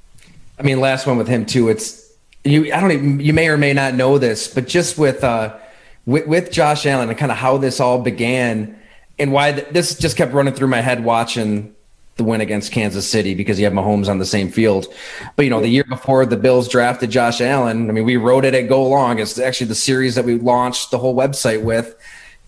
I 0.60 0.63
mean, 0.63 0.80
last 0.80 1.08
one 1.08 1.18
with 1.18 1.28
him 1.28 1.46
too. 1.46 1.70
It's 1.70 2.12
you. 2.44 2.74
I 2.74 2.80
don't 2.80 2.92
even. 2.92 3.20
You 3.20 3.34
may 3.34 3.48
or 3.48 3.58
may 3.58 3.74
not 3.74 3.96
know 3.96 4.18
this, 4.18 4.48
but 4.48 4.68
just 4.68 4.98
with 4.98 5.24
uh, 5.24 5.58
with, 6.06 6.28
with 6.28 6.52
Josh 6.52 6.86
Allen 6.86 7.10
and 7.10 7.18
kind 7.18 7.32
of 7.32 7.38
how 7.38 7.58
this 7.58 7.80
all 7.80 8.00
began 8.00 8.80
and 9.20 9.32
why 9.32 9.52
th- 9.54 9.68
this 9.70 9.98
just 9.98 10.18
kept 10.18 10.34
running 10.34 10.54
through 10.54 10.68
my 10.68 10.82
head 10.82 11.04
watching 11.04 11.72
the 12.15 12.23
win 12.23 12.41
against 12.41 12.71
Kansas 12.71 13.10
City 13.10 13.34
because 13.34 13.60
you 13.60 13.65
have 13.65 13.73
Mahomes 13.73 14.08
on 14.08 14.19
the 14.19 14.26
same 14.26 14.49
field. 14.49 14.88
But 15.36 15.45
you 15.45 15.49
know, 15.49 15.60
the 15.60 15.67
year 15.67 15.84
before 15.84 16.26
the 16.26 16.38
Bills 16.38 16.67
drafted 16.67 17.10
Josh 17.10 17.41
Allen, 17.41 17.89
I 17.89 17.93
mean, 17.93 18.06
we 18.06 18.17
wrote 18.17 18.45
it 18.45 18.54
at 18.54 18.69
Go 18.69 18.88
Long. 18.88 19.19
It's 19.19 19.39
actually 19.39 19.67
the 19.67 19.76
series 19.76 20.15
that 20.15 20.26
we 20.26 20.38
launched 20.38 20.91
the 20.91 20.99
whole 20.99 21.15
website 21.15 21.63
with. 21.63 21.95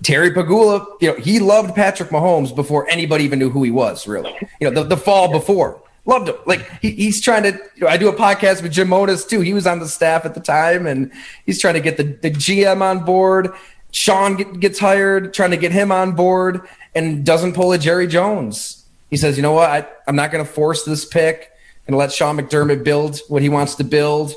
Terry 0.04 0.32
Pegula, 0.32 0.86
you 1.02 1.10
know, 1.10 1.16
he 1.16 1.40
loved 1.40 1.74
Patrick 1.74 2.10
Mahomes 2.10 2.56
before 2.56 2.88
anybody 2.90 3.24
even 3.24 3.40
knew 3.40 3.50
who 3.50 3.64
he 3.64 3.72
was, 3.72 4.08
really. 4.08 4.36
You 4.60 4.70
know, 4.70 4.84
the, 4.84 4.84
the 4.84 4.98
fall 4.98 5.32
before. 5.32 5.82
Loved 6.06 6.30
him. 6.30 6.36
Like 6.46 6.70
he, 6.82 6.92
he's 6.92 7.20
trying 7.20 7.44
to. 7.44 7.52
You 7.76 7.86
know, 7.86 7.88
I 7.88 7.98
do 7.98 8.10
a 8.10 8.14
podcast 8.14 8.62
with 8.62 8.72
Jim 8.72 8.90
Monos 8.90 9.26
too. 9.26 9.42
He 9.42 9.54
was 9.54 9.66
on 9.66 9.80
the 9.80 9.88
staff 9.88 10.24
at 10.26 10.36
the 10.36 10.40
time, 10.40 10.86
and 10.86 11.12
he's 11.48 11.60
trying 11.60 11.74
to 11.74 11.80
get 11.80 11.98
the, 11.98 12.04
the 12.04 12.30
GM 12.30 12.82
on 12.82 13.04
board. 13.04 13.50
Sean 13.92 14.36
get, 14.36 14.60
gets 14.60 14.78
hired, 14.78 15.34
trying 15.34 15.52
to 15.52 15.58
get 15.58 15.72
him 15.72 15.92
on 15.92 16.12
board, 16.12 16.62
and 16.94 17.26
doesn't 17.26 17.54
pull 17.54 17.72
a 17.72 17.80
Jerry 17.80 18.06
Jones. 18.06 18.85
He 19.10 19.18
says, 19.18 19.38
"You 19.38 19.44
know 19.44 19.54
what? 19.54 19.70
I, 19.70 19.88
I'm 20.08 20.16
not 20.16 20.32
going 20.32 20.46
to 20.46 20.50
force 20.50 20.84
this 20.84 21.06
pick 21.06 21.52
and 21.88 21.96
let 21.96 22.12
Sean 22.12 22.38
McDermott 22.38 22.84
build 22.84 23.20
what 23.28 23.42
he 23.42 23.50
wants 23.50 23.76
to 23.76 23.84
build." 23.84 24.34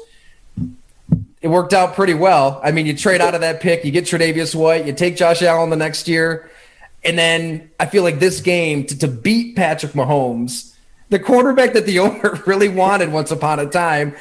It 1.40 1.48
worked 1.48 1.72
out 1.72 1.94
pretty 1.94 2.14
well. 2.14 2.60
I 2.64 2.72
mean, 2.72 2.86
you 2.86 2.96
trade 2.96 3.20
out 3.20 3.34
of 3.34 3.42
that 3.42 3.60
pick, 3.60 3.84
you 3.84 3.92
get 3.92 4.04
Tre'Davious 4.04 4.56
White, 4.56 4.86
you 4.86 4.92
take 4.92 5.16
Josh 5.16 5.40
Allen 5.40 5.70
the 5.70 5.76
next 5.76 6.08
year, 6.08 6.50
and 7.04 7.16
then 7.16 7.70
I 7.78 7.86
feel 7.86 8.02
like 8.02 8.18
this 8.18 8.40
game 8.40 8.84
to, 8.86 8.98
to 8.98 9.08
beat 9.08 9.54
Patrick 9.54 9.92
Mahomes 9.92 10.74
the 11.10 11.18
quarterback 11.18 11.72
that 11.72 11.86
the 11.86 11.98
owner 12.00 12.42
really 12.46 12.68
wanted 12.68 13.12
once 13.12 13.30
upon 13.30 13.60
a 13.60 13.66
time. 13.66 14.14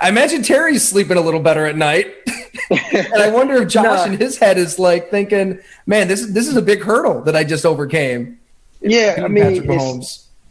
I 0.00 0.08
imagine 0.08 0.42
Terry's 0.42 0.86
sleeping 0.86 1.16
a 1.16 1.20
little 1.20 1.40
better 1.40 1.66
at 1.66 1.76
night. 1.76 2.12
and 2.70 3.14
I 3.14 3.30
wonder 3.30 3.54
if 3.62 3.68
Josh 3.68 4.06
no. 4.06 4.12
in 4.12 4.18
his 4.18 4.36
head 4.38 4.58
is 4.58 4.78
like 4.78 5.10
thinking, 5.10 5.60
man, 5.86 6.08
this 6.08 6.22
is 6.22 6.32
this 6.32 6.48
is 6.48 6.56
a 6.56 6.62
big 6.62 6.82
hurdle 6.82 7.22
that 7.22 7.36
I 7.36 7.44
just 7.44 7.64
overcame. 7.64 8.38
Yeah, 8.82 9.22
I 9.24 9.28
mean, 9.28 9.54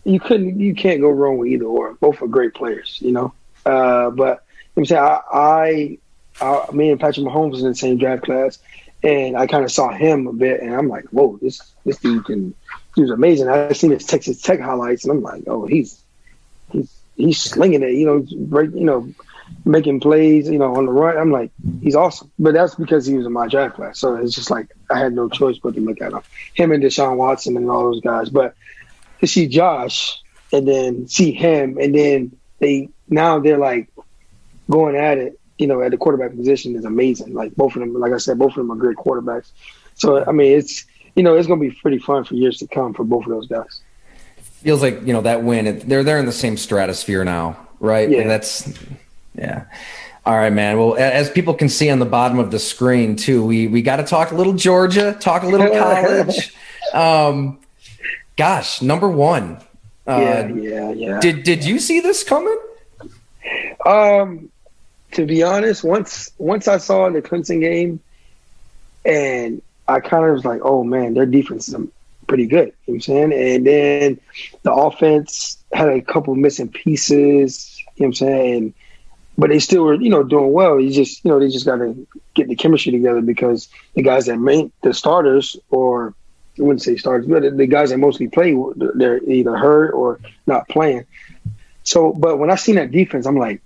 you 0.04 0.20
couldn't, 0.20 0.60
you 0.60 0.74
can't 0.74 1.02
go 1.02 1.10
wrong 1.10 1.38
with 1.38 1.50
either 1.50 1.66
or. 1.66 1.94
Both 1.94 2.22
are 2.22 2.28
great 2.28 2.54
players, 2.54 2.98
you 3.02 3.12
know. 3.12 3.34
Uh, 3.66 4.10
but 4.10 4.44
I'm 4.76 4.86
saying 4.86 5.02
I, 5.02 5.20
I, 5.32 5.98
I, 6.42 6.72
me 6.72 6.90
and 6.90 7.00
Patrick 7.00 7.26
Mahomes 7.26 7.52
was 7.52 7.62
in 7.62 7.70
the 7.70 7.76
same 7.76 7.98
draft 7.98 8.24
class, 8.24 8.58
and 9.04 9.38
I 9.38 9.48
kind 9.48 9.64
of 9.64 9.72
saw 9.72 9.92
him 9.92 10.28
a 10.28 10.34
bit, 10.34 10.62
and 10.62 10.74
I'm 10.74 10.88
like, 10.88 11.06
whoa, 11.10 11.38
this 11.42 11.62
this 11.86 11.98
dude 11.98 12.26
can 12.26 12.56
he 12.96 13.02
was 13.02 13.12
amazing. 13.12 13.48
I 13.48 13.72
seen 13.74 13.92
his 13.92 14.06
Texas 14.06 14.42
Tech 14.42 14.60
highlights, 14.60 15.04
and 15.04 15.12
I'm 15.12 15.22
like, 15.22 15.44
oh, 15.48 15.66
he's 15.66 16.02
he's 16.72 16.92
he's 17.16 17.42
slinging 17.42 17.84
it. 17.84 17.94
You 17.94 18.06
know, 18.06 18.28
right? 18.50 18.70
You 18.70 18.84
know, 18.84 19.14
making 19.66 20.00
plays. 20.00 20.50
You 20.50 20.60
know, 20.60 20.76
on 20.76 20.86
the 20.86 20.92
run. 20.92 21.18
I'm 21.18 21.32
like, 21.32 21.52
he's 21.82 21.96
awesome. 21.96 22.32
But 22.40 22.54
that's 22.54 22.76
because 22.76 23.06
he 23.06 23.16
was 23.16 23.26
in 23.26 23.34
my 23.34 23.48
draft 23.48 23.76
class. 23.76 24.00
So 24.00 24.16
it's 24.16 24.36
just 24.36 24.50
like 24.50 24.68
I 24.90 25.00
had 25.00 25.14
no 25.14 25.30
choice 25.30 25.58
but 25.58 25.76
to 25.76 25.82
look 25.82 26.02
at 26.02 26.14
him. 26.14 26.22
Him 26.54 26.72
and 26.72 26.84
Deshaun 26.84 27.18
Watson 27.18 27.58
and 27.58 27.70
all 27.70 27.84
those 27.84 28.02
guys. 28.02 28.30
But 28.30 28.56
to 29.20 29.28
see 29.28 29.48
Josh 29.48 30.20
and 30.52 30.68
then 30.68 31.08
see 31.08 31.32
him, 31.32 31.78
and 31.78 31.96
then 31.96 32.38
they 32.60 32.90
now 33.08 33.40
they're 33.40 33.58
like 33.58 33.90
going 34.70 34.96
at 34.96 35.18
it. 35.18 35.40
You 35.58 35.68
know, 35.68 35.82
at 35.82 35.92
the 35.92 35.98
quarterback 35.98 36.36
position 36.36 36.76
is 36.76 36.86
amazing. 36.86 37.34
Like 37.36 37.56
both 37.56 37.76
of 37.76 37.82
them, 37.82 37.94
like 37.94 38.14
I 38.14 38.18
said, 38.18 38.40
both 38.40 38.52
of 38.52 38.56
them 38.56 38.72
are 38.72 38.76
great 38.76 38.98
quarterbacks. 38.98 39.52
So 39.94 40.26
I 40.26 40.32
mean, 40.32 40.58
it's 40.58 40.86
you 41.16 41.24
know, 41.24 41.36
it's 41.36 41.48
going 41.48 41.62
to 41.62 41.70
be 41.70 41.76
pretty 41.82 42.00
fun 42.00 42.24
for 42.24 42.36
years 42.36 42.58
to 42.60 42.68
come 42.68 42.94
for 42.94 43.04
both 43.04 43.26
of 43.26 43.30
those 43.30 43.48
guys. 43.48 43.82
Feels 44.38 44.82
like 44.82 45.06
you 45.06 45.14
know 45.14 45.22
that 45.22 45.44
win. 45.44 45.80
They're 45.88 46.04
they're 46.04 46.20
in 46.20 46.26
the 46.26 46.32
same 46.32 46.58
stratosphere 46.58 47.24
now, 47.24 47.68
right? 47.80 48.10
Yeah. 48.10 48.22
And 48.22 48.30
that's 48.30 48.72
yeah. 49.36 49.66
All 50.26 50.36
right, 50.36 50.54
man. 50.54 50.78
Well, 50.78 50.96
as 50.98 51.32
people 51.32 51.54
can 51.56 51.68
see 51.68 51.90
on 51.90 52.00
the 52.00 52.06
bottom 52.06 52.38
of 52.38 52.52
the 52.52 52.60
screen 52.60 53.16
too, 53.16 53.44
we 53.44 53.68
we 53.68 53.82
got 53.82 53.98
to 53.98 54.04
talk 54.04 54.32
a 54.32 54.36
little 54.36 54.54
Georgia, 54.54 55.18
talk 55.20 55.44
a 55.44 55.48
little 55.48 55.70
college. 55.78 56.54
um, 56.94 57.60
gosh, 58.38 58.82
number 58.82 59.10
one. 59.10 59.58
Uh, 60.08 60.20
yeah, 60.20 60.48
yeah, 60.54 60.92
yeah. 60.92 61.20
Did 61.20 61.44
did 61.44 61.64
you 61.64 61.80
see 61.80 62.02
this 62.02 62.24
coming? 62.24 62.60
Um, 63.86 64.52
to 65.14 65.26
be 65.26 65.42
honest, 65.42 65.84
once 65.84 66.32
once 66.38 66.68
I 66.68 66.78
saw 66.78 67.10
the 67.10 67.22
Clemson 67.22 67.60
game, 67.60 68.00
and 69.06 69.62
I 69.88 70.00
kind 70.00 70.26
of 70.26 70.34
was 70.34 70.46
like, 70.46 70.62
oh 70.64 70.84
man, 70.84 71.16
their 71.16 71.26
defense 71.26 71.68
is 71.68 71.76
pretty 72.28 72.46
good. 72.46 72.74
You 72.86 72.94
know 72.94 72.94
what 72.94 72.96
I'm 72.96 73.02
saying? 73.02 73.34
And 73.34 73.68
then 73.68 74.20
the 74.64 74.74
offense 74.74 75.58
had 75.74 75.90
a 75.90 76.02
couple 76.02 76.36
missing 76.36 76.70
pieces, 76.70 77.78
you 77.80 77.86
know 77.86 77.92
what 77.96 78.08
I'm 78.08 78.14
saying? 78.14 78.74
But 79.42 79.50
they 79.50 79.58
still 79.58 79.86
were, 79.86 79.96
you 79.96 80.12
know, 80.12 80.22
doing 80.22 80.54
well. 80.54 80.80
You 80.80 80.92
just, 80.92 81.26
you 81.26 81.32
know, 81.32 81.40
they 81.40 81.50
just 81.50 81.66
got 81.66 81.78
to 81.78 82.08
get 82.36 82.48
the 82.48 82.56
chemistry 82.56 82.92
together 82.92 83.22
because 83.22 83.70
the 83.96 84.04
guys 84.04 84.28
that 84.28 84.38
main 84.38 84.72
the 84.84 84.94
starters, 84.94 85.58
or 85.72 86.14
I 86.60 86.62
wouldn't 86.62 86.84
say 86.84 86.96
starters, 86.96 87.26
but 87.26 87.58
the 87.58 87.66
guys 87.66 87.90
that 87.90 87.98
mostly 87.98 88.28
play, 88.28 88.56
they're 88.76 89.18
either 89.24 89.58
hurt 89.58 89.94
or 89.94 90.20
not 90.46 90.70
playing. 90.70 91.08
So, 91.82 92.14
but 92.14 92.38
when 92.38 92.52
I 92.52 92.56
seen 92.56 92.76
that 92.76 92.92
defense, 92.92 93.26
I'm 93.26 93.36
like, 93.36 93.64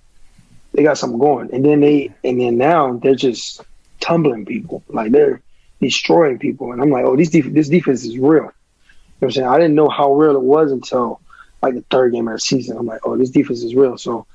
they 0.72 0.82
got 0.82 0.98
something 0.98 1.20
going. 1.20 1.54
And 1.54 1.66
then 1.66 1.82
they, 1.82 2.10
and 2.24 2.40
then 2.40 2.58
now 2.58 2.94
they're 2.94 3.14
just 3.14 3.62
tumbling 4.00 4.46
people. 4.46 4.82
Like 4.88 5.12
they're 5.12 5.42
destroying 5.82 6.40
people. 6.40 6.72
And 6.72 6.82
I'm 6.82 6.90
like, 6.90 7.04
oh, 7.04 7.18
this 7.18 7.32
def- 7.32 7.52
this 7.52 7.68
defense 7.68 8.06
is 8.06 8.18
real. 8.18 8.44
You 8.44 9.22
know 9.22 9.28
I'm 9.28 9.32
saying? 9.32 9.48
I 9.50 9.58
didn't 9.58 9.76
know 9.76 9.90
how 9.90 10.14
real 10.14 10.38
it 10.38 10.42
was 10.42 10.72
until 10.72 11.20
like 11.62 11.74
the 11.74 11.84
third 11.92 12.14
game 12.14 12.30
of 12.30 12.36
the 12.36 12.40
season. 12.40 12.78
I'm 12.78 12.86
like, 12.86 13.02
oh, 13.04 13.18
this 13.18 13.32
defense 13.32 13.62
is 13.62 13.76
real. 13.76 13.98
So, 13.98 14.26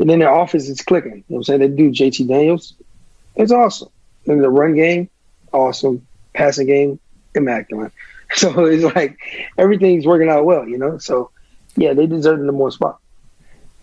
and 0.00 0.08
then 0.08 0.18
their 0.18 0.34
offense 0.34 0.68
is 0.68 0.80
clicking. 0.80 1.12
You 1.12 1.18
know 1.18 1.24
what 1.28 1.36
I'm 1.36 1.44
saying? 1.44 1.60
They 1.60 1.68
do 1.68 1.90
JT 1.90 2.26
Daniels. 2.26 2.74
It's 3.36 3.52
awesome. 3.52 3.90
And 4.26 4.42
the 4.42 4.50
run 4.50 4.74
game, 4.74 5.08
awesome. 5.52 6.06
Passing 6.34 6.66
game, 6.66 6.98
immaculate. 7.34 7.92
So 8.36 8.64
it's 8.64 8.84
like 8.94 9.18
everything's 9.58 10.06
working 10.06 10.28
out 10.28 10.44
well, 10.44 10.64
you 10.64 10.78
know? 10.78 10.98
So, 10.98 11.32
yeah, 11.74 11.94
they 11.94 12.06
deserve 12.06 12.38
the 12.38 12.52
more 12.52 12.70
spot. 12.70 13.00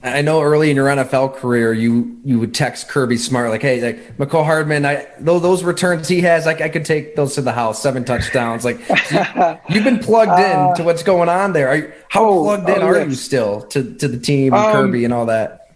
I 0.01 0.21
know 0.21 0.41
early 0.41 0.69
in 0.69 0.77
your 0.77 0.87
NFL 0.87 1.35
career, 1.35 1.73
you 1.73 2.17
you 2.23 2.39
would 2.39 2.53
text 2.53 2.87
Kirby 2.87 3.17
Smart 3.17 3.49
like, 3.49 3.61
"Hey, 3.61 3.81
like 3.81 4.17
Mecole 4.17 4.45
Hardman, 4.45 4.85
I 4.85 5.07
those 5.19 5.65
returns 5.65 6.07
he 6.07 6.21
has, 6.21 6.45
like 6.45 6.61
I 6.61 6.69
could 6.69 6.85
take 6.85 7.17
those 7.17 7.35
to 7.35 7.41
the 7.41 7.51
house, 7.51 7.81
seven 7.81 8.05
touchdowns." 8.05 8.63
Like 8.63 8.79
you, 8.87 8.93
have 9.17 9.83
been 9.83 9.99
plugged 9.99 10.31
uh, 10.31 10.69
in 10.69 10.75
to 10.77 10.83
what's 10.83 11.03
going 11.03 11.27
on 11.27 11.51
there. 11.51 11.75
You, 11.75 11.93
how 12.09 12.25
oh, 12.25 12.43
plugged 12.43 12.69
in 12.69 12.83
oh, 12.83 12.87
are 12.87 12.97
yes. 12.99 13.09
you 13.09 13.15
still 13.15 13.61
to 13.63 13.95
to 13.95 14.07
the 14.07 14.19
team, 14.19 14.53
and 14.53 14.63
um, 14.63 14.71
Kirby, 14.71 15.03
and 15.03 15.13
all 15.13 15.25
that? 15.25 15.66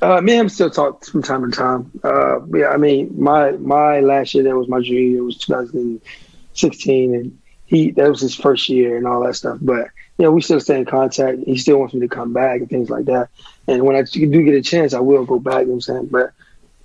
Uh, 0.00 0.20
me 0.20 0.32
and 0.32 0.42
him 0.42 0.48
still 0.48 0.70
talk 0.70 1.04
from 1.04 1.22
time 1.22 1.50
to 1.50 1.56
time. 1.56 1.90
Uh, 2.04 2.44
yeah, 2.46 2.68
I 2.68 2.76
mean, 2.76 3.20
my 3.20 3.52
my 3.52 4.00
last 4.00 4.34
year 4.34 4.44
there 4.44 4.56
was 4.56 4.68
my 4.68 4.80
junior 4.80 5.00
year, 5.00 5.24
was 5.24 5.38
2016, 5.38 7.14
and 7.14 7.38
he 7.66 7.90
that 7.92 8.08
was 8.08 8.20
his 8.20 8.34
first 8.34 8.68
year 8.68 8.96
and 8.96 9.06
all 9.06 9.24
that 9.24 9.34
stuff, 9.34 9.58
but 9.60 9.88
you 10.18 10.24
know, 10.24 10.32
we 10.32 10.40
still 10.40 10.60
stay 10.60 10.76
in 10.76 10.84
contact. 10.84 11.38
He 11.46 11.56
still 11.56 11.78
wants 11.78 11.94
me 11.94 12.00
to 12.00 12.08
come 12.08 12.32
back 12.32 12.60
and 12.60 12.68
things 12.68 12.90
like 12.90 13.04
that. 13.04 13.28
And 13.68 13.84
when 13.84 13.94
I 13.94 14.02
do 14.02 14.42
get 14.42 14.54
a 14.54 14.62
chance, 14.62 14.92
I 14.92 14.98
will 15.00 15.24
go 15.24 15.38
back. 15.38 15.60
You 15.60 15.66
know 15.66 15.68
what 15.68 15.74
I'm 15.74 15.80
saying? 15.80 16.06
But 16.06 16.32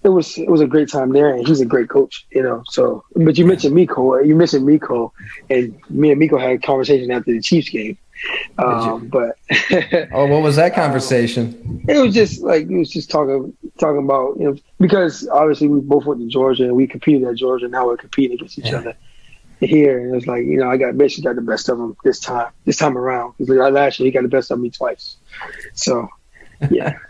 it 0.03 0.09
was 0.09 0.37
it 0.37 0.49
was 0.49 0.61
a 0.61 0.67
great 0.67 0.89
time 0.89 1.13
there, 1.13 1.33
and 1.33 1.47
he's 1.47 1.61
a 1.61 1.65
great 1.65 1.89
coach. 1.89 2.25
You 2.31 2.43
know, 2.43 2.63
so 2.67 3.03
but 3.15 3.37
you 3.37 3.45
mentioned 3.45 3.73
Miko. 3.73 4.19
You 4.19 4.35
mentioned 4.35 4.65
Miko, 4.65 5.13
and 5.49 5.75
me 5.89 6.11
and 6.11 6.19
Miko 6.19 6.37
had 6.37 6.51
a 6.51 6.57
conversation 6.59 7.09
after 7.11 7.31
the 7.31 7.41
Chiefs 7.41 7.69
game. 7.69 7.97
Um, 8.57 9.07
but 9.07 9.37
oh, 10.13 10.27
what 10.27 10.41
was 10.41 10.55
that 10.55 10.73
conversation? 10.73 11.83
it 11.87 11.97
was 11.97 12.13
just 12.13 12.41
like 12.41 12.69
it 12.69 12.77
was 12.77 12.89
just 12.89 13.09
talking 13.09 13.55
talking 13.79 14.03
about 14.03 14.37
you 14.37 14.45
know 14.45 14.55
because 14.79 15.27
obviously 15.29 15.67
we 15.67 15.79
both 15.81 16.05
went 16.05 16.21
to 16.21 16.27
Georgia 16.27 16.63
and 16.63 16.75
we 16.75 16.87
competed 16.87 17.27
at 17.27 17.35
Georgia. 17.35 17.67
Now 17.67 17.87
we're 17.87 17.97
competing 17.97 18.35
against 18.35 18.59
each 18.59 18.65
yeah. 18.65 18.77
other 18.77 18.95
here. 19.65 19.99
And 19.99 20.11
it 20.11 20.15
was 20.15 20.27
like, 20.27 20.45
you 20.45 20.57
know, 20.57 20.69
I 20.69 20.77
got 20.77 20.97
basically 20.97 21.23
got 21.23 21.35
the 21.35 21.41
best 21.41 21.69
of 21.69 21.79
him 21.79 21.95
this 22.03 22.19
time, 22.19 22.51
this 22.65 22.77
time 22.77 22.97
around. 22.97 23.33
Because 23.37 23.55
like, 23.55 23.73
last 23.73 23.99
year 23.99 24.05
he 24.05 24.11
got 24.11 24.23
the 24.23 24.29
best 24.29 24.51
of 24.51 24.59
me 24.59 24.69
twice. 24.69 25.17
So, 25.73 26.07
yeah. 26.69 26.97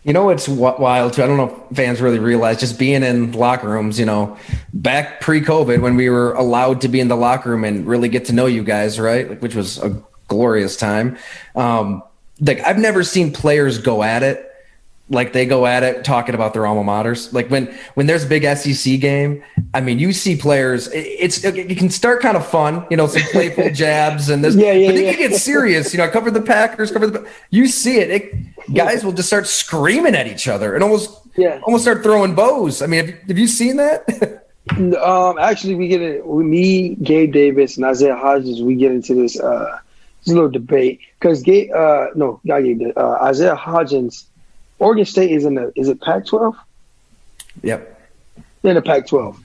you 0.04 0.12
know 0.14 0.24
what's 0.24 0.48
wild 0.48 1.12
too? 1.12 1.22
I 1.22 1.26
don't 1.26 1.36
know 1.36 1.66
if 1.70 1.76
fans 1.76 2.00
really 2.00 2.18
realize 2.18 2.58
just 2.58 2.78
being 2.78 3.02
in 3.02 3.32
locker 3.32 3.68
rooms. 3.68 3.98
You 3.98 4.06
know, 4.06 4.38
back 4.72 5.20
pre-COVID 5.20 5.80
when 5.82 5.96
we 5.96 6.08
were 6.08 6.32
allowed 6.34 6.80
to 6.82 6.88
be 6.88 7.00
in 7.00 7.08
the 7.08 7.16
locker 7.16 7.50
room 7.50 7.64
and 7.64 7.86
really 7.86 8.08
get 8.08 8.26
to 8.26 8.32
know 8.32 8.46
you 8.46 8.64
guys, 8.64 8.98
right? 8.98 9.28
Like, 9.28 9.42
which 9.42 9.54
was 9.54 9.78
a 9.78 10.02
glorious 10.30 10.76
time. 10.76 11.18
Um, 11.54 12.02
like 12.40 12.60
I've 12.60 12.78
never 12.78 13.04
seen 13.04 13.32
players 13.32 13.76
go 13.76 14.02
at 14.02 14.22
it 14.22 14.46
like 15.10 15.32
they 15.32 15.44
go 15.44 15.66
at 15.66 15.82
it 15.82 16.04
talking 16.04 16.36
about 16.36 16.54
their 16.54 16.66
alma 16.66 16.82
maters. 16.82 17.32
Like 17.32 17.50
when 17.50 17.66
when 17.94 18.06
there's 18.06 18.24
a 18.24 18.28
big 18.28 18.44
SEC 18.56 19.00
game, 19.00 19.42
I 19.74 19.80
mean, 19.80 19.98
you 19.98 20.12
see 20.12 20.36
players. 20.36 20.88
It's 20.92 21.44
it 21.44 21.76
can 21.76 21.90
start 21.90 22.22
kind 22.22 22.36
of 22.36 22.46
fun, 22.46 22.86
you 22.90 22.96
know, 22.96 23.08
some 23.08 23.22
playful 23.32 23.70
jabs 23.72 24.30
and 24.30 24.42
this. 24.42 24.54
Yeah, 24.54 24.72
yeah, 24.72 24.88
but 24.88 24.94
then 24.94 25.04
yeah. 25.04 25.10
you 25.10 25.16
get 25.16 25.34
serious. 25.34 25.92
You 25.92 25.98
know, 25.98 26.04
I 26.04 26.08
covered 26.08 26.34
the 26.34 26.40
Packers, 26.40 26.92
covered 26.92 27.12
the. 27.12 27.28
You 27.50 27.66
see 27.66 27.98
it. 27.98 28.10
it 28.10 28.72
guys 28.72 29.04
will 29.04 29.12
just 29.12 29.28
start 29.28 29.48
screaming 29.48 30.14
at 30.14 30.28
each 30.28 30.46
other 30.46 30.74
and 30.74 30.84
almost 30.84 31.10
Yeah. 31.36 31.60
almost 31.64 31.82
start 31.82 32.04
throwing 32.04 32.36
bows. 32.36 32.80
I 32.80 32.86
mean, 32.86 33.06
have, 33.06 33.18
have 33.28 33.38
you 33.38 33.48
seen 33.48 33.76
that? 33.76 34.36
Um, 34.70 35.36
actually, 35.40 35.74
we 35.74 35.88
get 35.88 36.00
it. 36.00 36.24
Me, 36.24 36.94
Gabe 36.96 37.32
Davis, 37.32 37.76
and 37.76 37.84
Isaiah 37.84 38.14
Hodgins, 38.14 38.62
we 38.62 38.76
get 38.76 38.92
into 38.92 39.14
this 39.14 39.40
uh, 39.40 39.80
this 40.24 40.34
little 40.34 40.50
debate 40.50 41.00
because 41.18 41.42
Gabe, 41.42 41.70
uh, 41.72 42.08
no, 42.14 42.40
not 42.44 42.60
Gabe, 42.60 42.92
uh, 42.96 43.18
Isaiah 43.22 43.56
Hodgins, 43.56 44.24
Oregon 44.78 45.04
State 45.04 45.30
is 45.30 45.44
in 45.44 45.54
the 45.54 45.72
is 45.76 45.88
it 45.88 46.00
Pac-12? 46.00 46.56
yep. 47.62 48.00
in 48.62 48.74
the 48.74 48.82
Pac-12. 48.82 49.36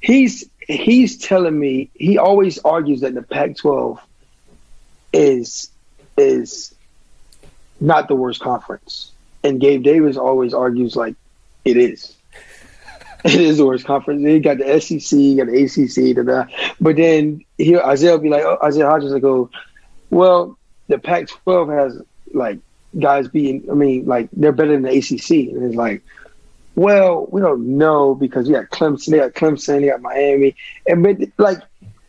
He's 0.00 0.48
he's 0.66 1.18
telling 1.18 1.58
me 1.58 1.90
he 1.94 2.18
always 2.18 2.58
argues 2.58 3.00
that 3.00 3.14
the 3.14 3.22
Pac-12 3.22 3.98
is 5.12 5.70
is 6.16 6.74
not 7.80 8.08
the 8.08 8.14
worst 8.14 8.40
conference, 8.40 9.12
and 9.42 9.60
Gabe 9.60 9.82
Davis 9.82 10.16
always 10.16 10.54
argues 10.54 10.96
like 10.96 11.14
it 11.64 11.76
is. 11.76 12.14
It 13.24 13.40
is 13.40 13.56
the 13.56 13.64
worst 13.64 13.86
conference. 13.86 14.20
You 14.20 14.38
got 14.38 14.58
the 14.58 14.78
SEC, 14.78 15.18
you 15.18 15.36
got 15.36 15.46
the 15.46 15.64
ACC, 15.64 16.14
da, 16.14 16.22
da. 16.24 16.44
but 16.78 16.96
then 16.96 17.42
he 17.56 17.74
Isaiah 17.74 18.12
will 18.12 18.18
be 18.18 18.28
like, 18.28 18.42
oh, 18.42 18.58
Isaiah 18.62 18.84
Hodgins 18.84 19.12
will 19.12 19.20
go, 19.20 19.50
well, 20.14 20.56
the 20.86 20.98
Pac-12 20.98 21.76
has 21.76 22.00
like 22.32 22.60
guys 22.98 23.26
being, 23.26 23.66
I 23.68 23.74
mean, 23.74 24.06
like 24.06 24.28
they're 24.32 24.52
better 24.52 24.72
than 24.72 24.82
the 24.82 24.96
ACC, 24.96 25.52
and 25.52 25.64
it's 25.64 25.74
like, 25.74 26.02
well, 26.76 27.26
we 27.30 27.40
don't 27.40 27.76
know 27.78 28.14
because 28.14 28.48
you 28.48 28.54
got 28.54 28.70
Clemson, 28.70 29.10
they 29.10 29.18
got 29.18 29.32
Clemson, 29.32 29.80
they 29.80 29.88
got 29.88 30.00
Miami, 30.00 30.54
and 30.86 31.02
but 31.02 31.16
like 31.38 31.58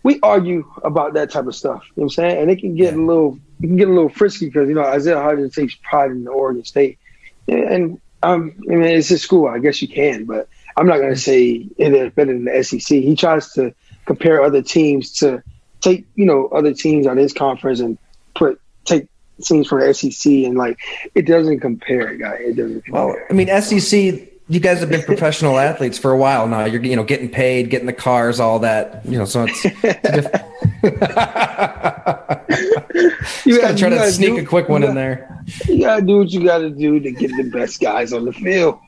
we 0.03 0.19
argue 0.21 0.71
about 0.83 1.15
that 1.15 1.31
type 1.31 1.47
of 1.47 1.55
stuff. 1.55 1.83
You 1.95 2.01
know 2.01 2.03
what 2.03 2.03
I'm 2.03 2.09
saying? 2.09 2.41
And 2.43 2.51
it 2.51 2.59
can 2.59 2.75
get 2.75 2.93
a 2.93 3.01
little, 3.01 3.39
it 3.59 3.67
can 3.67 3.77
get 3.77 3.87
a 3.87 3.93
little 3.93 4.09
frisky 4.09 4.45
because 4.45 4.69
you 4.69 4.75
know 4.75 4.83
Isaiah 4.83 5.15
Hodgins 5.15 5.55
takes 5.55 5.73
pride 5.73 6.11
in 6.11 6.25
the 6.25 6.31
Oregon 6.31 6.63
State, 6.63 6.99
and, 7.47 7.63
and 7.63 8.01
um, 8.21 8.55
I 8.69 8.75
mean 8.75 8.83
it's 8.83 9.09
his 9.09 9.23
school. 9.23 9.47
I 9.47 9.57
guess 9.57 9.81
you 9.81 9.87
can, 9.87 10.25
but 10.25 10.47
I'm 10.77 10.85
not 10.85 10.99
gonna 10.99 11.15
say 11.15 11.67
it's 11.75 12.13
better 12.13 12.33
than 12.33 12.45
the 12.45 12.63
SEC. 12.63 12.99
He 12.99 13.15
tries 13.15 13.51
to 13.53 13.73
compare 14.05 14.43
other 14.43 14.61
teams 14.61 15.11
to 15.13 15.41
take 15.85 16.05
you 16.15 16.25
know 16.25 16.47
other 16.47 16.73
teams 16.73 17.07
on 17.07 17.15
his 17.17 17.31
conference 17.33 17.79
and 17.79 17.97
put 18.35 18.59
take 18.83 19.07
teams 19.41 19.67
from 19.67 19.79
the 19.81 19.93
SEC 19.93 20.31
and 20.31 20.57
like 20.57 20.77
it 21.13 21.25
doesn't 21.25 21.59
compare, 21.61 22.15
guy. 22.15 22.35
It 22.35 22.55
doesn't. 22.57 22.83
Compare. 22.85 23.07
Well, 23.07 23.15
I 23.29 23.33
mean, 23.33 23.47
SEC. 23.61 24.31
You 24.47 24.59
guys 24.59 24.79
have 24.79 24.89
been 24.89 25.01
professional 25.01 25.57
athletes 25.57 25.97
for 25.97 26.11
a 26.11 26.17
while 26.17 26.47
now. 26.47 26.65
You're 26.65 26.83
you 26.83 26.95
know 26.95 27.03
getting 27.03 27.29
paid, 27.29 27.71
getting 27.71 27.87
the 27.87 27.93
cars, 27.93 28.39
all 28.39 28.59
that. 28.59 29.03
You 29.05 29.17
know, 29.17 29.25
so 29.25 29.47
it's. 29.49 29.65
you 33.45 33.59
gotta 33.59 33.75
try 33.75 33.89
to 33.89 34.11
sneak 34.11 34.35
do- 34.35 34.41
a 34.41 34.45
quick 34.45 34.69
one 34.69 34.83
in 34.83 34.89
gotta- 34.89 34.99
there. 34.99 35.43
You 35.67 35.81
gotta 35.81 36.01
do 36.03 36.19
what 36.19 36.29
you 36.29 36.43
gotta 36.43 36.69
do 36.69 36.99
to 36.99 37.11
get 37.11 37.31
the 37.35 37.49
best 37.51 37.81
guys 37.81 38.13
on 38.13 38.25
the 38.25 38.33
field. 38.33 38.79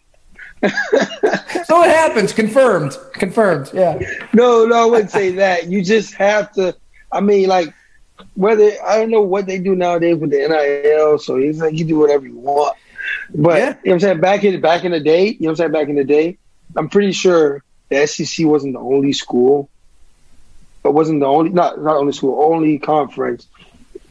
So 1.65 1.83
it 1.83 1.89
happens. 1.89 2.31
Confirmed. 2.31 2.97
Confirmed. 3.13 3.71
Yeah. 3.73 3.99
No, 4.33 4.65
no, 4.65 4.83
I 4.83 4.86
wouldn't 4.86 5.12
say 5.12 5.31
that. 5.31 5.67
You 5.67 5.83
just 5.83 6.13
have 6.13 6.51
to. 6.53 6.73
I 7.17 7.21
mean, 7.21 7.47
like 7.47 7.73
whether 8.36 8.71
I 8.86 8.97
don't 8.97 9.10
know 9.12 9.21
what 9.21 9.45
they 9.47 9.58
do 9.60 9.75
nowadays 9.75 10.17
with 10.17 10.30
the 10.32 10.38
NIL, 10.38 11.17
so 11.19 11.38
it's 11.38 11.60
like 11.60 11.75
you 11.77 11.86
do 11.86 11.97
whatever 11.97 12.25
you 12.27 12.38
want. 12.38 12.77
But 13.34 13.58
Yeah. 13.58 13.67
you 13.67 13.69
know 13.69 13.75
what 13.84 13.93
I'm 13.93 13.99
saying? 13.99 14.19
Back 14.21 14.43
in 14.43 14.62
back 14.62 14.84
in 14.86 14.91
the 14.91 14.99
day, 14.99 15.27
you 15.27 15.38
know 15.41 15.47
what 15.47 15.49
I'm 15.51 15.56
saying? 15.58 15.71
Back 15.71 15.89
in 15.89 15.95
the 15.95 16.03
day, 16.03 16.38
I'm 16.75 16.89
pretty 16.89 17.12
sure 17.12 17.63
the 17.89 18.06
SEC 18.08 18.45
wasn't 18.45 18.73
the 18.73 18.80
only 18.80 19.13
school. 19.13 19.69
It 20.86 20.93
wasn't 20.93 21.19
the 21.19 21.25
only 21.25 21.49
not 21.49 21.82
not 21.82 21.95
only 21.97 22.13
school, 22.13 22.41
only 22.43 22.80
conference, 22.80 23.47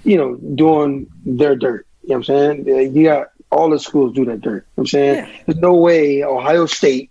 you 0.05 0.17
know, 0.19 0.35
doing 0.35 1.07
their 1.25 1.57
dirt. 1.57 1.87
You 2.03 2.11
know 2.11 2.19
what 2.19 2.29
I'm 2.31 2.65
saying? 2.65 2.95
You 2.97 3.05
got 3.05 3.29
all 3.51 3.71
the 3.71 3.79
schools 3.79 4.15
do 4.15 4.25
that 4.27 4.41
dirt. 4.41 4.51
You 4.51 4.59
know 4.59 4.63
what 4.75 4.83
I'm 4.83 4.87
saying? 4.89 5.15
Yeah. 5.17 5.29
There's 5.47 5.59
no 5.59 5.75
way 5.75 6.23
Ohio 6.25 6.67
State 6.67 7.11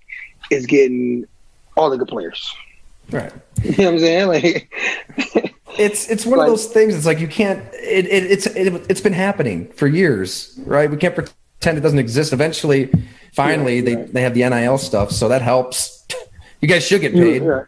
is 0.51 0.65
getting 0.65 1.25
all 1.75 1.89
the 1.89 1.97
good 1.97 2.07
players. 2.07 2.53
Right. 3.11 3.31
You 3.63 3.71
know 3.71 3.85
what 3.85 3.93
I'm 3.93 3.99
saying? 3.99 4.27
Like, 4.27 5.54
It's 5.77 6.09
it's 6.09 6.25
one 6.25 6.39
Like- 6.39 6.47
of 6.47 6.51
those 6.53 6.67
things. 6.67 6.95
It's 6.95 7.05
like 7.05 7.19
you 7.19 7.27
can't. 7.27 7.63
It, 7.73 8.05
it 8.05 8.31
it's 8.31 8.45
it, 8.47 8.85
it's 8.89 9.01
been 9.01 9.13
happening 9.13 9.67
for 9.73 9.87
years, 9.87 10.57
right? 10.65 10.89
We 10.89 10.97
can't 10.97 11.15
pretend 11.15 11.77
it 11.77 11.81
doesn't 11.81 11.99
exist. 11.99 12.33
Eventually, 12.33 12.91
finally, 13.33 13.77
Yeah, 13.77 13.81
they 13.81 13.95
right. 13.95 14.13
they 14.13 14.21
have 14.21 14.33
the 14.33 14.47
NIL 14.49 14.77
stuff, 14.77 15.11
so 15.11 15.27
that 15.29 15.41
helps. 15.41 16.05
You 16.61 16.67
guys 16.67 16.85
should 16.85 17.01
get 17.01 17.13
paid. 17.13 17.43
You're 17.43 17.55
right. 17.57 17.65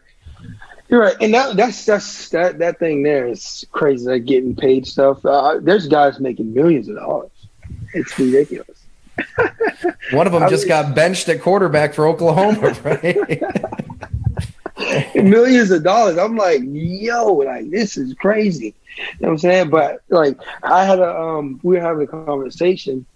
You're 0.88 1.00
right, 1.00 1.16
and 1.20 1.34
that, 1.34 1.56
that's 1.56 1.84
that's 1.84 2.30
that 2.30 2.58
that 2.60 2.78
thing 2.78 3.02
there 3.02 3.26
is 3.28 3.66
crazy. 3.72 4.06
Like 4.08 4.24
getting 4.24 4.56
paid 4.56 4.86
stuff. 4.86 5.24
Uh, 5.24 5.58
there's 5.60 5.86
guys 5.86 6.18
making 6.18 6.54
millions 6.54 6.88
of 6.88 6.96
dollars. 6.96 7.30
It's 7.92 8.18
ridiculous. 8.18 8.84
One 10.12 10.26
of 10.26 10.32
them 10.32 10.42
I 10.44 10.48
just 10.48 10.62
was- 10.64 10.68
got 10.68 10.94
benched 10.94 11.28
at 11.28 11.42
quarterback 11.42 11.92
for 11.92 12.06
Oklahoma, 12.08 12.74
right? 12.84 13.42
millions 15.14 15.70
of 15.70 15.82
dollars. 15.82 16.18
I'm 16.18 16.36
like, 16.36 16.60
yo, 16.64 17.32
like 17.34 17.70
this 17.70 17.96
is 17.96 18.14
crazy. 18.14 18.74
You 18.96 19.04
know 19.20 19.28
what 19.28 19.30
I'm 19.30 19.38
saying? 19.38 19.70
But 19.70 20.02
like, 20.08 20.38
I 20.62 20.84
had 20.84 20.98
a 20.98 21.18
um, 21.18 21.60
we 21.62 21.76
were 21.76 21.82
having 21.82 22.02
a 22.02 22.06
conversation, 22.06 23.06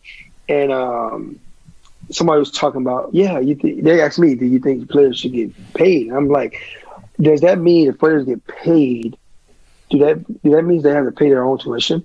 and 0.48 0.72
um, 0.72 1.40
somebody 2.10 2.38
was 2.38 2.50
talking 2.50 2.80
about, 2.80 3.14
yeah, 3.14 3.38
you 3.38 3.54
th- 3.54 3.82
they 3.82 4.00
asked 4.00 4.18
me, 4.18 4.34
do 4.34 4.46
you 4.46 4.58
think 4.58 4.90
players 4.90 5.18
should 5.18 5.32
get 5.32 5.74
paid? 5.74 6.10
I'm 6.10 6.28
like, 6.28 6.60
does 7.20 7.40
that 7.42 7.58
mean 7.58 7.88
if 7.88 7.98
players 7.98 8.24
get 8.24 8.44
paid, 8.46 9.16
do 9.90 9.98
that 9.98 10.42
do 10.42 10.50
that 10.50 10.62
means 10.62 10.82
they 10.82 10.92
have 10.92 11.04
to 11.04 11.12
pay 11.12 11.28
their 11.28 11.44
own 11.44 11.58
tuition? 11.58 12.04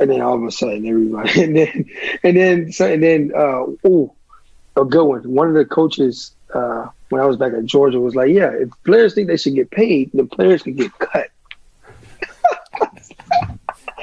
And 0.00 0.10
then 0.10 0.20
all 0.20 0.34
of 0.34 0.42
a 0.42 0.50
sudden, 0.50 0.86
everybody, 0.86 1.42
and 1.42 1.56
then 1.56 1.90
and 2.22 2.36
then 2.36 2.72
so 2.72 2.92
and 2.92 3.02
then 3.02 3.32
uh, 3.34 3.64
oh, 3.84 4.14
a 4.76 4.84
good 4.84 5.04
one. 5.04 5.22
One 5.22 5.48
of 5.48 5.54
the 5.54 5.64
coaches 5.64 6.32
uh, 6.52 6.88
when 7.14 7.22
I 7.22 7.26
was 7.26 7.36
back 7.36 7.52
at 7.52 7.64
Georgia 7.64 7.98
it 7.98 8.00
was 8.00 8.16
like, 8.16 8.30
yeah, 8.30 8.50
if 8.50 8.70
players 8.82 9.14
think 9.14 9.28
they 9.28 9.36
should 9.36 9.54
get 9.54 9.70
paid, 9.70 10.10
the 10.12 10.24
players 10.24 10.64
can 10.64 10.74
get 10.74 10.90
cut. 10.98 11.28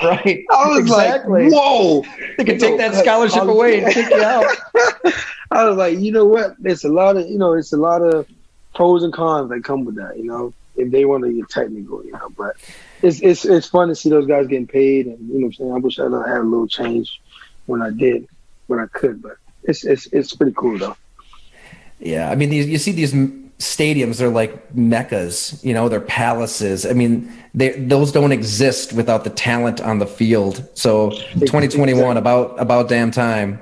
right. 0.02 0.46
I 0.50 0.68
was 0.70 0.80
exactly. 0.80 1.44
like, 1.44 1.54
whoa. 1.54 2.06
They 2.38 2.46
can 2.46 2.58
take 2.58 2.78
that 2.78 2.94
Cut. 2.94 3.04
scholarship 3.04 3.44
away 3.44 3.84
and 3.84 3.94
kick 3.94 4.10
you 4.10 4.24
out. 4.24 4.46
I 5.52 5.68
was 5.68 5.78
like, 5.78 6.00
you 6.00 6.14
know 6.14 6.24
what? 6.24 6.56
There's 6.58 6.86
a 6.86 6.90
lot 6.90 7.18
of, 7.18 7.28
you 7.28 7.38
know, 7.38 7.52
it's 7.52 7.74
a 7.74 7.78
lot 7.78 8.02
of 8.02 8.26
pros 8.74 9.04
and 9.04 9.12
cons 9.12 9.50
that 9.50 9.62
come 9.66 9.84
with 9.84 9.96
that, 9.96 10.18
you 10.18 10.24
know, 10.24 10.54
if 10.78 10.90
they 10.90 11.04
want 11.04 11.26
to 11.26 11.34
get 11.34 11.50
technical, 11.50 12.06
you 12.06 12.14
know, 12.14 12.30
but 12.30 12.56
it's, 13.02 13.20
it's, 13.20 13.44
it's 13.44 13.68
fun 13.68 13.90
to 13.90 13.96
see 13.96 14.10
those 14.10 14.26
guys 14.26 14.48
getting 14.48 14.68
paid. 14.68 15.08
And, 15.08 15.20
you 15.28 15.34
know 15.34 15.40
what 15.40 15.46
I'm 15.48 15.54
saying? 15.54 15.74
I 15.74 15.78
wish 15.80 16.00
I 16.00 16.04
had 16.04 16.38
a 16.38 16.44
little 16.44 16.66
change 16.66 17.22
when 17.66 17.82
I 17.82 17.90
did, 17.90 18.26
when 18.68 18.80
I 18.80 18.86
could, 18.86 19.22
but 19.22 19.36
it's, 19.64 19.84
it's, 19.84 20.06
it's 20.14 20.34
pretty 20.34 20.54
cool 20.56 20.78
though. 20.78 20.96
Yeah, 22.02 22.30
I 22.30 22.36
mean, 22.36 22.50
these, 22.50 22.68
you 22.68 22.78
see 22.78 22.92
these 22.92 23.14
stadiums; 23.60 24.18
they're 24.18 24.30
like 24.30 24.74
meccas. 24.76 25.64
You 25.64 25.74
know, 25.74 25.88
they're 25.88 26.02
palaces. 26.02 26.86
I 26.86 26.94
mean, 26.94 27.32
they 27.54 27.70
those 27.72 28.12
don't 28.12 28.32
exist 28.32 28.92
without 28.94 29.24
the 29.24 29.30
talent 29.30 29.80
on 29.82 30.00
the 30.00 30.08
field. 30.08 30.68
So, 30.74 31.12
2021, 31.12 32.18
about 32.18 32.60
about 32.60 32.90
damn 32.90 33.12
time. 33.12 33.60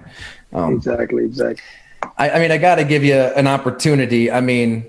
Um, 0.54 0.76
Exactly. 0.76 1.26
Exactly. 1.26 1.62
I, 2.18 2.30
I 2.32 2.40
mean, 2.40 2.52
I 2.52 2.58
got 2.58 2.76
to 2.76 2.84
give 2.86 3.04
you 3.04 3.16
an 3.16 3.46
opportunity. 3.46 4.32
I 4.32 4.40
mean, 4.42 4.86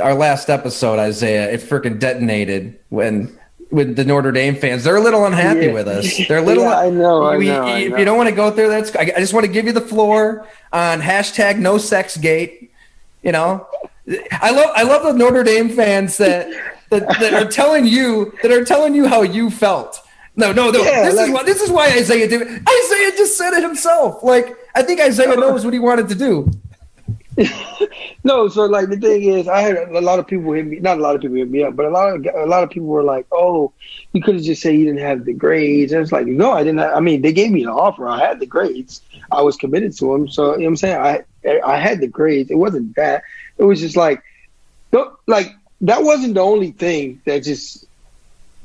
our 0.00 0.14
last 0.14 0.48
episode, 0.48 0.98
Isaiah, 0.98 1.52
it 1.52 1.60
freaking 1.60 1.98
detonated 1.98 2.78
when 2.88 3.38
with 3.70 3.96
the 3.96 4.04
Notre 4.04 4.32
Dame 4.32 4.54
fans. 4.56 4.82
They're 4.84 4.96
a 4.96 5.00
little 5.00 5.26
unhappy 5.26 5.66
Yeah. 5.66 5.72
with 5.72 5.88
us. 5.88 6.18
They're 6.28 6.38
a 6.38 6.42
little. 6.42 6.64
Yeah, 6.64 6.78
I 6.78 6.90
know, 6.90 7.22
I 7.24 7.36
We- 7.36 7.46
know, 7.48 7.62
I 7.64 7.78
If 7.80 7.98
you 7.98 8.04
don't 8.06 8.16
want 8.16 8.30
to 8.30 8.34
go 8.34 8.50
through, 8.50 8.68
that's. 8.68 8.96
I, 8.96 9.02
I 9.14 9.20
just 9.20 9.34
want 9.34 9.44
to 9.44 9.52
give 9.52 9.66
you 9.66 9.72
the 9.72 9.80
floor 9.82 10.48
on 10.72 11.00
hashtag 11.02 11.58
No 11.58 11.76
Sex 11.76 12.16
Gate. 12.16 12.63
You 13.24 13.32
know, 13.32 13.66
I 14.32 14.50
love 14.50 14.70
I 14.74 14.82
love 14.82 15.02
the 15.02 15.12
Notre 15.14 15.42
Dame 15.42 15.70
fans 15.70 16.18
that 16.18 16.48
that, 16.90 17.08
that 17.20 17.34
are 17.34 17.50
telling 17.50 17.86
you 17.86 18.32
that 18.42 18.52
are 18.52 18.64
telling 18.64 18.94
you 18.94 19.06
how 19.08 19.22
you 19.22 19.50
felt. 19.50 20.00
No, 20.36 20.52
no, 20.52 20.70
no. 20.70 20.82
Yeah, 20.82 21.04
this 21.04 21.16
like- 21.16 21.28
is 21.28 21.32
what 21.32 21.46
this 21.46 21.60
is 21.62 21.70
why 21.70 21.86
Isaiah 21.88 22.28
did. 22.28 22.42
it. 22.42 22.48
Isaiah 22.48 23.10
just 23.16 23.38
said 23.38 23.52
it 23.54 23.62
himself. 23.62 24.22
Like 24.22 24.56
I 24.74 24.82
think 24.82 25.00
Isaiah 25.00 25.36
knows 25.36 25.64
what 25.64 25.72
he 25.72 25.80
wanted 25.80 26.08
to 26.10 26.14
do. 26.14 26.50
No, 28.26 28.48
so 28.48 28.64
like 28.64 28.88
the 28.88 28.96
thing 28.96 29.24
is, 29.24 29.48
I 29.48 29.60
had 29.60 29.76
a 29.76 30.00
lot 30.00 30.18
of 30.18 30.26
people 30.26 30.50
hit 30.52 30.66
me. 30.66 30.78
Not 30.80 30.96
a 30.96 31.00
lot 31.02 31.14
of 31.14 31.20
people 31.20 31.36
hit 31.36 31.50
me 31.50 31.62
up, 31.62 31.76
but 31.76 31.84
a 31.84 31.90
lot 31.90 32.14
of 32.14 32.26
a 32.34 32.46
lot 32.46 32.62
of 32.62 32.70
people 32.70 32.88
were 32.88 33.02
like, 33.02 33.26
"Oh, 33.30 33.70
you 34.14 34.22
could 34.22 34.36
have 34.36 34.44
just 34.44 34.62
said 34.62 34.76
you 34.76 34.86
didn't 34.86 35.00
have 35.00 35.26
the 35.26 35.34
grades." 35.34 35.92
And 35.92 36.00
it's 36.00 36.10
like, 36.10 36.26
no, 36.26 36.52
I 36.52 36.64
didn't. 36.64 36.78
Have, 36.78 36.94
I 36.96 37.00
mean, 37.00 37.20
they 37.20 37.34
gave 37.34 37.50
me 37.50 37.64
an 37.64 37.68
offer. 37.68 38.08
I 38.08 38.18
had 38.18 38.40
the 38.40 38.46
grades. 38.46 39.02
I 39.30 39.42
was 39.42 39.56
committed 39.56 39.94
to 39.98 40.10
them. 40.10 40.26
So 40.28 40.52
you 40.52 40.60
know 40.60 40.64
what 40.64 40.68
I'm 40.68 40.76
saying, 40.76 40.96
I 40.96 41.24
I 41.44 41.78
had 41.78 42.00
the 42.00 42.08
grades. 42.08 42.50
It 42.50 42.56
wasn't 42.56 42.96
that. 42.96 43.22
It 43.58 43.64
was 43.64 43.80
just 43.80 43.96
like, 43.96 44.22
like 45.26 45.54
that 45.82 46.02
wasn't 46.02 46.34
the 46.34 46.40
only 46.40 46.70
thing 46.70 47.20
that 47.24 47.42
just 47.44 47.86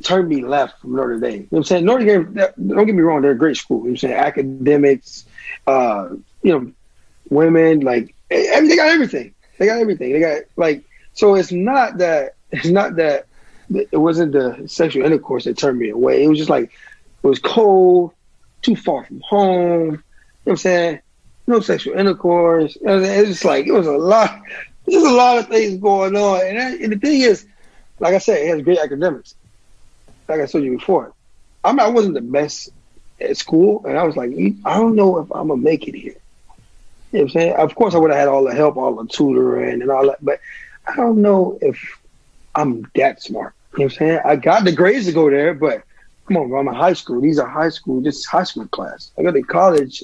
turned 0.04 0.30
me 0.30 0.44
left 0.44 0.80
from 0.82 0.96
Notre 0.96 1.20
Dame. 1.20 1.32
You 1.34 1.40
know 1.40 1.48
what 1.50 1.58
I'm 1.60 1.64
saying? 1.66 1.86
Notre 1.86 2.06
Dame. 2.06 2.34
Don't 2.34 2.86
get 2.86 2.96
me 2.96 3.02
wrong, 3.02 3.22
they're 3.22 3.32
a 3.32 3.38
great 3.38 3.58
school. 3.58 3.80
You 3.80 3.84
know 3.84 3.90
what 3.90 3.92
I'm 3.92 3.98
saying 3.98 4.14
academics. 4.14 5.26
Uh, 5.68 6.10
you 6.42 6.52
know, 6.52 6.72
women, 7.30 7.82
like 7.82 8.16
they 8.30 8.76
got 8.76 8.90
everything. 8.90 9.34
They 9.58 9.66
got 9.66 9.80
everything. 9.80 10.14
They 10.14 10.20
got 10.20 10.44
like 10.56 10.84
so. 11.14 11.36
It's 11.36 11.52
not 11.52 11.98
that. 11.98 12.36
It's 12.52 12.68
not 12.68 12.96
that. 12.96 13.28
It 13.72 13.98
wasn't 13.98 14.32
the 14.32 14.64
sexual 14.68 15.06
intercourse 15.06 15.44
that 15.44 15.58
turned 15.58 15.78
me 15.78 15.90
away. 15.90 16.24
It 16.24 16.28
was 16.28 16.38
just 16.38 16.50
like 16.50 16.72
it 17.24 17.28
was 17.28 17.40
cold, 17.40 18.14
too 18.62 18.76
far 18.76 19.06
from 19.06 19.22
home. 19.22 19.82
You 19.82 19.92
know 19.92 20.02
what 20.46 20.52
I'm 20.54 20.58
saying? 20.58 21.00
No 21.50 21.60
sexual 21.62 21.98
intercourse. 21.98 22.76
You 22.76 22.86
know 22.86 23.00
it 23.00 23.28
was 23.28 23.44
like 23.44 23.66
it 23.66 23.72
was 23.72 23.88
a 23.88 23.92
lot. 23.92 24.40
There's 24.86 25.04
a 25.04 25.10
lot 25.10 25.40
of 25.40 25.48
things 25.48 25.82
going 25.82 26.16
on, 26.16 26.46
and, 26.46 26.58
that, 26.58 26.80
and 26.80 26.94
the 26.94 27.00
thing 27.00 27.22
is, 27.22 27.48
like 28.00 28.14
I 28.14 28.20
said, 28.20 28.38
it 28.38 28.50
has 28.50 28.62
great 28.62 28.78
academics. 28.78 29.34
Like 30.28 30.42
I 30.42 30.46
told 30.46 30.64
you 30.64 30.78
before, 30.78 31.12
I 31.64 31.72
mean, 31.72 31.80
I 31.80 31.88
wasn't 31.88 32.14
the 32.14 32.22
best 32.22 32.70
at 33.20 33.36
school, 33.36 33.84
and 33.88 33.98
I 33.98 34.04
was 34.04 34.16
like, 34.16 34.30
I 34.64 34.78
don't 34.78 34.96
know 34.96 35.18
if 35.18 35.32
I'm 35.32 35.48
gonna 35.48 35.60
make 35.60 35.88
it 35.88 35.96
here. 35.96 36.18
You 37.12 37.20
know 37.20 37.20
what 37.20 37.22
I'm 37.22 37.30
saying? 37.30 37.56
Of 37.56 37.74
course, 37.74 37.96
I 37.96 37.98
would 37.98 38.12
have 38.12 38.20
had 38.20 38.28
all 38.28 38.44
the 38.44 38.54
help, 38.54 38.78
all 38.78 38.94
the 38.94 39.08
tutoring, 39.08 39.82
and 39.82 39.90
all 39.90 40.06
that, 40.06 40.24
but 40.24 40.40
I 40.86 40.96
don't 40.96 41.20
know 41.20 41.58
if 41.64 42.00
I'm 42.54 42.86
that 42.94 43.24
smart. 43.24 43.56
You 43.74 43.80
know 43.80 43.86
what 43.86 43.94
I'm 43.94 43.98
saying? 43.98 44.20
I 44.24 44.36
got 44.36 44.66
the 44.66 44.72
grades 44.72 45.08
to 45.08 45.14
go 45.14 45.32
there, 45.32 45.56
but 45.56 45.84
come 46.28 46.38
on, 46.38 46.50
bro, 46.50 46.60
I'm 46.60 46.68
in 46.68 46.76
high 46.76 46.94
school. 46.94 47.20
These 47.20 47.40
are 47.40 47.48
high 47.48 47.70
school, 47.70 48.02
just 48.02 48.28
high 48.28 48.44
school 48.44 48.68
class. 48.68 49.12
I 49.18 49.24
go 49.24 49.32
to 49.32 49.42
college, 49.42 50.04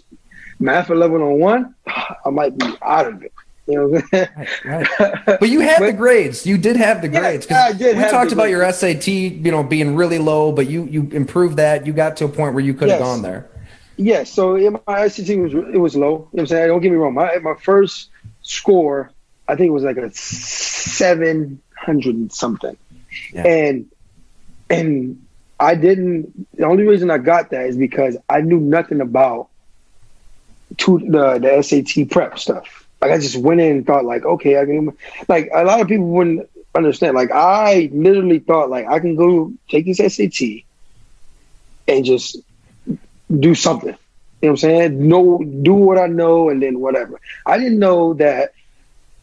math 0.60 0.90
11 0.90 1.22
on 1.22 1.40
one, 1.40 1.76
I 1.88 2.30
might 2.32 2.58
be 2.58 2.66
out 2.82 3.08
of 3.08 3.24
it. 3.24 3.34
You 3.68 3.76
know 3.76 3.88
what 3.88 4.04
I'm 4.04 4.10
saying? 4.10 4.28
Right, 4.64 5.00
right. 5.00 5.40
But 5.40 5.50
you 5.50 5.62
had 5.62 5.80
but, 5.80 5.88
the 5.88 5.94
grades. 5.94 6.46
You 6.46 6.58
did 6.58 6.76
have 6.76 7.02
the 7.02 7.08
grades. 7.08 7.48
Yeah, 7.50 7.64
I 7.64 7.74
did. 7.74 7.98
We 7.98 8.04
talked 8.04 8.32
about 8.32 8.50
your 8.50 8.72
SAT, 8.72 9.08
you 9.08 9.52
know, 9.52 9.64
being 9.64 9.96
really 9.96 10.20
low, 10.20 10.52
but 10.52 10.68
you 10.68 10.86
you 10.86 11.10
improved 11.12 11.58
that. 11.58 11.86
You 11.88 11.94
got 11.94 12.18
to 12.18 12.26
a 12.26 12.30
point 12.30 12.54
where 12.54 12.64
you 12.64 12.74
could 12.74 12.90
have 12.90 13.00
yes. 13.00 13.08
gone 13.08 13.22
there. 13.24 13.50
Yes. 13.98 14.32
So 14.32 14.58
my 14.86 15.08
SAT 15.08 15.38
was 15.38 15.54
it 15.54 15.80
was 15.80 15.96
low. 15.96 16.10
You 16.10 16.12
know 16.12 16.28
what 16.32 16.40
I'm 16.42 16.48
saying? 16.48 16.68
Don't 16.68 16.82
get 16.82 16.92
me 16.92 16.98
wrong. 16.98 17.16
My 17.16 17.38
my 17.40 17.56
first 17.56 18.10
score, 18.44 19.12
I 19.48 19.56
think 19.56 19.70
it 19.70 19.74
was 19.74 19.84
like 19.84 19.98
a 19.98 20.12
seven 20.14 21.60
hundred 21.76 22.32
something, 22.34 22.78
yeah. 23.34 23.48
and 23.48 23.90
and 24.70 25.26
I 25.60 25.74
didn't. 25.74 26.56
The 26.56 26.66
only 26.66 26.84
reason 26.84 27.10
I 27.10 27.18
got 27.18 27.50
that 27.50 27.66
is 27.66 27.78
because 27.78 28.16
I 28.30 28.42
knew 28.42 28.60
nothing 28.60 29.02
about 29.02 29.50
to 30.78 31.00
the 31.00 31.40
the 31.40 31.62
SAT 31.62 32.10
prep 32.10 32.40
stuff. 32.40 32.88
Like 33.02 33.12
I 33.12 33.18
just 33.18 33.38
went 33.38 33.62
in 33.62 33.72
and 33.72 33.86
thought 33.86 34.06
like, 34.06 34.26
okay, 34.26 34.60
I 34.60 34.66
can 34.66 34.98
like 35.28 35.50
a 35.54 35.64
lot 35.64 35.82
of 35.82 35.88
people 35.88 36.08
wouldn't 36.08 36.50
understand. 36.76 37.16
Like 37.16 37.32
I 37.32 37.90
literally 37.94 38.40
thought 38.40 38.70
like 38.70 38.88
I 38.88 39.00
can 39.00 39.16
go 39.16 39.54
take 39.70 39.86
this 39.86 39.98
SAT 39.98 40.64
and 41.88 42.06
just 42.06 42.38
do 43.40 43.56
something. 43.56 43.96
You 44.42 44.50
know 44.50 44.52
what 44.52 44.52
I'm 44.52 44.58
saying? 44.58 45.08
No, 45.08 45.40
do 45.40 45.74
what 45.74 45.98
I 45.98 46.08
know 46.08 46.50
and 46.50 46.62
then 46.62 46.80
whatever. 46.80 47.20
I 47.46 47.58
didn't 47.58 47.80
know 47.80 48.14
that 48.16 48.54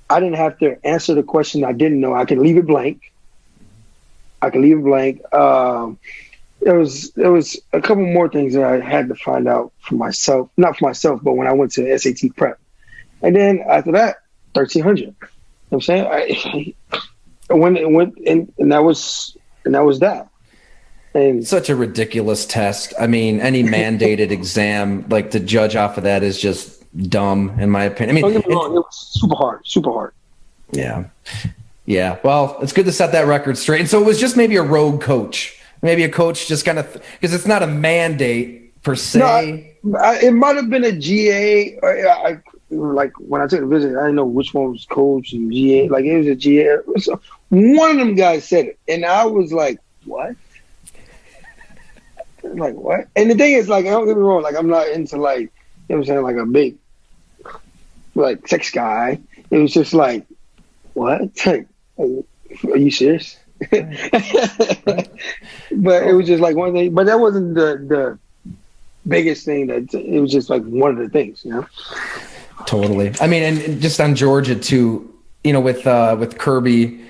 I 0.08 0.20
didn't 0.20 0.36
have 0.36 0.58
to 0.58 0.84
answer 0.86 1.14
the 1.14 1.22
question 1.22 1.64
I 1.64 1.72
didn't 1.72 2.00
know. 2.00 2.14
I 2.14 2.24
can 2.24 2.42
leave 2.42 2.56
it 2.56 2.66
blank. 2.66 3.12
I 4.40 4.50
can 4.50 4.62
leave 4.62 4.78
it 4.78 4.84
blank. 4.84 5.34
Um, 5.34 5.98
there 6.64 6.78
was 6.78 7.10
there 7.12 7.32
was 7.32 7.60
a 7.72 7.80
couple 7.80 8.04
more 8.04 8.28
things 8.28 8.54
that 8.54 8.64
I 8.64 8.80
had 8.80 9.08
to 9.08 9.14
find 9.14 9.48
out 9.48 9.72
for 9.80 9.94
myself, 9.94 10.50
not 10.56 10.76
for 10.78 10.86
myself, 10.86 11.20
but 11.22 11.34
when 11.34 11.46
I 11.46 11.52
went 11.52 11.72
to 11.72 11.98
SAT 11.98 12.36
prep. 12.36 12.58
And 13.22 13.36
then 13.36 13.60
after 13.68 13.92
that, 13.92 14.18
thirteen 14.54 14.82
hundred. 14.82 15.00
You 15.00 15.10
know 15.10 15.28
what 15.68 15.76
I'm 15.76 15.80
saying? 15.82 16.74
I 17.50 17.54
went 17.54 17.78
and 17.78 17.94
went 17.94 18.18
and, 18.26 18.52
and 18.58 18.72
that 18.72 18.84
was 18.84 19.36
and 19.64 19.74
that 19.74 19.84
was 19.84 20.00
that. 20.00 20.28
And 21.14 21.46
such 21.46 21.68
a 21.68 21.76
ridiculous 21.76 22.46
test. 22.46 22.94
I 22.98 23.06
mean, 23.06 23.40
any 23.40 23.62
mandated 23.64 24.30
exam, 24.30 25.06
like 25.08 25.32
to 25.32 25.40
judge 25.40 25.76
off 25.76 25.98
of 25.98 26.04
that 26.04 26.22
is 26.22 26.40
just 26.40 26.82
dumb, 27.08 27.58
in 27.60 27.70
my 27.70 27.84
opinion. 27.84 28.24
I 28.24 28.28
mean, 28.28 28.38
me 28.38 28.44
wrong, 28.54 28.72
it 28.72 28.80
was 28.80 29.08
super 29.12 29.36
hard, 29.36 29.66
super 29.66 29.90
hard. 29.90 30.14
Yeah. 30.70 31.04
Yeah. 31.84 32.18
Well, 32.22 32.58
it's 32.62 32.72
good 32.72 32.86
to 32.86 32.92
set 32.92 33.12
that 33.12 33.26
record 33.26 33.58
straight. 33.58 33.80
And 33.80 33.88
so 33.88 34.00
it 34.00 34.06
was 34.06 34.18
just 34.18 34.36
maybe 34.36 34.56
a 34.56 34.62
rogue 34.62 35.02
coach. 35.02 35.58
Maybe 35.82 36.04
a 36.04 36.08
coach 36.08 36.46
just 36.46 36.64
kind 36.64 36.78
of 36.78 36.92
because 36.92 37.34
it's 37.34 37.46
not 37.46 37.62
a 37.62 37.66
mandate 37.66 38.82
per 38.82 38.94
se. 38.94 39.18
No, 39.18 39.96
I, 39.96 40.00
I, 40.00 40.18
it 40.20 40.32
might 40.32 40.56
have 40.56 40.70
been 40.70 40.84
a 40.84 40.92
GA. 40.92 41.76
Or, 41.82 42.08
I, 42.08 42.40
like 42.70 43.12
when 43.18 43.42
I 43.42 43.46
took 43.46 43.60
the 43.60 43.66
visit, 43.66 43.96
I 43.96 44.02
didn't 44.02 44.14
know 44.14 44.24
which 44.24 44.54
one 44.54 44.70
was 44.70 44.86
coach 44.86 45.32
and 45.32 45.52
GA. 45.52 45.88
Like 45.88 46.04
it 46.04 46.18
was 46.18 46.26
a 46.28 46.36
GA. 46.36 46.66
A, 46.68 47.18
one 47.50 47.90
of 47.90 47.96
them 47.98 48.14
guys 48.14 48.48
said 48.48 48.66
it, 48.66 48.78
and 48.88 49.04
I 49.04 49.26
was 49.26 49.52
like, 49.52 49.78
"What?" 50.04 50.36
like 52.42 52.74
what? 52.74 53.08
And 53.16 53.30
the 53.30 53.34
thing 53.34 53.52
is, 53.54 53.68
like, 53.68 53.86
I 53.86 53.90
don't 53.90 54.06
get 54.06 54.16
me 54.16 54.22
wrong. 54.22 54.42
Like 54.42 54.56
I'm 54.56 54.68
not 54.68 54.88
into 54.88 55.16
like, 55.16 55.40
you 55.40 55.46
know 55.88 55.96
what 55.96 55.98
I'm 55.98 56.04
saying, 56.04 56.22
like 56.22 56.36
a 56.36 56.46
big, 56.46 56.76
like 58.14 58.46
sex 58.48 58.70
guy. 58.70 59.20
It 59.50 59.58
was 59.58 59.72
just 59.72 59.94
like, 59.94 60.26
what? 60.94 61.30
Like, 61.98 62.24
are 62.64 62.76
you 62.76 62.90
serious? 62.90 63.38
but 65.72 66.02
it 66.02 66.14
was 66.14 66.26
just 66.26 66.40
like 66.40 66.56
one 66.56 66.72
thing. 66.72 66.94
But 66.94 67.06
that 67.06 67.20
wasn't 67.20 67.54
the 67.54 67.84
the 67.86 68.18
biggest 69.06 69.44
thing. 69.44 69.66
That 69.66 69.92
it 69.94 70.20
was 70.20 70.30
just 70.30 70.50
like 70.50 70.62
one 70.64 70.90
of 70.90 70.98
the 70.98 71.08
things, 71.08 71.44
you 71.44 71.52
know. 71.52 71.66
Totally. 72.66 73.12
I 73.20 73.26
mean, 73.26 73.42
and 73.42 73.80
just 73.80 74.00
on 74.00 74.14
Georgia 74.14 74.54
too. 74.56 75.08
You 75.44 75.52
know, 75.52 75.60
with 75.60 75.86
uh, 75.86 76.16
with 76.18 76.38
Kirby, 76.38 77.04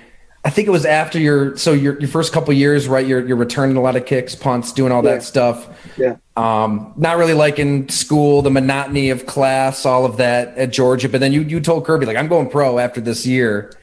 I 0.45 0.49
think 0.49 0.67
it 0.67 0.71
was 0.71 0.85
after 0.85 1.19
your 1.19 1.55
so 1.55 1.71
your 1.71 1.99
your 1.99 2.09
first 2.09 2.33
couple 2.33 2.53
years, 2.53 2.87
right? 2.87 3.05
You're 3.05 3.25
you're 3.25 3.37
returning 3.37 3.77
a 3.77 3.81
lot 3.81 3.95
of 3.95 4.05
kicks, 4.05 4.35
punts, 4.35 4.73
doing 4.73 4.91
all 4.91 5.03
yeah. 5.03 5.13
that 5.13 5.23
stuff. 5.23 5.69
Yeah. 5.97 6.17
Um, 6.35 6.93
not 6.97 7.17
really 7.17 7.33
liking 7.33 7.87
school, 7.89 8.41
the 8.41 8.51
monotony 8.51 9.09
of 9.09 9.25
class, 9.25 9.85
all 9.85 10.03
of 10.05 10.17
that 10.17 10.57
at 10.57 10.71
Georgia. 10.71 11.07
But 11.07 11.21
then 11.21 11.31
you 11.31 11.41
you 11.41 11.61
told 11.61 11.85
Kirby 11.85 12.05
like 12.05 12.17
I'm 12.17 12.27
going 12.27 12.49
pro 12.49 12.79
after 12.79 12.99
this 12.99 13.25
year. 13.25 13.73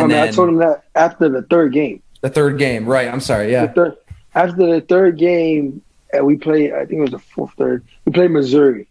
I 0.00 0.06
mean, 0.06 0.10
then, 0.10 0.28
I 0.28 0.30
told 0.30 0.48
him 0.48 0.56
that 0.56 0.84
after 0.94 1.28
the 1.28 1.42
third 1.42 1.72
game. 1.72 2.02
The 2.20 2.30
third 2.30 2.58
game, 2.58 2.86
right? 2.86 3.08
I'm 3.08 3.20
sorry. 3.20 3.50
Yeah. 3.50 3.66
The 3.66 3.72
third, 3.72 3.96
after 4.34 4.56
the 4.56 4.80
third 4.80 5.18
game, 5.18 5.82
uh, 6.18 6.24
we 6.24 6.36
played. 6.36 6.72
I 6.72 6.86
think 6.86 6.98
it 6.98 7.00
was 7.00 7.10
the 7.10 7.18
fourth, 7.18 7.52
third. 7.54 7.84
We 8.04 8.12
played 8.12 8.30
Missouri. 8.30 8.88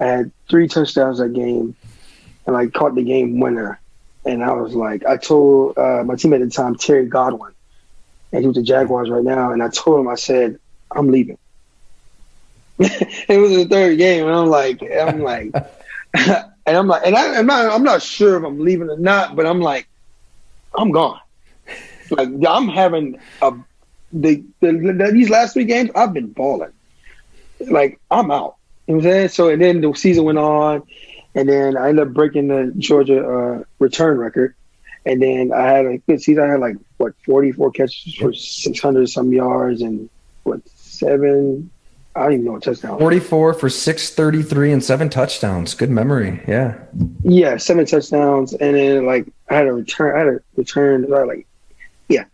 I 0.00 0.06
had 0.06 0.32
three 0.48 0.68
touchdowns 0.68 1.18
that 1.18 1.32
game, 1.32 1.74
and 2.46 2.56
I 2.56 2.66
caught 2.68 2.94
the 2.94 3.02
game 3.02 3.40
winner. 3.40 3.80
And 4.24 4.44
I 4.44 4.52
was 4.52 4.74
like, 4.74 5.06
I 5.06 5.16
told 5.16 5.78
uh, 5.78 6.02
my 6.04 6.14
teammate 6.14 6.42
at 6.42 6.48
the 6.48 6.50
time, 6.50 6.74
Terry 6.76 7.06
Godwin, 7.06 7.52
and 8.32 8.42
he 8.42 8.46
was 8.46 8.56
the 8.56 8.62
Jaguars 8.62 9.08
right 9.08 9.24
now. 9.24 9.52
And 9.52 9.62
I 9.62 9.68
told 9.68 10.00
him, 10.00 10.08
I 10.08 10.16
said, 10.16 10.58
I'm 10.90 11.08
leaving. 11.08 11.38
it 12.78 13.40
was 13.40 13.50
the 13.50 13.66
third 13.68 13.98
game, 13.98 14.26
and 14.26 14.34
I'm 14.34 14.48
like, 14.48 14.82
I'm 14.82 15.20
like, 15.20 15.52
and 16.14 16.76
I'm 16.76 16.86
like, 16.86 17.06
and 17.06 17.16
I, 17.16 17.38
am 17.38 17.46
not, 17.46 17.72
I'm 17.72 17.82
not 17.82 18.02
sure 18.02 18.36
if 18.36 18.44
I'm 18.44 18.60
leaving 18.60 18.90
or 18.90 18.98
not, 18.98 19.34
but 19.34 19.46
I'm 19.46 19.60
like, 19.60 19.88
I'm 20.78 20.92
gone. 20.92 21.20
Like 22.10 22.28
I'm 22.46 22.68
having 22.68 23.18
a 23.42 23.52
the, 24.12 24.44
the, 24.60 24.72
the 24.72 25.10
these 25.12 25.28
last 25.28 25.52
three 25.52 25.64
games, 25.64 25.90
I've 25.94 26.14
been 26.14 26.28
balling. 26.28 26.72
Like 27.60 28.00
I'm 28.10 28.30
out. 28.30 28.56
You 28.86 28.94
know 28.94 28.98
what 28.98 29.06
I'm 29.06 29.12
saying? 29.12 29.28
So 29.28 29.48
and 29.48 29.60
then 29.60 29.80
the 29.80 29.92
season 29.94 30.24
went 30.24 30.38
on, 30.38 30.82
and 31.34 31.48
then 31.48 31.76
I 31.76 31.88
ended 31.88 32.06
up 32.06 32.14
breaking 32.14 32.48
the 32.48 32.72
Georgia 32.78 33.26
uh, 33.26 33.64
return 33.78 34.18
record. 34.18 34.54
And 35.04 35.22
then 35.22 35.52
I 35.52 35.62
had 35.62 35.86
a 35.86 35.98
good 35.98 36.22
season. 36.22 36.44
I 36.44 36.48
had 36.52 36.60
like 36.60 36.76
what 36.98 37.14
44 37.24 37.70
catches 37.72 38.14
for 38.14 38.32
600 38.32 39.08
some 39.08 39.32
yards 39.32 39.82
and 39.82 40.08
what 40.44 40.66
seven. 40.68 41.70
I 42.18 42.24
don't 42.24 42.32
even 42.34 42.44
know 42.44 42.52
what 42.52 42.62
touchdown. 42.62 42.98
44 42.98 43.54
for 43.54 43.68
633 43.68 44.72
and 44.72 44.84
seven 44.84 45.08
touchdowns. 45.08 45.74
Good 45.74 45.90
memory. 45.90 46.42
Yeah. 46.46 46.78
Yeah, 47.22 47.56
seven 47.56 47.86
touchdowns, 47.86 48.52
and 48.54 48.74
then 48.74 49.06
like 49.06 49.26
I 49.48 49.54
had 49.54 49.66
a 49.66 49.72
return. 49.72 50.16
I 50.16 50.18
had 50.18 50.28
a 50.28 50.40
return. 50.56 51.08
Like, 51.08 51.46
yeah, 52.08 52.24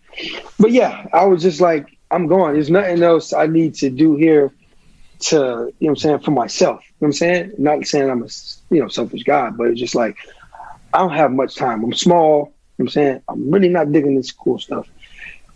but 0.58 0.72
yeah, 0.72 1.06
I 1.12 1.24
was 1.24 1.42
just 1.42 1.60
like, 1.60 1.98
I'm 2.10 2.26
going. 2.26 2.54
There's 2.54 2.70
nothing 2.70 3.02
else 3.02 3.32
I 3.32 3.46
need 3.46 3.74
to 3.76 3.90
do 3.90 4.16
here 4.16 4.52
to, 5.20 5.36
you 5.36 5.40
know 5.40 5.72
what 5.78 5.88
I'm 5.90 5.96
saying, 5.96 6.18
for 6.20 6.30
myself. 6.30 6.80
You 6.84 6.92
know 6.92 6.96
what 6.98 7.08
I'm 7.08 7.12
saying? 7.12 7.52
Not 7.58 7.86
saying 7.86 8.10
I'm 8.10 8.22
a, 8.22 8.28
you 8.70 8.80
know, 8.80 8.88
selfish 8.88 9.22
guy, 9.22 9.50
but 9.50 9.68
it's 9.68 9.80
just 9.80 9.94
like, 9.94 10.16
I 10.92 10.98
don't 10.98 11.12
have 11.12 11.32
much 11.32 11.56
time. 11.56 11.82
I'm 11.82 11.94
small. 11.94 12.36
You 12.36 12.40
know 12.40 12.50
what 12.76 12.84
I'm 12.84 12.88
saying? 12.88 13.22
I'm 13.28 13.50
really 13.50 13.68
not 13.68 13.92
digging 13.92 14.16
this 14.16 14.32
cool 14.32 14.58
stuff. 14.58 14.88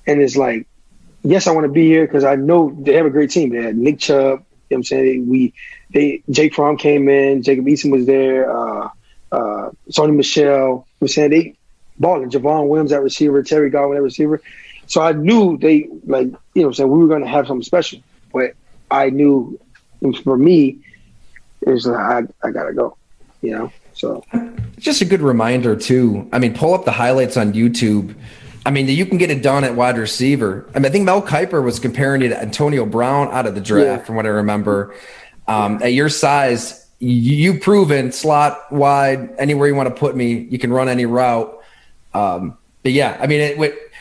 And 0.07 0.20
it's 0.20 0.37
like, 0.37 0.66
yes, 1.29 1.47
I 1.47 1.53
want 1.53 1.64
to 1.64 1.72
be 1.72 1.87
here 1.87 2.07
because 2.07 2.24
I 2.24 2.37
know 2.37 2.76
they 2.81 2.95
have 2.95 3.07
a 3.07 3.11
great 3.11 3.31
team. 3.31 3.51
They 3.51 3.62
had 3.62 3.76
Nick 3.76 3.99
Chubb. 3.99 4.16
You 4.16 4.26
know 4.29 4.41
what 4.68 4.76
I'm 4.76 4.85
saying? 4.85 5.29
We, 5.29 5.55
they, 5.93 6.22
Jake 6.31 6.55
Fromm 6.55 6.76
came 6.76 7.09
in. 7.09 7.43
Jacob 7.43 7.66
Eason 7.66 7.91
was 7.91 8.07
there. 8.07 8.51
Uh, 8.51 8.91
uh, 9.33 9.70
Sony 9.91 10.14
Michel. 10.14 10.45
You 10.45 10.51
know 10.51 10.87
I'm 11.03 11.09
saying? 11.09 11.31
They 11.31 11.57
balling. 11.99 12.31
Javon 12.31 12.68
Williams 12.68 12.93
at 12.93 13.03
receiver. 13.03 13.43
Terry 13.43 13.70
Godwin 13.70 13.97
at 13.99 14.03
receiver. 14.03 14.41
So 14.87 15.03
I 15.03 15.12
knew 15.12 15.59
they, 15.59 15.89
like, 16.05 16.26
you 16.55 16.62
know 16.62 16.68
I'm 16.68 16.74
saying? 16.74 16.91
We 16.91 16.99
were 16.99 17.09
going 17.09 17.22
to 17.22 17.29
have 17.29 17.47
something 17.47 17.62
special. 17.62 18.01
But 18.33 18.55
I 18.91 19.11
knew 19.11 19.59
for 20.22 20.37
me, 20.37 20.79
it 21.61 21.70
was 21.70 21.87
like, 21.87 21.99
I, 21.99 22.47
I 22.47 22.51
gotta 22.51 22.72
go, 22.72 22.97
you 23.43 23.51
know? 23.53 23.72
So 23.95 24.24
just 24.79 25.01
a 25.01 25.05
good 25.05 25.20
reminder 25.20 25.74
too. 25.74 26.29
I 26.33 26.39
mean, 26.39 26.55
pull 26.55 26.72
up 26.72 26.85
the 26.85 26.93
highlights 26.93 27.37
on 27.37 27.53
YouTube. 27.53 28.14
I 28.67 28.71
mean, 28.71 28.89
you 28.89 29.07
can 29.07 29.19
get 29.19 29.31
it 29.31 29.43
done 29.43 29.65
at 29.65 29.75
wide 29.75 29.97
receiver. 29.97 30.69
I 30.75 30.79
mean, 30.79 30.87
I 30.87 30.89
think 30.91 31.05
Mel 31.05 31.23
Kiper 31.23 31.63
was 31.63 31.79
comparing 31.79 32.23
you 32.23 32.29
to 32.29 32.41
Antonio 32.41 32.85
Brown 32.85 33.29
out 33.33 33.47
of 33.47 33.55
the 33.55 33.61
draft, 33.61 34.01
yeah. 34.01 34.05
from 34.05 34.17
what 34.17 34.27
I 34.27 34.31
remember. 34.31 34.95
Um, 35.47 35.83
at 35.83 35.95
your 35.95 36.09
size, 36.09 36.87
you, 36.99 37.59
proven 37.59 38.13
slot 38.13 38.71
wide 38.71 39.35
anywhere 39.39 39.69
you 39.69 39.75
want 39.75 39.89
to 39.89 39.95
put 39.95 40.15
me. 40.15 40.47
You 40.51 40.59
can 40.59 40.73
run 40.73 40.89
any 40.89 41.07
route. 41.07 41.59
Um, 42.13 42.59
but 42.83 42.93
yeah, 42.93 43.17
I 43.21 43.27
mean, 43.27 43.41
it, 43.41 43.59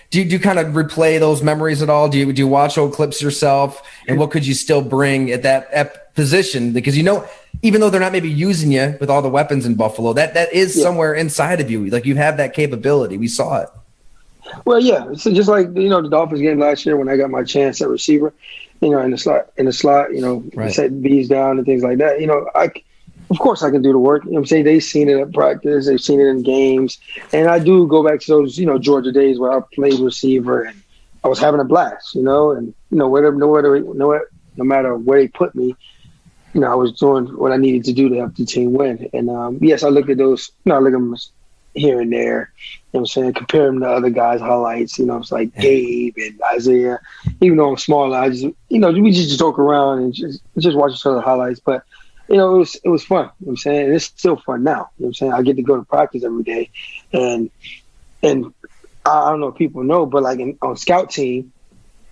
do 0.09 0.19
you 0.19 0.25
do 0.25 0.31
you 0.31 0.39
kind 0.39 0.59
of 0.59 0.67
replay 0.67 1.19
those 1.19 1.43
memories 1.43 1.81
at 1.81 1.89
all? 1.89 2.09
Do 2.09 2.17
you 2.17 2.31
do 2.31 2.41
you 2.41 2.47
watch 2.47 2.77
old 2.77 2.93
clips 2.93 3.21
yourself? 3.21 3.81
And 4.07 4.17
what 4.17 4.31
could 4.31 4.45
you 4.45 4.53
still 4.53 4.81
bring 4.81 5.31
at 5.31 5.43
that 5.43 5.69
at 5.71 6.13
position? 6.15 6.71
Because 6.71 6.95
you 6.95 7.03
know, 7.03 7.27
even 7.61 7.81
though 7.81 7.89
they're 7.89 8.01
not 8.01 8.13
maybe 8.13 8.29
using 8.29 8.71
you 8.71 8.95
with 8.99 9.09
all 9.09 9.21
the 9.21 9.29
weapons 9.29 9.65
in 9.65 9.75
Buffalo, 9.75 10.13
that 10.13 10.33
that 10.33 10.53
is 10.53 10.77
yeah. 10.77 10.83
somewhere 10.83 11.13
inside 11.13 11.59
of 11.59 11.69
you. 11.69 11.85
Like 11.87 12.05
you 12.05 12.15
have 12.15 12.37
that 12.37 12.53
capability. 12.53 13.17
We 13.17 13.27
saw 13.27 13.61
it. 13.61 13.69
Well, 14.65 14.79
yeah. 14.79 15.13
So 15.13 15.33
just 15.33 15.49
like 15.49 15.67
you 15.75 15.89
know 15.89 16.01
the 16.01 16.09
Dolphins 16.09 16.41
game 16.41 16.59
last 16.59 16.85
year 16.85 16.97
when 16.97 17.09
I 17.09 17.17
got 17.17 17.29
my 17.29 17.43
chance 17.43 17.81
at 17.81 17.89
receiver, 17.89 18.33
you 18.81 18.89
know, 18.89 18.99
in 19.01 19.11
the 19.11 19.17
slot, 19.17 19.51
in 19.57 19.65
the 19.65 19.73
slot, 19.73 20.13
you 20.13 20.21
know, 20.21 20.43
right. 20.53 20.71
set 20.71 21.01
bees 21.01 21.27
down 21.27 21.57
and 21.57 21.65
things 21.65 21.83
like 21.83 21.97
that. 21.99 22.19
You 22.21 22.27
know, 22.27 22.49
I 22.55 22.71
of 23.29 23.39
course 23.39 23.63
I 23.63 23.71
can 23.71 23.81
do 23.81 23.91
the 23.91 23.99
work. 23.99 24.25
You 24.25 24.31
know 24.31 24.39
I'm 24.39 24.45
saying? 24.45 24.65
They've 24.65 24.83
seen 24.83 25.09
it 25.09 25.19
at 25.19 25.33
practice, 25.33 25.87
they've 25.87 26.01
seen 26.01 26.19
it 26.19 26.27
in 26.27 26.43
games. 26.43 26.97
And 27.33 27.49
I 27.49 27.59
do 27.59 27.87
go 27.87 28.03
back 28.03 28.19
to 28.21 28.27
those, 28.27 28.57
you 28.57 28.65
know, 28.65 28.77
Georgia 28.77 29.11
days 29.11 29.39
where 29.39 29.51
I 29.51 29.61
played 29.73 29.99
receiver 29.99 30.63
and 30.63 30.81
I 31.23 31.27
was 31.27 31.39
having 31.39 31.59
a 31.59 31.65
blast, 31.65 32.15
you 32.15 32.23
know, 32.23 32.51
and 32.51 32.73
you 32.91 32.97
know, 32.97 33.07
whatever 33.07 33.35
no 33.35 33.53
matter 33.53 33.79
no, 33.79 34.19
no 34.55 34.63
matter 34.63 34.95
where 34.95 35.19
they 35.19 35.27
put 35.27 35.55
me, 35.55 35.75
you 36.53 36.61
know, 36.61 36.71
I 36.71 36.75
was 36.75 36.93
doing 36.93 37.25
what 37.37 37.51
I 37.51 37.57
needed 37.57 37.83
to 37.85 37.93
do 37.93 38.09
to 38.09 38.15
help 38.15 38.35
the 38.35 38.45
team 38.45 38.73
win. 38.73 39.09
And 39.13 39.29
um, 39.29 39.59
yes, 39.61 39.83
I 39.83 39.89
look 39.89 40.09
at 40.09 40.17
those, 40.17 40.51
you 40.63 40.69
know, 40.69 40.77
I 40.77 40.79
look 40.79 40.93
at 40.93 40.99
them 40.99 41.15
here 41.77 42.01
and 42.01 42.11
there. 42.11 42.51
You 42.91 42.99
know 42.99 42.99
what 42.99 42.99
I'm 43.01 43.05
saying? 43.07 43.33
Compare 43.33 43.65
them 43.67 43.79
to 43.81 43.87
other 43.87 44.09
guys' 44.09 44.41
highlights. 44.41 44.97
You 44.97 45.05
know, 45.05 45.17
it's 45.17 45.31
like 45.31 45.53
Gabe 45.55 46.15
and 46.17 46.39
Isaiah. 46.53 46.99
Even 47.41 47.57
though 47.57 47.69
I'm 47.69 47.77
smaller, 47.77 48.17
I 48.17 48.29
just 48.29 48.43
you 48.69 48.79
know 48.79 48.91
we 48.91 49.11
just 49.11 49.37
joke 49.37 49.59
around 49.59 49.99
and 49.99 50.13
just 50.13 50.41
just 50.57 50.77
watch 50.77 50.93
each 50.93 51.05
other 51.05 51.21
highlights. 51.21 51.59
But 51.59 51.83
you 52.29 52.37
know, 52.37 52.55
it 52.55 52.57
was 52.59 52.75
it 52.83 52.89
was 52.89 53.03
fun. 53.03 53.17
You 53.17 53.23
know 53.23 53.33
what 53.37 53.51
I'm 53.51 53.57
saying? 53.57 53.85
And 53.85 53.95
it's 53.95 54.05
still 54.05 54.37
fun 54.37 54.63
now. 54.63 54.71
You 54.71 54.75
know 54.75 54.87
what 54.97 55.07
I'm 55.07 55.13
saying? 55.13 55.33
I 55.33 55.41
get 55.41 55.55
to 55.57 55.63
go 55.63 55.77
to 55.77 55.83
practice 55.83 56.23
every 56.23 56.43
day, 56.43 56.69
and 57.13 57.49
and 58.23 58.53
I 59.05 59.29
don't 59.29 59.39
know 59.39 59.47
if 59.47 59.55
people 59.55 59.83
know, 59.83 60.05
but 60.05 60.23
like 60.23 60.39
in, 60.39 60.57
on 60.61 60.75
scout 60.77 61.11
team, 61.11 61.53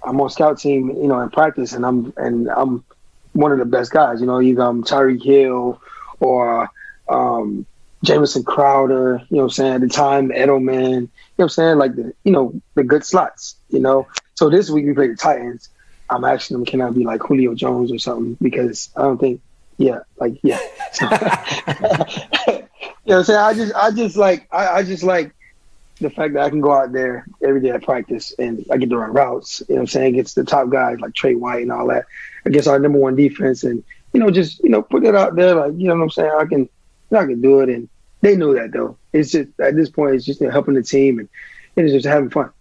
I'm 0.03 0.19
on 0.21 0.29
scout 0.29 0.59
team. 0.59 0.89
You 0.89 1.07
know, 1.07 1.19
in 1.21 1.29
practice, 1.29 1.73
and 1.73 1.85
I'm 1.85 2.13
and 2.17 2.49
I'm 2.49 2.85
one 3.33 3.51
of 3.51 3.59
the 3.59 3.65
best 3.65 3.91
guys. 3.91 4.21
You 4.21 4.27
know, 4.27 4.41
either 4.41 4.61
I'm 4.61 4.83
Tyreek 4.83 5.23
Hill 5.23 5.81
or 6.19 6.69
um, 7.09 7.65
Jamison 8.03 8.43
Crowder, 8.43 9.21
you 9.29 9.37
know 9.37 9.37
what 9.37 9.43
I'm 9.43 9.49
saying, 9.51 9.73
at 9.73 9.81
the 9.81 9.87
time, 9.87 10.29
Edelman, 10.29 10.91
you 10.91 11.01
know 11.01 11.09
what 11.35 11.45
I'm 11.45 11.49
saying, 11.49 11.77
like 11.77 11.95
the 11.95 12.13
you 12.23 12.31
know, 12.31 12.53
the 12.75 12.83
good 12.83 13.05
slots, 13.05 13.55
you 13.69 13.79
know. 13.79 14.07
So 14.35 14.49
this 14.49 14.69
week 14.69 14.85
we 14.85 14.93
play 14.93 15.07
the 15.07 15.15
Titans. 15.15 15.69
I'm 16.09 16.23
asking 16.23 16.57
them, 16.57 16.65
can 16.65 16.81
I 16.81 16.91
be 16.91 17.03
like 17.03 17.21
Julio 17.21 17.55
Jones 17.55 17.91
or 17.91 17.97
something? 17.97 18.37
Because 18.39 18.89
I 18.95 19.01
don't 19.01 19.17
think 19.17 19.41
yeah, 19.77 19.99
like 20.17 20.37
yeah. 20.43 20.59
So, 20.93 21.05
you 21.07 21.11
know 21.11 23.03
what 23.03 23.17
I'm 23.17 23.23
saying? 23.25 23.39
I 23.39 23.53
just 23.53 23.75
I 23.75 23.91
just 23.91 24.15
like 24.15 24.47
I, 24.51 24.67
I 24.67 24.83
just 24.83 25.03
like 25.03 25.35
the 25.99 26.09
fact 26.09 26.33
that 26.33 26.43
I 26.43 26.49
can 26.49 26.61
go 26.61 26.73
out 26.73 26.91
there 26.91 27.25
every 27.43 27.61
day 27.61 27.69
at 27.69 27.83
practice 27.83 28.33
and 28.37 28.65
I 28.71 28.77
get 28.77 28.89
to 28.89 28.97
run 28.97 29.13
routes, 29.13 29.61
you 29.67 29.75
know 29.75 29.75
what 29.75 29.81
I'm 29.81 29.87
saying, 29.87 30.13
against 30.13 30.35
the 30.35 30.43
top 30.43 30.69
guys 30.69 30.99
like 30.99 31.13
Trey 31.13 31.35
White 31.35 31.63
and 31.63 31.71
all 31.71 31.87
that, 31.87 32.05
against 32.45 32.67
our 32.67 32.79
number 32.79 32.99
one 32.99 33.15
defense 33.15 33.63
and, 33.63 33.83
you 34.13 34.19
know, 34.19 34.29
just, 34.29 34.61
you 34.61 34.69
know, 34.69 34.81
put 34.81 35.05
it 35.05 35.15
out 35.15 35.35
there 35.35 35.55
like, 35.55 35.73
you 35.77 35.87
know 35.87 35.95
what 35.95 36.03
I'm 36.03 36.09
saying? 36.09 36.31
I 36.37 36.45
can 36.45 36.69
I 37.11 37.25
can 37.25 37.41
do 37.41 37.59
it 37.61 37.69
and 37.69 37.89
they 38.21 38.35
know 38.35 38.53
that 38.53 38.71
though. 38.71 38.97
It's 39.13 39.31
just 39.31 39.49
at 39.59 39.75
this 39.75 39.89
point 39.89 40.15
it's 40.15 40.25
just 40.25 40.41
helping 40.41 40.73
the 40.73 40.83
team 40.83 41.19
and 41.19 41.29
it's 41.75 41.93
just 41.93 42.05
having 42.05 42.29
fun. 42.29 42.51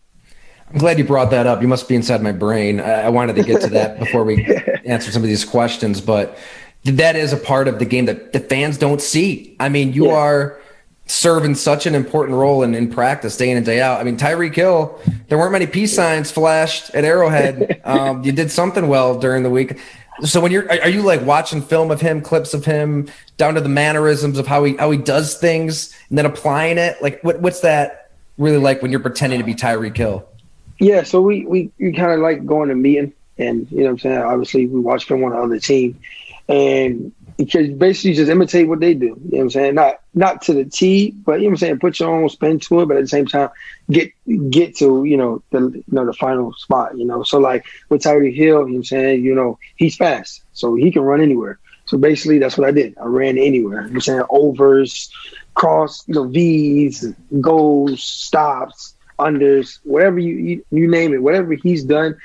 I'm 0.70 0.78
glad 0.78 0.98
you 0.98 1.04
brought 1.04 1.30
that 1.30 1.46
up. 1.46 1.62
You 1.62 1.68
must 1.68 1.88
be 1.88 1.94
inside 1.94 2.22
my 2.22 2.32
brain. 2.32 2.80
I, 2.80 3.02
I 3.02 3.08
wanted 3.08 3.36
to 3.36 3.42
get 3.42 3.60
to 3.62 3.70
that 3.70 3.98
before 4.00 4.24
we 4.24 4.44
answer 4.84 5.10
some 5.10 5.22
of 5.22 5.28
these 5.28 5.44
questions, 5.44 6.00
but 6.00 6.38
that 6.84 7.16
is 7.16 7.32
a 7.32 7.36
part 7.36 7.68
of 7.68 7.78
the 7.78 7.84
game 7.84 8.06
that 8.06 8.32
the 8.32 8.40
fans 8.40 8.76
don't 8.76 9.00
see. 9.00 9.56
I 9.60 9.68
mean, 9.68 9.92
you 9.92 10.06
yeah. 10.06 10.14
are 10.14 10.60
serving 11.06 11.54
such 11.54 11.86
an 11.86 11.94
important 11.94 12.38
role 12.38 12.62
in, 12.62 12.74
in 12.74 12.90
practice 12.90 13.36
day 13.36 13.50
in 13.50 13.56
and 13.56 13.66
day 13.66 13.80
out. 13.80 14.00
I 14.00 14.04
mean, 14.04 14.16
Tyreek 14.16 14.54
Hill, 14.54 14.98
there 15.28 15.36
weren't 15.36 15.52
many 15.52 15.66
peace 15.66 15.94
signs 15.94 16.30
flashed 16.30 16.94
at 16.94 17.04
Arrowhead. 17.04 17.80
um, 17.84 18.24
you 18.24 18.32
did 18.32 18.50
something 18.50 18.88
well 18.88 19.18
during 19.18 19.42
the 19.42 19.50
week. 19.50 19.78
So 20.22 20.40
when 20.40 20.52
you're, 20.52 20.70
are 20.70 20.88
you 20.88 21.02
like 21.02 21.22
watching 21.22 21.60
film 21.60 21.90
of 21.90 22.00
him, 22.00 22.20
clips 22.20 22.54
of 22.54 22.64
him, 22.64 23.08
down 23.36 23.54
to 23.54 23.60
the 23.60 23.68
mannerisms 23.68 24.38
of 24.38 24.46
how 24.46 24.62
he 24.64 24.76
how 24.76 24.90
he 24.90 24.98
does 24.98 25.36
things, 25.36 25.94
and 26.08 26.16
then 26.16 26.26
applying 26.26 26.78
it? 26.78 27.02
Like, 27.02 27.22
what 27.22 27.40
what's 27.40 27.60
that 27.60 28.10
really 28.38 28.58
like 28.58 28.80
when 28.80 28.90
you're 28.90 29.00
pretending 29.00 29.40
to 29.40 29.44
be 29.44 29.54
Tyreek 29.54 29.96
Hill? 29.96 30.26
Yeah, 30.78 31.02
so 31.02 31.20
we 31.20 31.44
we, 31.46 31.70
we 31.78 31.92
kind 31.92 32.12
of 32.12 32.20
like 32.20 32.46
going 32.46 32.68
to 32.68 32.74
meeting, 32.74 33.12
and 33.38 33.70
you 33.70 33.78
know 33.78 33.84
what 33.86 33.90
I'm 33.90 33.98
saying. 33.98 34.18
Obviously, 34.18 34.66
we 34.66 34.80
watch 34.80 35.04
film 35.04 35.24
on 35.24 35.32
the 35.32 35.38
other 35.38 35.58
team, 35.58 35.98
and 36.48 37.12
because 37.36 37.68
basically 37.70 38.14
just 38.14 38.30
imitate 38.30 38.68
what 38.68 38.80
they 38.80 38.94
do. 38.94 39.06
You 39.06 39.12
know 39.14 39.20
what 39.30 39.40
I'm 39.40 39.50
saying? 39.50 39.74
Not 39.74 40.00
not 40.14 40.42
to 40.42 40.54
the 40.54 40.64
T, 40.64 41.10
but 41.10 41.34
you 41.34 41.38
know 41.40 41.44
what 41.46 41.50
I'm 41.50 41.56
saying, 41.56 41.78
put 41.80 41.98
your 41.98 42.14
own 42.14 42.28
spin 42.28 42.60
to 42.60 42.80
it, 42.80 42.86
but 42.86 42.96
at 42.96 43.02
the 43.02 43.08
same 43.08 43.26
time 43.26 43.50
get 43.90 44.12
get 44.50 44.76
to, 44.76 45.04
you 45.04 45.16
know, 45.16 45.42
the 45.50 45.60
you 45.60 45.84
know, 45.88 46.06
the 46.06 46.12
final 46.12 46.52
spot, 46.54 46.96
you 46.96 47.04
know. 47.04 47.22
So 47.22 47.38
like 47.38 47.66
with 47.88 48.02
Tyreek 48.02 48.34
Hill, 48.34 48.46
you 48.46 48.52
know 48.52 48.60
what 48.60 48.74
I'm 48.76 48.84
saying, 48.84 49.24
you 49.24 49.34
know, 49.34 49.58
he's 49.76 49.96
fast. 49.96 50.42
So 50.52 50.74
he 50.74 50.92
can 50.92 51.02
run 51.02 51.20
anywhere. 51.20 51.58
So 51.86 51.98
basically 51.98 52.38
that's 52.38 52.56
what 52.56 52.68
I 52.68 52.70
did. 52.70 52.96
I 52.98 53.06
ran 53.06 53.36
anywhere. 53.36 53.82
You 53.82 53.88
know 53.88 53.94
I'm 53.94 54.00
saying 54.00 54.22
overs, 54.30 55.10
cross, 55.54 56.06
you 56.06 56.14
know, 56.14 56.28
V's, 56.28 57.06
goals, 57.40 58.02
stops, 58.02 58.94
unders, 59.18 59.78
whatever 59.84 60.18
you, 60.18 60.36
you 60.36 60.64
you 60.70 60.88
name 60.88 61.12
it, 61.14 61.22
whatever 61.22 61.54
he's 61.54 61.84
done, 61.84 62.16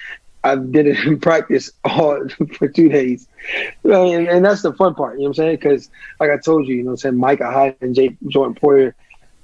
I 0.43 0.55
did 0.55 0.87
it 0.87 0.99
in 1.05 1.19
practice 1.21 1.71
all 1.83 2.27
for 2.57 2.67
two 2.67 2.89
days. 2.89 3.27
And, 3.83 4.27
and, 4.27 4.45
that's 4.45 4.61
the 4.61 4.73
fun 4.73 4.95
part, 4.95 5.15
you 5.15 5.19
know 5.19 5.29
what 5.29 5.39
I'm 5.39 5.45
saying? 5.45 5.55
Because, 5.57 5.89
like 6.19 6.29
I 6.29 6.37
told 6.37 6.67
you, 6.67 6.75
you 6.75 6.83
know 6.83 6.91
what 6.91 6.93
I'm 6.93 6.97
saying, 6.97 7.17
Micah 7.17 7.51
Hyde 7.51 7.75
and 7.81 7.95
Jay, 7.95 8.17
Jordan 8.27 8.55
Poyer, 8.55 8.93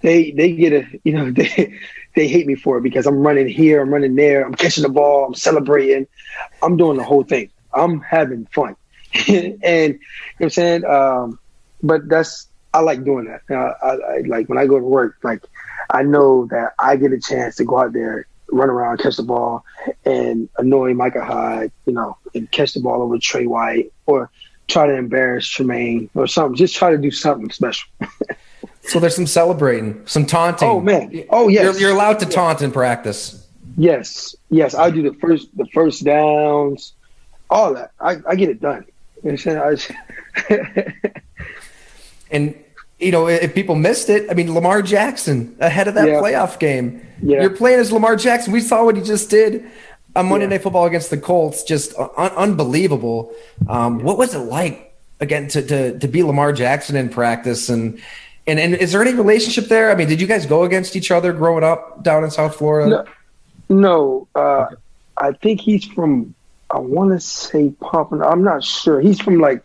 they 0.01 0.31
they 0.31 0.51
get 0.53 0.73
a, 0.73 0.85
you 1.03 1.13
know, 1.13 1.31
they 1.31 1.77
they 2.15 2.27
hate 2.27 2.47
me 2.47 2.55
for 2.55 2.77
it 2.77 2.81
because 2.81 3.05
I'm 3.07 3.19
running 3.19 3.47
here, 3.47 3.81
I'm 3.81 3.93
running 3.93 4.15
there, 4.15 4.45
I'm 4.45 4.53
catching 4.53 4.83
the 4.83 4.89
ball, 4.89 5.25
I'm 5.25 5.33
celebrating, 5.33 6.07
I'm 6.61 6.77
doing 6.77 6.97
the 6.97 7.03
whole 7.03 7.23
thing. 7.23 7.49
I'm 7.73 7.99
having 8.01 8.45
fun. 8.47 8.75
and, 9.27 9.27
you 9.29 9.49
know 9.49 9.97
what 10.37 10.45
I'm 10.45 10.49
saying? 10.49 10.85
Um, 10.85 11.39
but 11.83 12.07
that's, 12.07 12.47
I 12.73 12.79
like 12.79 13.03
doing 13.03 13.25
that. 13.25 13.41
Uh, 13.49 13.73
I, 13.83 13.89
I, 13.89 14.21
like 14.27 14.47
when 14.47 14.57
I 14.57 14.65
go 14.65 14.79
to 14.79 14.85
work, 14.85 15.17
like, 15.23 15.43
I 15.89 16.03
know 16.03 16.47
that 16.47 16.73
I 16.79 16.95
get 16.95 17.11
a 17.11 17.19
chance 17.19 17.57
to 17.57 17.65
go 17.65 17.79
out 17.79 17.93
there 17.93 18.27
run 18.51 18.69
around, 18.69 18.99
catch 18.99 19.17
the 19.17 19.23
ball, 19.23 19.63
and 20.05 20.49
annoy 20.57 20.93
Micah 20.93 21.23
Hyde, 21.23 21.71
you 21.85 21.93
know, 21.93 22.17
and 22.33 22.49
catch 22.51 22.73
the 22.73 22.79
ball 22.79 23.01
over 23.01 23.17
Trey 23.17 23.45
White, 23.45 23.91
or 24.05 24.29
try 24.67 24.87
to 24.87 24.95
embarrass 24.95 25.47
Tremaine 25.47 26.09
or 26.15 26.27
something. 26.27 26.55
Just 26.55 26.75
try 26.75 26.91
to 26.91 26.97
do 26.97 27.11
something 27.11 27.49
special. 27.51 27.89
so 28.81 28.99
there's 28.99 29.15
some 29.15 29.27
celebrating, 29.27 30.05
some 30.05 30.25
taunting. 30.25 30.67
Oh 30.67 30.79
man! 30.79 31.25
Oh 31.29 31.47
yes. 31.47 31.63
You're, 31.63 31.81
you're 31.81 31.91
allowed 31.91 32.19
to 32.19 32.25
taunt 32.25 32.61
in 32.61 32.71
practice. 32.71 33.47
Yes, 33.77 34.35
yes. 34.49 34.73
I 34.73 34.89
do 34.89 35.01
the 35.01 35.13
first, 35.19 35.55
the 35.57 35.65
first 35.73 36.03
downs, 36.05 36.93
all 37.49 37.73
that. 37.73 37.91
I, 37.99 38.17
I 38.27 38.35
get 38.35 38.49
it 38.49 38.61
done. 38.61 38.85
You 39.23 39.37
know 39.45 39.75
and 42.31 42.64
you 42.99 43.11
know, 43.11 43.27
if 43.27 43.53
people 43.53 43.75
missed 43.75 44.09
it, 44.09 44.29
I 44.29 44.33
mean, 44.33 44.53
Lamar 44.53 44.81
Jackson 44.81 45.55
ahead 45.59 45.87
of 45.87 45.95
that 45.95 46.07
yeah. 46.07 46.21
playoff 46.21 46.59
game. 46.59 47.05
Yeah. 47.21 47.41
You're 47.41 47.55
playing 47.55 47.79
as 47.79 47.91
Lamar 47.91 48.15
Jackson. 48.15 48.53
We 48.53 48.61
saw 48.61 48.85
what 48.85 48.95
he 48.95 49.01
just 49.01 49.29
did 49.29 49.65
on 50.15 50.27
Monday 50.27 50.45
yeah. 50.45 50.51
Night 50.51 50.63
Football 50.63 50.85
against 50.85 51.09
the 51.09 51.17
Colts. 51.17 51.63
Just 51.63 51.93
un- 51.97 52.31
unbelievable. 52.31 53.33
Um, 53.67 53.99
what 53.99 54.17
was 54.17 54.33
it 54.33 54.39
like 54.39 54.93
again 55.19 55.47
to, 55.49 55.61
to 55.61 55.99
to 55.99 56.07
be 56.07 56.23
Lamar 56.23 56.53
Jackson 56.53 56.95
in 56.95 57.09
practice 57.09 57.69
and 57.69 58.01
and 58.47 58.59
and 58.59 58.75
is 58.75 58.91
there 58.91 59.01
any 59.01 59.13
relationship 59.13 59.65
there? 59.65 59.91
I 59.91 59.95
mean, 59.95 60.07
did 60.07 60.21
you 60.21 60.27
guys 60.27 60.45
go 60.45 60.63
against 60.63 60.95
each 60.95 61.11
other 61.11 61.33
growing 61.33 61.63
up 61.63 62.03
down 62.03 62.23
in 62.23 62.31
South 62.31 62.55
Florida? 62.55 63.05
No, 63.69 63.77
no 63.77 64.27
uh, 64.35 64.65
okay. 64.65 64.75
I 65.17 65.31
think 65.33 65.61
he's 65.61 65.85
from 65.85 66.34
I 66.69 66.79
want 66.79 67.11
to 67.11 67.19
say 67.19 67.69
Pompano. 67.79 68.25
I'm 68.25 68.43
not 68.43 68.63
sure. 68.63 68.99
He's 68.99 69.19
from 69.19 69.39
like 69.39 69.63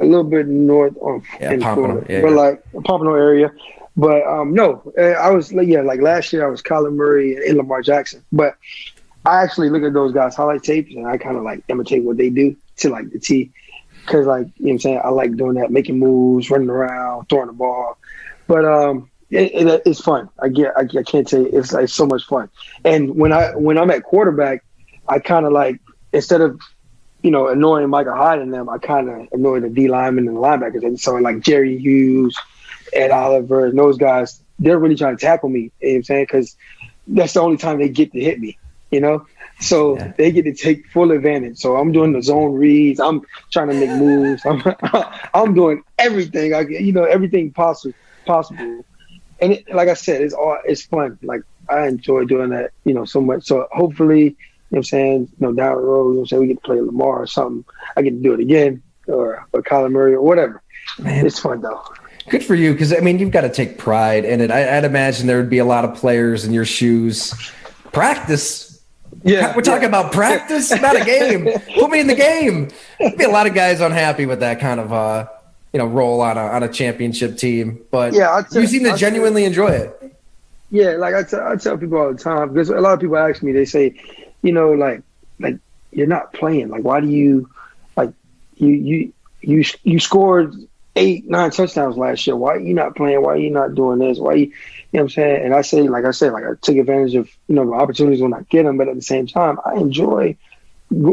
a 0.00 0.04
little 0.04 0.24
bit 0.24 0.46
north 0.46 0.96
of 0.98 1.24
yeah, 1.40 1.56
Pompano, 1.56 2.04
yeah, 2.08 2.20
but 2.20 2.30
yeah. 2.30 2.34
like 2.34 2.64
Pompano 2.84 3.14
area. 3.14 3.52
But 3.96 4.26
um, 4.26 4.54
no, 4.54 4.92
eh, 4.96 5.12
I 5.12 5.30
was 5.30 5.52
yeah 5.52 5.82
like 5.82 6.00
last 6.00 6.32
year 6.32 6.44
I 6.44 6.50
was 6.50 6.62
Colin 6.62 6.96
Murray 6.96 7.36
and 7.48 7.56
Lamar 7.56 7.82
Jackson. 7.82 8.24
But 8.32 8.56
I 9.24 9.42
actually 9.42 9.70
look 9.70 9.82
at 9.82 9.92
those 9.92 10.12
guys 10.12 10.34
highlight 10.34 10.62
tapes 10.62 10.94
and 10.94 11.06
I 11.06 11.16
kind 11.16 11.36
of 11.36 11.44
like 11.44 11.64
imitate 11.68 12.04
what 12.04 12.16
they 12.16 12.30
do 12.30 12.56
to 12.78 12.88
like 12.90 13.10
the 13.10 13.18
T. 13.18 13.52
Cause 14.06 14.26
like 14.26 14.48
you 14.58 14.66
know 14.66 14.68
what 14.68 14.72
I'm 14.72 14.78
saying, 14.80 15.00
I 15.02 15.08
like 15.08 15.36
doing 15.36 15.54
that, 15.54 15.70
making 15.70 15.98
moves, 15.98 16.50
running 16.50 16.68
around, 16.68 17.26
throwing 17.30 17.46
the 17.46 17.54
ball. 17.54 17.96
But 18.46 18.66
um, 18.66 19.10
it, 19.30 19.66
it, 19.66 19.82
it's 19.86 20.00
fun. 20.00 20.28
I 20.42 20.48
get 20.48 20.72
I, 20.76 20.82
I 20.82 21.02
can't 21.02 21.28
say 21.28 21.42
it's 21.42 21.72
like 21.72 21.88
so 21.88 22.04
much 22.04 22.24
fun. 22.26 22.50
And 22.84 23.16
when 23.16 23.32
I 23.32 23.54
when 23.56 23.78
I'm 23.78 23.90
at 23.90 24.02
quarterback, 24.02 24.62
I 25.08 25.20
kind 25.20 25.46
of 25.46 25.52
like 25.52 25.80
instead 26.14 26.40
of 26.40 26.60
you 27.22 27.30
know 27.30 27.48
annoying 27.48 27.90
Micah 27.90 28.14
Hyde 28.14 28.40
and 28.40 28.54
them, 28.54 28.70
I 28.70 28.78
kind 28.78 29.10
of 29.10 29.28
annoy 29.32 29.60
the 29.60 29.70
D 29.70 29.88
linemen 29.88 30.28
and 30.28 30.36
the 30.36 30.40
linebackers. 30.40 30.84
And 30.84 30.98
so 31.00 31.16
like 31.16 31.40
Jerry 31.40 31.78
Hughes, 31.78 32.36
Ed 32.94 33.10
Oliver, 33.10 33.66
and 33.66 33.78
those 33.78 33.98
guys, 33.98 34.42
they're 34.58 34.78
really 34.78 34.96
trying 34.96 35.16
to 35.16 35.26
tackle 35.26 35.50
me. 35.50 35.72
You 35.80 35.88
know 35.88 35.92
what 35.92 35.96
I'm 35.96 36.04
saying? 36.04 36.24
Because 36.24 36.56
that's 37.08 37.34
the 37.34 37.40
only 37.40 37.58
time 37.58 37.78
they 37.78 37.90
get 37.90 38.12
to 38.12 38.20
hit 38.20 38.40
me. 38.40 38.58
You 38.90 39.00
know, 39.00 39.26
So 39.60 39.96
yeah. 39.96 40.12
they 40.16 40.32
get 40.32 40.44
to 40.44 40.54
take 40.54 40.86
full 40.88 41.10
advantage. 41.12 41.58
So 41.58 41.76
I'm 41.76 41.92
doing 41.92 42.12
the 42.12 42.22
zone 42.22 42.54
reads. 42.54 43.00
I'm 43.00 43.22
trying 43.52 43.68
to 43.68 43.74
make 43.74 43.90
moves. 43.90 44.44
I'm 44.46 44.62
I'm 45.34 45.54
doing 45.54 45.82
everything 45.98 46.54
I 46.54 46.60
you 46.62 46.92
know 46.92 47.04
everything 47.04 47.52
possible 47.52 47.94
possible. 48.26 48.84
And 49.40 49.54
it, 49.54 49.74
like 49.74 49.88
I 49.88 49.94
said, 49.94 50.22
it's 50.22 50.34
all 50.34 50.58
it's 50.64 50.82
fun. 50.82 51.18
Like 51.22 51.42
I 51.68 51.86
enjoy 51.88 52.24
doing 52.24 52.50
that, 52.50 52.72
you 52.84 52.94
know, 52.94 53.04
so 53.04 53.20
much. 53.20 53.44
So 53.44 53.68
hopefully, 53.72 54.36
you 54.70 54.76
know 54.76 54.78
what 54.78 54.78
I'm 54.78 54.84
saying, 54.84 55.20
you 55.20 55.46
know, 55.46 55.52
down 55.52 55.76
the 55.76 55.82
road, 55.82 56.08
you 56.08 56.14
know, 56.14 56.16
what 56.16 56.20
I'm 56.20 56.26
saying? 56.26 56.42
we 56.42 56.48
get 56.48 56.56
to 56.56 56.62
play 56.62 56.80
Lamar 56.80 57.22
or 57.22 57.26
something. 57.26 57.64
I 57.96 58.02
get 58.02 58.10
to 58.10 58.22
do 58.22 58.34
it 58.34 58.40
again 58.40 58.82
or 59.06 59.46
or 59.52 59.62
Kyler 59.62 59.90
Murray 59.90 60.14
or 60.14 60.22
whatever. 60.22 60.62
Man. 60.98 61.26
It's 61.26 61.38
fun 61.38 61.60
though. 61.60 61.82
Good 62.28 62.42
for 62.42 62.54
you, 62.54 62.72
because 62.72 62.92
I 62.92 63.00
mean, 63.00 63.18
you've 63.18 63.30
got 63.30 63.42
to 63.42 63.50
take 63.50 63.76
pride 63.76 64.24
in 64.24 64.40
it. 64.40 64.50
I, 64.50 64.76
would 64.76 64.84
imagine 64.84 65.26
there 65.26 65.36
would 65.36 65.50
be 65.50 65.58
a 65.58 65.64
lot 65.64 65.84
of 65.84 65.94
players 65.94 66.44
in 66.44 66.52
your 66.52 66.64
shoes. 66.64 67.34
Practice. 67.92 68.82
Yeah, 69.22 69.54
we're 69.54 69.62
talking 69.62 69.82
yeah. 69.82 69.88
about 69.88 70.12
practice, 70.12 70.70
not 70.70 71.00
a 71.00 71.04
game. 71.04 71.48
Put 71.78 71.90
me 71.90 72.00
in 72.00 72.06
the 72.06 72.14
game. 72.14 72.70
There'd 72.98 73.16
be 73.16 73.24
a 73.24 73.28
lot 73.28 73.46
of 73.46 73.54
guys 73.54 73.80
unhappy 73.80 74.26
with 74.26 74.40
that 74.40 74.58
kind 74.58 74.80
of 74.80 74.92
uh, 74.92 75.28
you 75.72 75.78
know 75.78 75.86
role 75.86 76.20
on 76.20 76.38
a 76.38 76.40
on 76.40 76.62
a 76.62 76.68
championship 76.68 77.36
team. 77.36 77.84
But 77.90 78.14
yeah, 78.14 78.42
tell, 78.50 78.62
you 78.62 78.68
seem 78.68 78.84
to 78.84 78.90
I'll 78.90 78.96
genuinely 78.96 79.42
tell, 79.42 79.48
enjoy 79.48 79.68
it. 79.68 80.16
Yeah, 80.70 80.92
like 80.92 81.14
I 81.14 81.52
I 81.52 81.56
tell 81.56 81.76
people 81.76 81.98
all 81.98 82.12
the 82.12 82.18
time 82.18 82.52
because 82.52 82.70
a 82.70 82.80
lot 82.80 82.94
of 82.94 83.00
people 83.00 83.16
ask 83.16 83.42
me, 83.42 83.52
they 83.52 83.64
say, 83.64 83.94
you 84.44 84.52
know, 84.52 84.72
like 84.72 85.02
like 85.40 85.58
you're 85.90 86.06
not 86.06 86.32
playing. 86.32 86.68
Like, 86.68 86.82
why 86.82 87.00
do 87.00 87.08
you 87.08 87.50
like 87.96 88.12
you 88.56 88.68
you 88.68 89.12
you 89.40 89.64
you 89.82 89.98
scored 89.98 90.54
eight, 90.96 91.28
nine 91.28 91.50
touchdowns 91.50 91.96
last 91.96 92.26
year. 92.26 92.36
Why 92.36 92.54
are 92.54 92.60
you 92.60 92.74
not 92.74 92.94
playing? 92.94 93.20
Why 93.22 93.32
are 93.32 93.38
you 93.38 93.50
not 93.50 93.74
doing 93.74 93.98
this? 93.98 94.18
Why 94.18 94.34
you, 94.34 94.44
you 94.44 94.50
know 94.50 94.52
what 94.92 95.00
I'm 95.00 95.08
saying? 95.10 95.44
And 95.46 95.54
I 95.54 95.62
say, 95.62 95.82
like 95.82 96.04
I 96.04 96.12
said, 96.12 96.32
like 96.32 96.44
I 96.44 96.50
take 96.60 96.76
advantage 96.76 97.14
of, 97.14 97.28
you 97.48 97.54
know, 97.54 97.74
opportunities 97.74 98.20
when 98.20 98.34
I 98.34 98.42
get 98.42 98.64
them, 98.64 98.76
but 98.76 98.88
at 98.88 98.94
the 98.94 99.02
same 99.02 99.26
time, 99.26 99.58
I 99.64 99.74
enjoy 99.74 100.36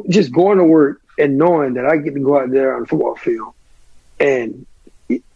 just 0.10 0.32
going 0.32 0.58
to 0.60 0.64
work 0.64 1.02
and 1.18 1.38
knowing 1.38 1.76
that 1.76 1.86
I 1.86 1.98
get 1.98 2.14
to 2.14 2.20
go 2.20 2.40
out 2.40 2.52
there 2.52 2.76
on 2.76 2.82
the 2.82 2.88
football 2.88 3.16
field 3.16 3.54
and 4.20 4.66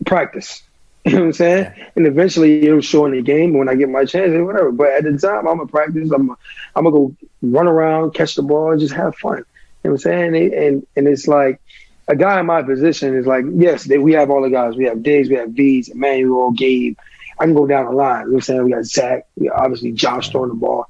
practice. 0.05 0.61
You 1.11 1.11
know 1.11 1.19
what 1.19 1.25
I'm 1.27 1.33
saying? 1.33 1.73
And 1.95 2.07
eventually 2.07 2.65
it'll 2.65 2.81
show 2.81 3.05
in 3.05 3.11
the 3.11 3.21
game 3.21 3.55
when 3.55 3.69
I 3.69 3.75
get 3.75 3.89
my 3.89 4.05
chance 4.05 4.31
or 4.31 4.43
whatever. 4.43 4.71
But 4.71 4.87
at 4.87 5.03
the 5.03 5.15
time, 5.15 5.47
I'm 5.47 5.57
gonna 5.57 5.67
practice. 5.67 6.09
I'm 6.09 6.31
a, 6.31 6.35
I'm 6.75 6.83
gonna 6.83 6.95
go 6.95 7.15
run 7.43 7.67
around, 7.67 8.15
catch 8.15 8.33
the 8.33 8.41
ball, 8.41 8.71
and 8.71 8.79
just 8.79 8.95
have 8.95 9.15
fun. 9.17 9.37
You 9.37 9.43
know 9.43 9.45
what 9.83 9.91
I'm 9.91 9.97
saying? 9.99 10.35
And 10.35 10.53
and, 10.53 10.87
and 10.95 11.07
it's 11.07 11.27
like 11.27 11.61
a 12.07 12.15
guy 12.15 12.39
in 12.39 12.47
my 12.47 12.63
position 12.63 13.15
is 13.15 13.27
like, 13.27 13.45
yes, 13.53 13.83
they, 13.83 13.99
we 13.99 14.13
have 14.13 14.31
all 14.31 14.41
the 14.41 14.49
guys. 14.49 14.75
We 14.75 14.85
have 14.85 15.03
Diggs, 15.03 15.29
we 15.29 15.35
have 15.35 15.51
V's, 15.51 15.89
Emmanuel, 15.89 16.51
Gabe. 16.51 16.97
I 17.39 17.45
can 17.45 17.53
go 17.53 17.67
down 17.67 17.85
the 17.85 17.91
line. 17.91 18.21
You 18.21 18.25
know 18.25 18.33
what 18.33 18.35
I'm 18.37 18.41
saying? 18.41 18.63
We 18.63 18.71
got 18.71 18.85
Zach, 18.85 19.27
we 19.35 19.47
got 19.47 19.59
obviously 19.59 19.91
Josh 19.91 20.29
throwing 20.29 20.49
the 20.49 20.55
ball. 20.55 20.87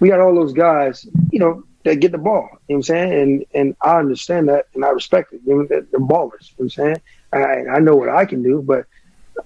We 0.00 0.08
got 0.08 0.20
all 0.20 0.34
those 0.34 0.54
guys, 0.54 1.06
you 1.30 1.40
know, 1.40 1.64
that 1.84 1.96
get 1.96 2.12
the 2.12 2.18
ball. 2.18 2.48
You 2.68 2.76
know 2.76 2.76
what 2.76 2.76
I'm 2.76 2.82
saying? 2.84 3.12
And 3.12 3.44
and 3.54 3.76
I 3.82 3.98
understand 3.98 4.48
that 4.48 4.66
and 4.74 4.82
I 4.82 4.90
respect 4.90 5.34
it. 5.34 5.42
You 5.44 5.56
know, 5.56 5.66
they're, 5.68 5.82
they're 5.82 6.00
ballers. 6.00 6.52
You 6.56 6.64
know 6.64 6.64
what 6.64 6.64
I'm 6.64 6.70
saying? 6.70 7.00
I, 7.32 7.76
I 7.76 7.78
know 7.80 7.96
what 7.96 8.08
I 8.08 8.24
can 8.24 8.42
do, 8.42 8.62
but 8.62 8.86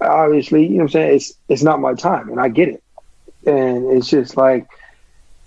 obviously, 0.01 0.63
you 0.63 0.69
know 0.71 0.75
what 0.77 0.83
I'm 0.83 0.89
saying, 0.89 1.15
it's 1.15 1.33
it's 1.49 1.63
not 1.63 1.79
my 1.79 1.93
time 1.93 2.29
and 2.29 2.39
I 2.39 2.49
get 2.49 2.69
it. 2.69 2.83
And 3.45 3.91
it's 3.91 4.09
just 4.09 4.37
like 4.37 4.67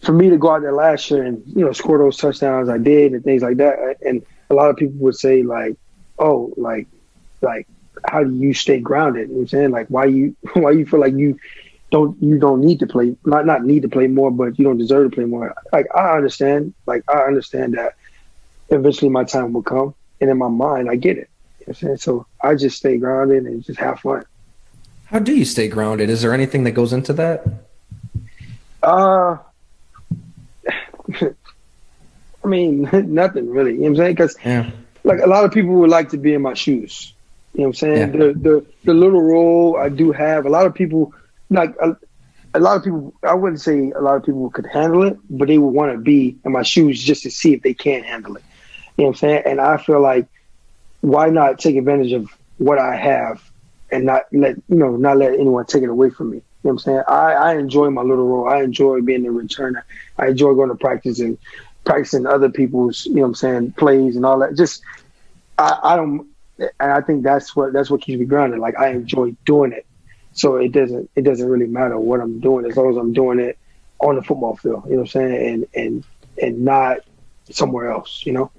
for 0.03 0.12
me 0.12 0.30
to 0.30 0.36
go 0.36 0.51
out 0.51 0.62
there 0.62 0.72
last 0.72 1.11
year 1.11 1.22
and, 1.24 1.42
you 1.47 1.64
know, 1.64 1.72
score 1.72 1.99
those 1.99 2.16
touchdowns 2.16 2.68
I 2.68 2.78
did 2.78 3.12
and 3.12 3.24
things 3.24 3.42
like 3.42 3.57
that 3.59 3.97
and 4.03 4.22
a 4.51 4.55
lot 4.55 4.70
of 4.70 4.76
people 4.76 4.97
would 4.99 5.16
say 5.16 5.42
like, 5.42 5.76
oh, 6.18 6.53
like, 6.57 6.86
like, 7.42 7.66
how 8.09 8.22
do 8.22 8.34
you 8.34 8.55
stay 8.55 8.80
grounded? 8.80 9.28
You 9.28 9.34
know 9.34 9.38
what 9.38 9.42
I'm 9.42 9.49
saying? 9.49 9.70
Like, 9.70 9.88
why 9.88 10.05
you, 10.07 10.36
why 10.55 10.70
you 10.72 10.86
feel 10.86 11.01
like 11.01 11.14
you 11.14 11.38
don't, 11.90 12.20
you 12.22 12.38
don't 12.38 12.61
need 12.61 12.80
to 12.80 12.86
play, 12.86 13.16
not, 13.24 13.47
not 13.47 13.64
need 13.64 13.82
to 13.82 13.88
play 13.88 14.07
more, 14.07 14.30
but 14.30 14.59
you 14.59 14.64
don't 14.64 14.78
deserve 14.78 15.11
to 15.11 15.14
play 15.14 15.24
more. 15.24 15.55
Like, 15.72 15.86
I 15.94 16.16
understand, 16.16 16.74
like, 16.86 17.03
I 17.09 17.20
understand 17.20 17.74
that 17.74 17.94
eventually 18.68 19.11
my 19.11 19.24
time 19.24 19.53
will 19.53 19.62
come. 19.62 19.94
And 20.20 20.30
in 20.30 20.38
my 20.38 20.49
mind, 20.49 20.88
I 20.88 20.97
get 20.97 21.18
it. 21.18 21.28
You 21.61 21.66
know 21.66 21.68
what 21.68 21.68
I'm 21.68 21.74
saying? 21.74 21.97
So 21.99 22.26
I 22.42 22.55
just 22.55 22.78
stay 22.78 22.97
grounded 22.97 23.44
and 23.44 23.62
just 23.62 23.78
have 23.78 24.01
fun. 24.01 24.24
How 25.07 25.21
do 25.21 25.35
you 25.35 25.45
stay 25.45 25.69
grounded? 25.69 26.11
Is 26.11 26.23
there 26.23 26.35
anything 26.35 26.65
that 26.65 26.73
goes 26.73 26.93
into 26.93 27.13
that? 27.13 27.47
Uh, 28.83 29.39
I 32.47 32.49
mean, 32.49 32.89
nothing 33.15 33.51
really. 33.51 33.73
You 33.73 33.77
know 33.79 33.83
what 33.83 33.91
I'm 33.91 33.97
saying? 33.97 34.15
Because 34.15 34.37
yeah. 34.45 34.71
like 35.05 35.21
a 35.21 35.27
lot 35.27 35.45
of 35.45 35.53
people 35.53 35.75
would 35.75 35.91
like 35.91 36.09
to 36.11 36.17
be 36.17 36.35
in 36.35 36.43
my 36.43 36.55
shoes. 36.55 37.13
You 37.55 37.61
know 37.61 37.69
what 37.69 37.69
I'm 37.69 37.75
saying? 37.75 37.99
Yeah. 37.99 38.07
The 38.07 38.33
the 38.35 38.67
the 38.85 38.95
little 38.95 39.23
role 39.23 39.77
I 39.77 39.89
do 39.89 40.13
have. 40.13 40.45
A 40.45 40.51
lot 40.51 40.67
of 40.67 40.75
people 40.75 41.15
like 41.51 41.75
a, 41.81 41.97
a 42.55 42.61
lot 42.61 42.77
of 42.77 42.85
people. 42.85 43.15
I 43.23 43.35
wouldn't 43.35 43.61
say 43.61 43.93
a 43.93 44.01
lot 44.01 44.17
of 44.17 44.25
people 44.25 44.51
could 44.51 44.67
handle 44.67 45.05
it, 45.05 45.19
but 45.31 45.49
they 45.49 45.59
would 45.59 45.71
want 45.71 45.93
to 45.93 45.99
be 45.99 46.37
in 46.45 46.53
my 46.53 46.63
shoes 46.63 47.03
just 47.03 47.23
to 47.23 47.31
see 47.31 47.55
if 47.55 47.63
they 47.63 47.75
can 47.75 48.03
handle 48.03 48.37
it. 48.37 48.43
You 48.97 49.05
know 49.05 49.09
what 49.09 49.17
I'm 49.17 49.19
saying? 49.19 49.43
And 49.47 49.61
I 49.61 49.77
feel 49.77 50.01
like 50.01 50.27
why 51.01 51.31
not 51.31 51.61
take 51.61 51.77
advantage 51.77 52.13
of 52.13 52.29
what 52.59 52.79
I 52.79 52.97
have 52.97 53.45
and 53.91 54.05
not 54.05 54.22
let 54.32 54.57
you 54.68 54.76
know 54.76 54.97
not 54.97 55.18
let 55.18 55.34
anyone 55.34 55.64
take 55.66 55.82
it 55.82 55.89
away 55.89 56.11
from 56.11 56.30
me. 56.30 56.37
You 56.37 56.43
know 56.64 56.70
what 56.70 56.72
I'm 56.72 56.78
saying? 56.78 57.03
I, 57.09 57.32
I 57.32 57.55
enjoy 57.57 57.91
my 57.91 58.03
little 58.03 58.26
role. 58.26 58.49
I 58.49 58.62
enjoy 58.62 59.01
being 59.01 59.26
a 59.26 59.30
returner. 59.30 59.82
I 60.18 60.28
enjoy 60.28 60.55
going 60.55 60.68
to 60.68 60.74
practice 60.74 61.20
and 61.20 61.39
practicing 61.84 62.26
other 62.26 62.49
people's, 62.49 63.07
you 63.07 63.14
know 63.14 63.22
what 63.22 63.28
I'm 63.28 63.34
saying, 63.37 63.72
plays 63.72 64.16
and 64.16 64.26
all 64.26 64.41
that. 64.41 64.57
Just 64.57 64.82
I, 65.59 65.78
I 65.82 65.97
don't 65.97 66.26
and 66.59 66.93
I 66.93 67.01
think 67.01 67.22
that's 67.22 67.55
what 67.55 67.72
that's 67.72 67.91
what 67.91 68.03
keeps 68.03 68.18
me 68.18 68.26
grounded. 68.26 68.59
Like 68.59 68.78
I 68.78 68.89
enjoy 68.91 69.37
doing 69.45 69.72
it. 69.72 69.87
So 70.32 70.57
it 70.57 70.72
doesn't 70.72 71.11
it 71.14 71.22
doesn't 71.22 71.49
really 71.49 71.66
matter 71.66 71.99
what 71.99 72.20
I'm 72.20 72.41
doing 72.41 72.66
as 72.66 72.76
long 72.76 72.91
as 72.91 72.97
I'm 72.97 73.12
doing 73.12 73.39
it 73.39 73.59
on 74.01 74.16
the 74.16 74.22
football 74.22 74.57
field, 74.57 74.84
you 74.84 74.93
know 74.93 74.97
what 74.99 75.03
I'm 75.03 75.07
saying? 75.09 75.47
And 75.47 75.66
and 75.74 76.05
and 76.43 76.64
not 76.64 76.99
somewhere 77.51 77.91
else, 77.91 78.24
you 78.26 78.32
know? 78.32 78.51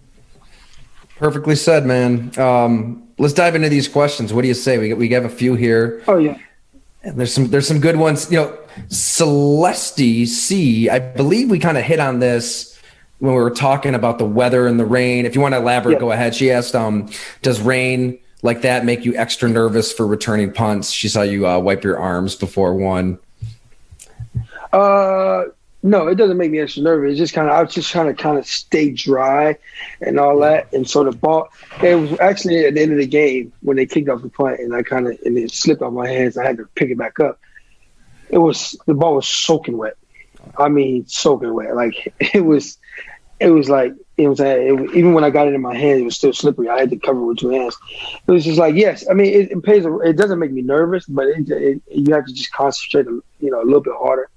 Perfectly 1.17 1.55
said, 1.55 1.86
man. 1.86 2.38
Um, 2.39 3.07
let's 3.18 3.34
dive 3.34 3.55
into 3.55 3.70
these 3.70 3.88
questions. 3.88 4.34
What 4.34 4.41
do 4.41 4.47
you 4.47 4.53
say? 4.53 4.78
We 4.78 4.93
we 4.93 5.09
have 5.09 5.26
a 5.26 5.30
few 5.30 5.55
here. 5.55 6.03
Oh 6.07 6.18
yeah. 6.18 6.38
And 7.03 7.18
there's 7.18 7.34
some 7.34 7.47
there's 7.47 7.68
some 7.68 7.80
good 7.80 7.97
ones. 7.97 8.32
You 8.32 8.38
know, 8.38 8.57
Celeste 8.89 10.28
C. 10.28 10.89
I 10.89 10.99
believe 10.99 11.49
we 11.49 11.59
kind 11.59 11.78
of 11.78 11.84
hit 11.84 11.99
on 11.99 12.20
this 12.20 12.78
when 13.20 13.34
we 13.34 13.39
were 13.39 13.51
talking 13.51 13.95
about 13.95 14.20
the 14.20 14.26
weather 14.26 14.68
and 14.68 14.80
the 14.80 14.86
rain. 14.86 15.26
If 15.26 15.36
you 15.36 15.41
want 15.41 15.53
to 15.53 15.59
elaborate, 15.59 15.93
yeah. 15.93 15.99
go 15.99 16.11
ahead. 16.11 16.36
She 16.36 16.51
asked, 16.51 16.76
um, 16.76 17.09
does 17.41 17.59
rain 17.61 18.20
like 18.43 18.61
that 18.61 18.86
make 18.86 19.05
you 19.05 19.15
extra 19.15 19.49
nervous 19.49 19.91
for 19.91 20.05
returning 20.05 20.53
punts? 20.53 20.91
She 20.91 21.09
saw 21.09 21.24
you 21.24 21.47
uh, 21.47 21.57
wipe 21.59 21.84
your 21.84 21.97
arms 21.97 22.36
before 22.36 22.76
one. 22.76 23.18
Uh, 24.72 25.45
no, 25.88 26.07
it 26.07 26.15
doesn't 26.15 26.38
make 26.38 26.51
me 26.51 26.59
extra 26.59 26.83
nervous. 26.83 27.11
It's 27.11 27.19
just 27.19 27.33
kind 27.33 27.47
of 27.47 27.55
I 27.55 27.63
was 27.63 27.73
just 27.73 27.89
trying 27.89 28.07
to 28.07 28.21
kind 28.21 28.38
of 28.38 28.45
stay 28.45 28.91
dry 28.91 29.57
and 30.01 30.19
all 30.19 30.39
that. 30.39 30.71
And 30.73 30.88
so 30.88 31.03
the 31.03 31.11
ball, 31.11 31.49
it 31.81 31.95
was 31.95 32.19
actually 32.19 32.65
at 32.65 32.75
the 32.75 32.81
end 32.81 32.91
of 32.91 32.97
the 32.97 33.07
game 33.07 33.53
when 33.61 33.77
they 33.77 33.85
kicked 33.85 34.09
off 34.09 34.21
the 34.21 34.29
punt, 34.29 34.59
and 34.59 34.75
I 34.75 34.83
kind 34.83 35.07
of 35.07 35.17
and 35.25 35.38
it 35.38 35.51
slipped 35.51 35.81
off 35.81 35.93
my 35.93 36.07
hands. 36.07 36.38
I 36.38 36.45
had 36.45 36.57
to 36.57 36.65
pick 36.75 36.89
it 36.89 36.97
back 36.97 37.19
up. 37.19 37.39
It 38.29 38.38
was 38.38 38.77
the 38.85 38.93
ball 38.93 39.15
was 39.15 39.27
soaking 39.27 39.77
wet. 39.77 39.95
I 40.57 40.69
mean, 40.69 41.07
soaking 41.07 41.53
wet. 41.53 41.75
Like 41.75 42.13
it 42.19 42.45
was 42.45 42.77
it 43.39 43.49
was 43.49 43.69
like 43.69 43.93
you 44.17 44.23
know 44.23 44.31
what 44.31 44.39
I'm 44.41 44.45
saying. 44.45 44.89
It, 44.89 44.95
even 44.95 45.13
when 45.13 45.23
I 45.23 45.29
got 45.29 45.47
it 45.47 45.53
in 45.53 45.61
my 45.61 45.75
hand, 45.75 46.01
it 46.01 46.05
was 46.05 46.15
still 46.15 46.33
slippery. 46.33 46.69
I 46.69 46.79
had 46.79 46.89
to 46.89 46.97
cover 46.97 47.21
it 47.21 47.25
with 47.25 47.38
two 47.38 47.49
hands. 47.49 47.77
It 48.27 48.31
was 48.31 48.43
just 48.43 48.57
like 48.59 48.75
yes. 48.75 49.05
I 49.09 49.13
mean, 49.13 49.33
it, 49.33 49.51
it 49.51 49.63
pays. 49.63 49.85
It 49.85 50.17
doesn't 50.17 50.39
make 50.39 50.51
me 50.51 50.63
nervous, 50.63 51.05
but 51.05 51.27
it, 51.27 51.49
it, 51.49 51.81
you 51.89 52.13
have 52.13 52.25
to 52.25 52.33
just 52.33 52.51
concentrate. 52.51 53.05
You 53.05 53.51
know, 53.51 53.61
a 53.61 53.63
little 53.63 53.81
bit 53.81 53.93
harder. 53.97 54.29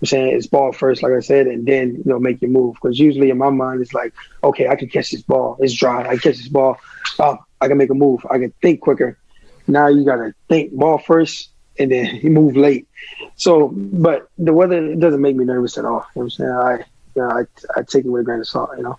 I'm 0.00 0.06
saying 0.06 0.36
it's 0.36 0.46
ball 0.46 0.72
first, 0.72 1.02
like 1.02 1.12
I 1.12 1.20
said, 1.20 1.46
and 1.46 1.66
then 1.66 1.96
you 1.96 2.02
know 2.04 2.18
make 2.18 2.40
your 2.40 2.50
move. 2.50 2.74
Because 2.74 2.98
usually 2.98 3.30
in 3.30 3.38
my 3.38 3.50
mind, 3.50 3.80
it's 3.80 3.94
like, 3.94 4.14
okay, 4.44 4.68
I 4.68 4.76
can 4.76 4.88
catch 4.88 5.10
this 5.10 5.22
ball. 5.22 5.56
It's 5.60 5.74
dry. 5.74 6.08
I 6.08 6.16
catch 6.16 6.36
this 6.36 6.48
ball. 6.48 6.78
Oh, 7.18 7.38
I 7.60 7.68
can 7.68 7.78
make 7.78 7.90
a 7.90 7.94
move. 7.94 8.24
I 8.30 8.38
can 8.38 8.52
think 8.62 8.80
quicker. 8.80 9.18
Now 9.66 9.88
you 9.88 10.04
gotta 10.04 10.34
think 10.48 10.72
ball 10.72 10.98
first, 10.98 11.50
and 11.78 11.90
then 11.90 12.16
you 12.16 12.30
move 12.40 12.56
late. 12.56 12.88
So, 13.36 13.68
but 13.68 14.28
the 14.38 14.52
weather 14.52 14.92
it 14.92 15.00
doesn't 15.00 15.20
make 15.20 15.36
me 15.36 15.44
nervous 15.44 15.78
at 15.78 15.84
all. 15.84 16.06
You 16.14 16.20
know 16.20 16.24
I'm 16.24 16.30
saying 16.30 16.50
I 16.50 16.84
know, 17.18 17.30
I, 17.30 17.78
I 17.78 17.82
take 17.82 18.04
it 18.04 18.08
with 18.08 18.22
a 18.22 18.24
grain 18.24 18.40
of 18.40 18.48
salt, 18.48 18.70
you 18.76 18.82
know. 18.82 18.98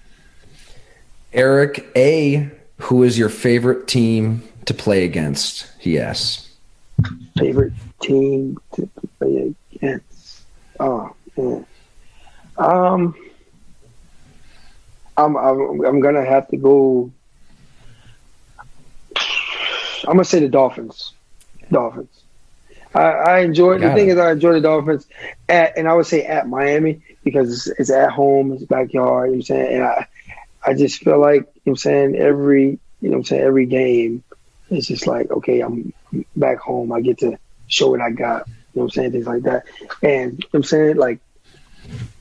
Eric 1.34 1.88
A, 1.96 2.52
who 2.78 3.04
is 3.04 3.18
your 3.18 3.30
favorite 3.30 3.88
team 3.88 4.44
to 4.66 4.74
play 4.74 5.06
against? 5.06 5.68
He 5.80 6.00
asks. 6.00 6.50
Favorite 7.38 7.74
team 8.02 8.58
to 8.74 8.90
play 9.20 9.54
against? 9.74 10.06
Oh 10.80 11.16
man, 11.38 11.66
um, 12.58 13.16
I'm 15.18 15.36
I'm, 15.36 15.86
I'm 15.86 16.00
gonna 16.00 16.26
have 16.26 16.48
to 16.50 16.58
go. 16.58 17.12
I'm 20.08 20.14
gonna 20.14 20.26
say 20.26 20.40
the 20.40 20.48
Dolphins. 20.48 21.14
Dolphins. 21.72 22.24
I, 22.94 23.02
I 23.02 23.40
enjoy 23.40 23.78
the 23.78 23.92
thing 23.92 24.10
it. 24.10 24.14
is 24.14 24.18
I 24.18 24.32
enjoy 24.32 24.54
the 24.54 24.62
Dolphins 24.62 25.08
at 25.48 25.78
and 25.78 25.88
I 25.88 25.94
would 25.94 26.08
say 26.08 26.26
at 26.26 26.48
Miami 26.48 27.02
because 27.24 27.68
it's, 27.68 27.80
it's 27.80 27.92
at 27.92 28.12
home, 28.12 28.54
it's 28.54 28.64
backyard, 28.64 28.96
you 28.96 29.04
know 29.04 29.20
what 29.28 29.34
I'm 29.36 29.42
saying? 29.44 29.74
And 29.76 29.84
I 29.84 30.08
I 30.66 30.74
just 30.74 31.04
feel 31.04 31.20
like, 31.20 31.42
you 31.42 31.44
know 31.44 31.52
what 31.64 31.72
I'm 31.72 31.78
saying, 31.78 32.16
every 32.16 32.66
you 32.66 32.80
know 33.02 33.12
what 33.12 33.18
I'm 33.18 33.24
saying, 33.26 33.44
every 33.44 33.66
game 33.68 34.24
it's 34.72 34.88
just 34.88 35.06
like, 35.08 35.30
okay, 35.32 35.62
I'm 35.62 35.94
back 36.36 36.60
home, 36.60 36.92
I 36.92 37.02
get 37.02 37.20
to 37.20 37.38
show 37.68 37.92
what 37.92 38.02
I 38.02 38.10
got, 38.10 38.48
know 38.76 38.84
what 38.84 38.84
I'm 38.84 38.90
saying, 38.92 39.12
things 39.12 39.28
like 39.28 39.44
that. 39.44 39.66
And 40.02 40.32
you 40.34 40.38
know 40.38 40.48
what 40.52 40.58
I'm 40.60 40.64
saying, 40.64 40.98
like 40.98 41.20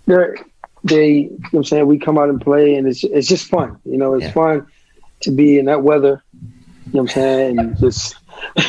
there 0.06 0.36
they, 0.84 1.08
you 1.10 1.30
know 1.30 1.38
what 1.50 1.58
I'm 1.58 1.64
saying, 1.64 1.86
we 1.86 1.98
come 1.98 2.18
out 2.18 2.28
and 2.28 2.40
play, 2.40 2.74
and 2.76 2.86
it's 2.86 3.04
it's 3.04 3.28
just 3.28 3.46
fun. 3.46 3.78
You 3.84 3.98
know, 3.98 4.14
it's 4.14 4.26
Yeah. 4.26 4.32
fun 4.32 4.66
to 5.20 5.30
be 5.30 5.58
in 5.58 5.66
that 5.66 5.82
weather. 5.82 6.22
You 6.32 6.92
know 6.94 7.02
what 7.02 7.02
I'm 7.02 7.08
saying, 7.08 7.58
and 7.58 7.78
just 7.78 8.16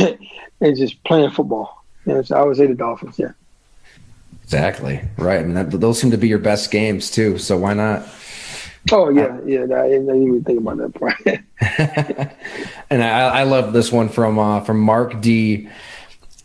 and 0.62 0.76
just 0.78 1.04
playing 1.04 1.32
football. 1.32 1.86
You 2.06 2.16
know, 2.16 2.22
so 2.24 2.36
I 2.36 2.44
would 2.44 2.58
say 2.58 2.68
the 2.68 2.74
Dolphins. 2.74 3.18
Yeah. 3.20 3.32
Exactly. 4.44 5.02
Right. 5.18 5.42
I 5.42 5.44
mean, 5.44 5.54
that, 5.54 5.70
those 5.70 6.02
seem 6.02 6.10
to 6.10 6.18
be 6.18 6.28
your 6.28 6.40
best 6.40 6.72
games 6.72 7.12
too. 7.12 7.38
So 7.38 7.56
why 7.58 7.76
not? 7.76 8.08
Oh 8.92 9.10
yeah, 9.10 9.38
yeah. 9.46 9.62
And 9.62 9.74
I 9.74 9.90
didn't 9.90 10.24
even 10.24 10.44
think 10.44 10.60
about 10.60 10.78
that 10.78 10.96
part. 10.96 11.16
and 12.90 13.04
I, 13.04 13.42
I 13.42 13.44
love 13.44 13.74
this 13.74 13.92
one 13.92 14.10
from 14.10 14.40
uh, 14.40 14.62
from 14.62 14.80
Mark 14.80 15.22
D. 15.22 15.70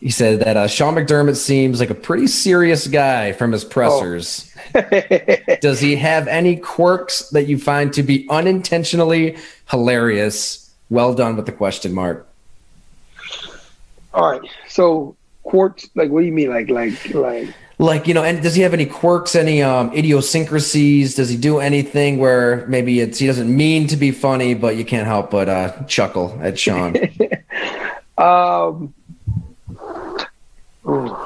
He 0.05 0.11
said 0.11 0.40
that 0.40 0.59
uh, 0.59 0.68
Sean 0.68 0.96
McDermott 0.96 1.36
seems 1.36 1.80
like 1.80 1.88
a 1.88 1.94
pretty 1.94 2.26
serious 2.26 2.86
guy 2.86 3.32
from 3.32 3.52
his 3.52 3.64
pressers. 3.64 4.55
Does 5.62 5.80
he 5.80 5.96
have 5.96 6.28
any 6.28 6.57
quirks 6.57 7.30
that 7.30 7.44
you 7.44 7.57
find 7.57 7.90
to 7.94 8.02
be 8.02 8.28
unintentionally 8.28 9.38
hilarious? 9.70 10.70
Well 10.90 11.14
done 11.14 11.36
with 11.36 11.46
the 11.46 11.52
question 11.52 11.94
mark. 11.94 12.28
All 14.12 14.30
right. 14.30 14.42
So 14.68 15.16
quirks, 15.42 15.88
like, 15.94 16.11
what 16.11 16.20
do 16.20 16.26
you 16.26 16.32
mean? 16.32 16.50
Like, 16.50 16.68
like, 16.68 17.14
like. 17.14 17.55
Like 17.78 18.07
you 18.07 18.12
know, 18.12 18.24
and 18.24 18.42
does 18.42 18.55
he 18.55 18.61
have 18.61 18.74
any 18.74 18.84
quirks, 18.84 19.34
any 19.34 19.62
um, 19.62 19.90
idiosyncrasies? 19.94 21.14
Does 21.14 21.30
he 21.30 21.38
do 21.38 21.61
anything 21.61 22.18
where 22.18 22.66
maybe 22.66 23.00
it's 23.00 23.18
he 23.18 23.26
doesn't 23.26 23.57
mean 23.57 23.86
to 23.86 23.96
be 23.96 24.11
funny, 24.11 24.52
but 24.52 24.76
you 24.76 24.84
can't 24.84 25.07
help 25.07 25.30
but 25.30 25.48
uh, 25.48 25.82
chuckle 25.86 26.38
at 26.42 26.59
Sean? 26.59 26.94
Um, 28.16 28.94
ooh. 30.87 31.16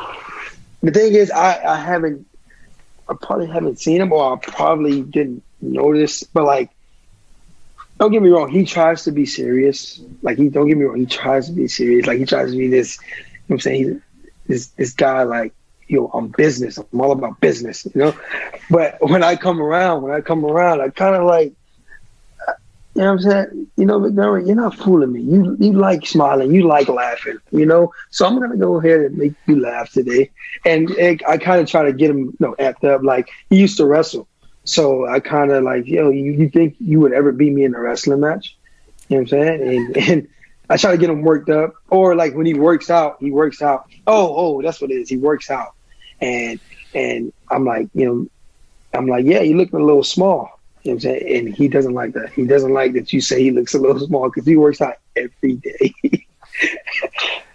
the 0.83 0.91
thing 0.91 1.15
is, 1.15 1.31
I, 1.31 1.63
I 1.65 1.77
haven't, 1.77 2.27
I 3.09 3.15
probably 3.21 3.47
haven't 3.47 3.81
seen 3.81 4.01
him, 4.01 4.13
or 4.13 4.35
I 4.35 4.37
probably 4.37 5.03
didn't 5.03 5.43
notice. 5.61 6.23
But 6.25 6.45
like, 6.45 6.71
don't 7.99 8.13
get 8.13 8.23
me 8.23 8.31
wrong, 8.31 8.49
he 8.49 8.65
tries 8.65 9.05
to 9.05 9.13
be 9.13 9.27
serious. 9.27 10.01
Like 10.23 10.39
he, 10.39 10.49
don't 10.49 10.69
get 10.69 10.77
me 10.77 10.85
wrong, 10.85 10.99
he 10.99 11.07
tries 11.07 11.47
to 11.47 11.53
be 11.53 11.69
serious. 11.69 12.07
Like 12.07 12.19
he 12.19 12.25
tries 12.25 12.51
to 12.53 12.57
be 12.57 12.69
this. 12.69 12.99
You 13.01 13.07
know 13.07 13.37
what 13.47 13.55
I'm 13.55 13.61
saying 13.61 14.03
this 14.47 14.69
this 14.69 14.93
guy 14.93 15.23
like. 15.23 15.53
Yo, 15.91 16.05
I'm 16.09 16.29
business. 16.29 16.77
I'm 16.77 17.01
all 17.01 17.13
about 17.13 17.41
business, 17.41 17.87
you 17.87 17.93
know. 18.03 18.15
But 18.69 18.99
when 19.01 19.23
I 19.23 19.37
come 19.37 19.59
around, 19.59 20.03
when 20.03 20.13
I 20.13 20.21
come 20.21 20.45
around, 20.45 20.83
I 20.83 20.91
kind 20.91 21.17
of 21.17 21.25
like 21.25 21.55
you 22.99 23.05
know 23.05 23.15
what 23.15 23.25
I'm 23.27 23.31
saying? 23.31 23.67
You 23.77 23.87
know, 23.87 24.01
McDermott, 24.01 24.49
you're 24.49 24.57
not 24.57 24.75
fooling 24.75 25.13
me. 25.13 25.21
You 25.21 25.57
you 25.61 25.73
like 25.73 26.05
smiling, 26.05 26.53
you 26.53 26.67
like 26.67 26.89
laughing, 26.89 27.39
you 27.53 27.65
know. 27.65 27.93
So 28.11 28.27
I'm 28.27 28.41
gonna 28.41 28.57
go 28.57 28.81
ahead 28.81 29.03
and 29.03 29.17
make 29.17 29.35
you 29.47 29.61
laugh 29.61 29.93
today. 29.93 30.33
And 30.65 30.91
it, 30.91 31.23
I 31.25 31.39
kind 31.39 31.61
of 31.61 31.69
try 31.69 31.85
to 31.85 31.93
get 31.93 32.11
him, 32.11 32.19
you 32.19 32.37
know, 32.41 32.57
amped 32.59 32.83
up. 32.83 33.05
Like 33.05 33.31
he 33.51 33.57
used 33.57 33.77
to 33.77 33.87
wrestle, 33.87 34.27
so 34.65 35.07
I 35.07 35.21
kind 35.21 35.53
of 35.53 35.63
like, 35.63 35.87
yo, 35.87 36.11
you, 36.11 36.33
you 36.33 36.49
think 36.49 36.75
you 36.81 36.99
would 36.99 37.13
ever 37.13 37.31
beat 37.31 37.53
me 37.53 37.63
in 37.63 37.77
a 37.77 37.79
wrestling 37.79 38.19
match? 38.19 38.57
You 39.09 39.19
know 39.19 39.23
what 39.23 39.33
I'm 39.33 39.39
saying? 39.47 39.77
And 39.77 39.97
and 39.97 40.29
I 40.69 40.77
try 40.77 40.91
to 40.91 40.99
get 40.99 41.09
him 41.09 41.23
worked 41.23 41.51
up. 41.51 41.75
Or 41.91 42.17
like 42.17 42.35
when 42.35 42.47
he 42.47 42.55
works 42.55 42.91
out, 42.91 43.19
he 43.21 43.31
works 43.31 43.63
out. 43.63 43.89
Oh, 44.09 44.35
oh, 44.37 44.63
that's 44.63 44.81
what 44.81 44.91
it 44.91 44.95
is. 44.95 45.09
He 45.09 45.19
works 45.19 45.53
out, 45.53 45.75
and 46.21 46.59
and 46.97 47.33
I'm 47.49 47.65
like, 47.65 47.91
you 47.95 48.07
know, 48.07 48.27
I'm 48.93 49.07
like, 49.07 49.25
yeah, 49.25 49.43
you 49.43 49.57
looking 49.57 49.79
a 49.79 49.85
little 49.85 50.03
small. 50.03 50.58
You 50.89 50.95
know 50.95 50.97
I'm 50.97 51.01
saying? 51.01 51.47
And 51.47 51.55
he 51.55 51.69
doesn't 51.69 51.93
like 51.95 52.15
that. 52.15 52.33
He 52.33 52.47
doesn't 52.47 52.73
like 52.73 52.95
that 52.95 53.13
you 53.13 53.21
say 53.21 53.43
he 53.43 53.51
looks 53.51 53.75
a 53.75 53.79
little 53.79 54.01
small 54.07 54.29
because 54.31 54.47
he 54.47 54.57
works 54.57 54.81
out 54.81 54.95
every 55.17 55.55
day. 55.55 55.95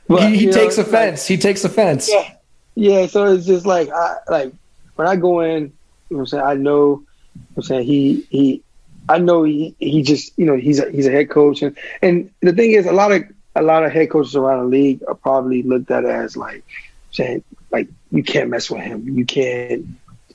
But, 0.07 0.29
he 0.29 0.37
he 0.37 0.41
you 0.45 0.51
know, 0.51 0.57
takes 0.57 0.77
like- 0.77 0.87
offense. 0.87 1.25
he 1.27 1.37
takes 1.37 1.63
offense. 1.63 2.09
yeah. 2.11 2.35
Yeah, 2.75 3.05
so 3.05 3.25
it's 3.33 3.45
just 3.45 3.65
like 3.65 3.89
I 3.89 4.17
like 4.29 4.51
when 4.95 5.07
I 5.07 5.15
go 5.15 5.41
in, 5.41 5.63
you 5.63 5.67
know 5.69 5.71
what 6.09 6.19
I'm 6.19 6.25
saying, 6.27 6.43
I 6.43 6.53
know 6.55 7.03
you 7.35 7.41
know 7.41 7.45
what 7.53 7.57
I'm 7.57 7.63
saying 7.63 7.85
he 7.85 8.27
he 8.29 8.63
I 9.09 9.17
know 9.19 9.43
he 9.43 9.75
he 9.79 10.01
just 10.01 10.33
you 10.37 10.45
know 10.45 10.55
he's 10.55 10.79
a 10.79 10.89
he's 10.91 11.05
a 11.07 11.11
head 11.11 11.29
coach 11.29 11.61
and 11.61 11.77
and 12.01 12.31
the 12.41 12.51
thing 12.51 12.71
is 12.71 12.85
a 12.85 12.91
lot 12.91 13.11
of 13.11 13.23
a 13.55 13.61
lot 13.61 13.85
of 13.85 13.91
head 13.91 14.09
coaches 14.09 14.35
around 14.35 14.59
the 14.59 14.65
league 14.77 15.01
are 15.07 15.13
probably 15.15 15.61
looked 15.63 15.91
at 15.91 16.03
as 16.05 16.35
like 16.35 16.63
saying 17.11 17.43
like 17.71 17.87
you 18.11 18.23
can't 18.23 18.49
mess 18.49 18.69
with 18.71 18.81
him. 18.81 19.07
You 19.07 19.25
can't 19.25 19.85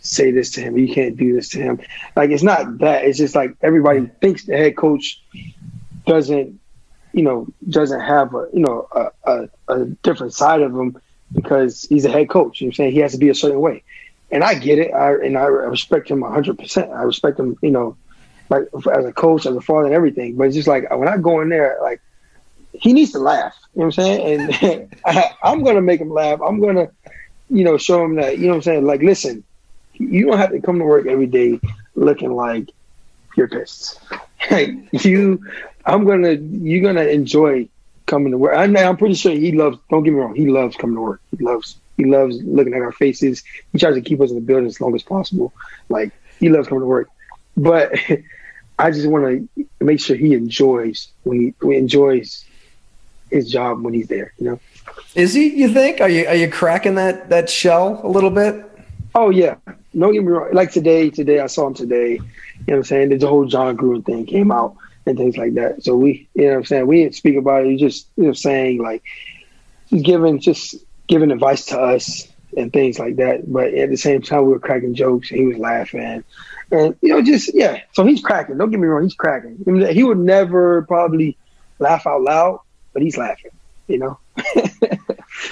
say 0.00 0.30
this 0.30 0.50
to 0.52 0.60
him. 0.60 0.78
You 0.78 0.92
can't 0.92 1.16
do 1.16 1.34
this 1.34 1.48
to 1.50 1.58
him. 1.60 1.80
Like 2.16 2.30
it's 2.30 2.42
not 2.42 2.78
that. 2.78 3.04
It's 3.04 3.18
just 3.18 3.34
like 3.34 3.56
everybody 3.62 4.10
thinks 4.20 4.44
the 4.44 4.56
head 4.56 4.76
coach 4.76 5.22
doesn't 6.06 6.60
you 7.12 7.22
know 7.22 7.46
doesn't 7.68 8.00
have 8.00 8.34
a 8.34 8.48
you 8.52 8.60
know 8.60 8.88
a, 8.92 9.06
a, 9.24 9.48
a 9.68 9.84
different 10.02 10.34
side 10.34 10.62
of 10.62 10.72
him 10.72 11.00
because 11.32 11.82
he's 11.88 12.04
a 12.04 12.10
head 12.10 12.28
coach. 12.28 12.60
You 12.60 12.66
know 12.66 12.70
I'm 12.70 12.74
saying? 12.74 12.92
He 12.92 12.98
has 12.98 13.12
to 13.12 13.18
be 13.18 13.28
a 13.28 13.34
certain 13.34 13.60
way. 13.60 13.84
And 14.30 14.44
I 14.44 14.54
get 14.54 14.78
it. 14.78 14.92
I 14.92 15.12
and 15.14 15.38
I 15.38 15.44
respect 15.44 16.10
him 16.10 16.20
100%. 16.20 16.92
I 16.94 17.02
respect 17.02 17.38
him, 17.38 17.56
you 17.62 17.70
know, 17.70 17.96
like 18.50 18.64
as 18.94 19.04
a 19.04 19.12
coach, 19.12 19.46
as 19.46 19.56
a 19.56 19.60
father, 19.60 19.86
and 19.86 19.94
everything. 19.94 20.36
But 20.36 20.44
it's 20.48 20.56
just 20.56 20.68
like 20.68 20.90
when 20.90 21.08
I 21.08 21.16
go 21.16 21.40
in 21.40 21.48
there, 21.48 21.78
like 21.82 22.00
he 22.72 22.92
needs 22.92 23.12
to 23.12 23.18
laugh. 23.18 23.54
You 23.74 23.80
know 23.80 23.86
what 23.86 23.98
I'm 23.98 24.04
saying? 24.04 24.50
And 24.62 25.00
I, 25.06 25.30
I'm 25.42 25.62
gonna 25.64 25.80
make 25.82 26.00
him 26.00 26.10
laugh. 26.10 26.40
I'm 26.46 26.60
gonna, 26.60 26.88
you 27.48 27.64
know, 27.64 27.78
show 27.78 28.04
him 28.04 28.16
that. 28.16 28.38
You 28.38 28.44
know 28.44 28.50
what 28.50 28.56
I'm 28.56 28.62
saying? 28.62 28.84
Like, 28.84 29.00
listen, 29.02 29.44
you 29.98 30.26
don't 30.26 30.38
have 30.38 30.50
to 30.50 30.60
come 30.60 30.78
to 30.78 30.84
work 30.84 31.06
every 31.06 31.26
day 31.26 31.60
looking 31.94 32.34
like 32.34 32.70
you're 33.36 33.48
pissed. 33.48 34.00
Like 34.52 34.70
you, 35.04 35.44
I'm 35.84 36.06
gonna, 36.06 36.34
you're 36.34 36.80
gonna 36.80 37.06
enjoy 37.08 37.68
coming 38.06 38.30
to 38.30 38.38
work. 38.38 38.56
I, 38.56 38.64
I'm 38.64 38.96
pretty 38.96 39.16
sure 39.16 39.32
he 39.32 39.50
loves. 39.50 39.78
Don't 39.90 40.04
get 40.04 40.12
me 40.12 40.20
wrong. 40.20 40.36
He 40.36 40.46
loves 40.48 40.76
coming 40.76 40.94
to 40.96 41.02
work. 41.02 41.20
He 41.36 41.44
loves. 41.44 41.76
He 41.96 42.04
loves 42.04 42.40
looking 42.42 42.72
at 42.72 42.80
our 42.80 42.92
faces. 42.92 43.42
He 43.72 43.78
tries 43.80 43.96
to 43.96 44.00
keep 44.00 44.20
us 44.20 44.30
in 44.30 44.36
the 44.36 44.40
building 44.40 44.66
as 44.66 44.80
long 44.80 44.94
as 44.94 45.02
possible. 45.02 45.52
Like 45.88 46.12
he 46.38 46.48
loves 46.48 46.68
coming 46.68 46.82
to 46.82 46.86
work. 46.86 47.10
But 47.56 47.92
I 48.78 48.92
just 48.92 49.08
want 49.08 49.48
to 49.56 49.66
make 49.80 50.00
sure 50.00 50.16
he 50.16 50.34
enjoys 50.34 51.08
when 51.24 51.40
he, 51.40 51.54
when 51.58 51.72
he 51.72 51.78
enjoys 51.78 52.44
his 53.30 53.50
job 53.50 53.82
when 53.82 53.94
he's 53.94 54.08
there. 54.08 54.32
You 54.38 54.50
know. 54.50 54.60
Is 55.14 55.34
he? 55.34 55.48
You 55.48 55.72
think? 55.72 56.00
Are 56.00 56.08
you 56.08 56.26
are 56.26 56.36
you 56.36 56.50
cracking 56.50 56.94
that 56.94 57.28
that 57.30 57.50
shell 57.50 58.00
a 58.04 58.08
little 58.08 58.30
bit? 58.30 58.64
Oh 59.14 59.30
yeah. 59.30 59.56
Don't 59.96 60.12
get 60.12 60.22
me 60.22 60.30
wrong. 60.30 60.50
Like 60.52 60.70
today, 60.70 61.10
today 61.10 61.40
I 61.40 61.46
saw 61.46 61.66
him 61.66 61.74
today. 61.74 62.12
You 62.12 62.18
know 62.18 62.24
what 62.66 62.76
I'm 62.76 62.84
saying? 62.84 63.18
The 63.18 63.26
whole 63.26 63.46
Jon 63.46 63.76
Gruden 63.76 64.04
thing 64.04 64.26
came 64.26 64.52
out 64.52 64.76
and 65.06 65.16
things 65.16 65.36
like 65.36 65.54
that. 65.54 65.82
So 65.84 65.96
we, 65.96 66.28
you 66.34 66.44
know 66.44 66.50
what 66.50 66.56
I'm 66.58 66.64
saying? 66.64 66.86
We 66.86 67.02
didn't 67.02 67.14
speak 67.14 67.36
about 67.36 67.64
it. 67.64 67.68
We 67.68 67.76
just, 67.76 68.08
you 68.16 68.24
know, 68.24 68.32
saying 68.32 68.82
like, 68.82 69.02
just 69.90 70.04
giving, 70.04 70.40
just 70.40 70.76
giving 71.06 71.30
advice 71.30 71.66
to 71.66 71.80
us 71.80 72.28
and 72.56 72.72
things 72.72 72.98
like 72.98 73.16
that. 73.16 73.50
But 73.50 73.74
at 73.74 73.90
the 73.90 73.96
same 73.96 74.22
time, 74.22 74.44
we 74.44 74.52
were 74.52 74.58
cracking 74.58 74.94
jokes 74.94 75.30
and 75.30 75.40
he 75.40 75.46
was 75.46 75.58
laughing. 75.58 76.22
And, 76.70 76.94
you 77.00 77.08
know, 77.08 77.22
just, 77.22 77.54
yeah. 77.54 77.80
So 77.94 78.04
he's 78.04 78.20
cracking. 78.20 78.58
Don't 78.58 78.70
get 78.70 78.78
me 78.78 78.86
wrong. 78.86 79.02
He's 79.02 79.14
cracking. 79.14 79.64
I 79.66 79.70
mean, 79.70 79.94
he 79.94 80.04
would 80.04 80.18
never 80.18 80.82
probably 80.82 81.36
laugh 81.78 82.06
out 82.06 82.22
loud, 82.22 82.60
but 82.92 83.02
he's 83.02 83.16
laughing, 83.16 83.52
you 83.86 83.98
know? 83.98 84.18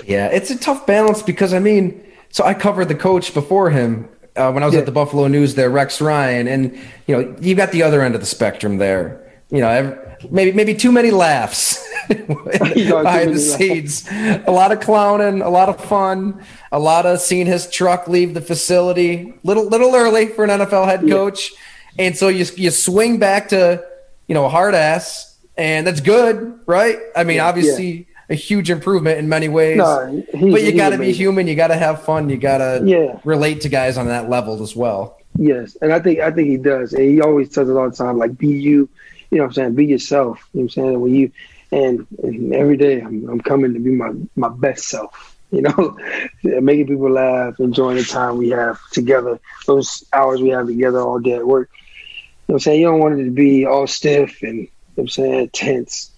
Yeah, 0.05 0.29
it's 0.29 0.51
a 0.51 0.59
tough 0.59 0.87
balance 0.87 1.23
because 1.23 1.53
I 1.55 1.59
mean, 1.59 2.03
so 2.31 2.45
I 2.45 2.55
covered 2.55 2.87
the 2.89 2.95
coach 2.95 3.33
before 3.35 3.71
him 3.71 4.09
uh, 4.37 4.51
when 4.53 4.63
I 4.63 4.67
was 4.67 4.75
Yeah. 4.75 4.81
at 4.81 4.87
the 4.87 4.93
Buffalo 4.93 5.29
News 5.29 5.55
there, 5.55 5.71
Rex 5.71 6.01
Ryan, 6.01 6.47
and 6.49 6.79
you 7.07 7.17
know 7.17 7.37
you 7.41 7.55
got 7.55 7.73
the 7.73 7.83
other 7.83 8.03
end 8.03 8.15
of 8.15 8.21
the 8.21 8.27
spectrum 8.27 8.79
there. 8.79 9.23
You 9.51 9.61
know, 9.61 9.97
maybe 10.31 10.53
maybe 10.53 10.75
too 10.75 10.91
many 10.93 11.11
laughs 11.27 11.83
You 12.11 12.17
know, 12.27 12.35
too 12.75 13.03
behind 13.03 13.31
the 13.31 13.39
laughs. 13.39 13.55
scenes. 13.55 14.09
A 14.47 14.51
lot 14.51 14.73
of 14.73 14.81
clowning, 14.81 15.41
a 15.41 15.49
lot 15.51 15.69
of 15.69 15.83
fun, 15.85 16.43
a 16.73 16.79
lot 16.81 17.07
of 17.07 17.21
seeing 17.21 17.47
his 17.47 17.71
truck 17.71 18.09
leave 18.09 18.35
the 18.35 18.41
facility 18.41 19.35
little 19.45 19.65
little 19.67 19.95
early 19.95 20.27
for 20.27 20.45
an 20.45 20.51
NFL 20.51 20.87
head 20.87 21.09
coach, 21.09 21.53
and 21.99 22.17
so 22.17 22.29
you 22.29 22.45
you 22.57 22.71
swing 22.71 23.19
back 23.19 23.49
to 23.51 23.85
you 24.27 24.35
know 24.35 24.45
a 24.45 24.49
hard 24.49 24.75
ass, 24.75 25.37
and 25.57 25.87
that's 25.87 26.01
good, 26.01 26.59
right? 26.67 26.99
I 27.15 27.23
mean, 27.25 27.37
Yeah, 27.37 27.47
obviously. 27.49 28.09
A 28.29 28.35
huge 28.35 28.71
improvement 28.71 29.19
in 29.19 29.29
many 29.29 29.49
ways 29.49 29.79
No, 29.79 30.25
but 30.33 30.63
you 30.63 30.73
got 30.73 30.91
to 30.91 30.99
be 30.99 31.13
human. 31.13 31.47
You 31.47 31.55
got 31.55 31.69
to 31.69 31.77
have 31.77 32.03
fun. 32.03 32.29
You 32.29 32.37
got 32.37 32.59
to 32.59 32.83
Yeah. 32.85 33.21
relate 33.25 33.61
to 33.61 33.69
guys 33.69 33.97
on 33.97 34.07
that 34.09 34.29
level 34.29 34.63
as 34.63 34.75
well. 34.75 35.19
Yes, 35.39 35.77
and 35.81 35.93
I 35.93 36.01
think 36.01 36.21
I 36.21 36.31
think 36.31 36.49
he 36.49 36.57
does. 36.57 36.93
And 36.93 37.05
he 37.05 37.21
always 37.21 37.51
tells 37.51 37.69
us 37.69 37.77
all 37.77 37.91
the 37.91 37.97
time, 37.97 38.19
like 38.19 38.37
be 38.37 38.49
you, 38.49 38.89
you 39.31 39.39
know 39.39 39.45
what 39.45 39.49
I'm 39.49 39.53
saying, 39.53 39.75
be 39.75 39.87
yourself. 39.87 40.49
You 40.53 40.61
know 40.61 40.65
what 40.65 40.65
I'm 40.65 40.69
saying? 40.71 41.01
When 41.01 41.15
you 41.15 41.31
and, 41.73 42.07
and 42.23 42.55
every 42.55 42.77
day 42.77 43.01
I'm, 43.01 43.29
I'm 43.29 43.41
coming 43.41 43.75
to 43.75 43.81
be 43.81 43.91
my, 43.91 44.13
my 44.35 44.49
best 44.49 44.89
self, 44.89 45.37
you 45.51 45.63
know, 45.63 45.99
making 46.43 46.87
people 46.87 47.11
laugh, 47.11 47.59
enjoying 47.61 47.97
the 47.99 48.05
time 48.05 48.39
we 48.39 48.51
have 48.51 48.79
together, 48.93 49.39
those 49.67 50.05
hours 50.13 50.41
we 50.41 50.51
have 50.51 50.67
together 50.67 51.01
all 51.01 51.19
day 51.19 51.35
at 51.35 51.47
work. 51.47 51.71
You 51.73 52.53
know 52.53 52.55
what 52.55 52.55
I'm 52.55 52.61
saying? 52.61 52.81
You 52.81 52.87
don't 52.87 53.01
want 53.01 53.21
it 53.21 53.25
to 53.25 53.31
be 53.31 53.67
all 53.67 53.87
stiff 53.87 54.43
and 54.43 54.59
you 54.59 54.63
know 54.63 54.69
what 54.95 55.03
I'm 55.03 55.09
saying 55.09 55.51
tense. 55.53 56.11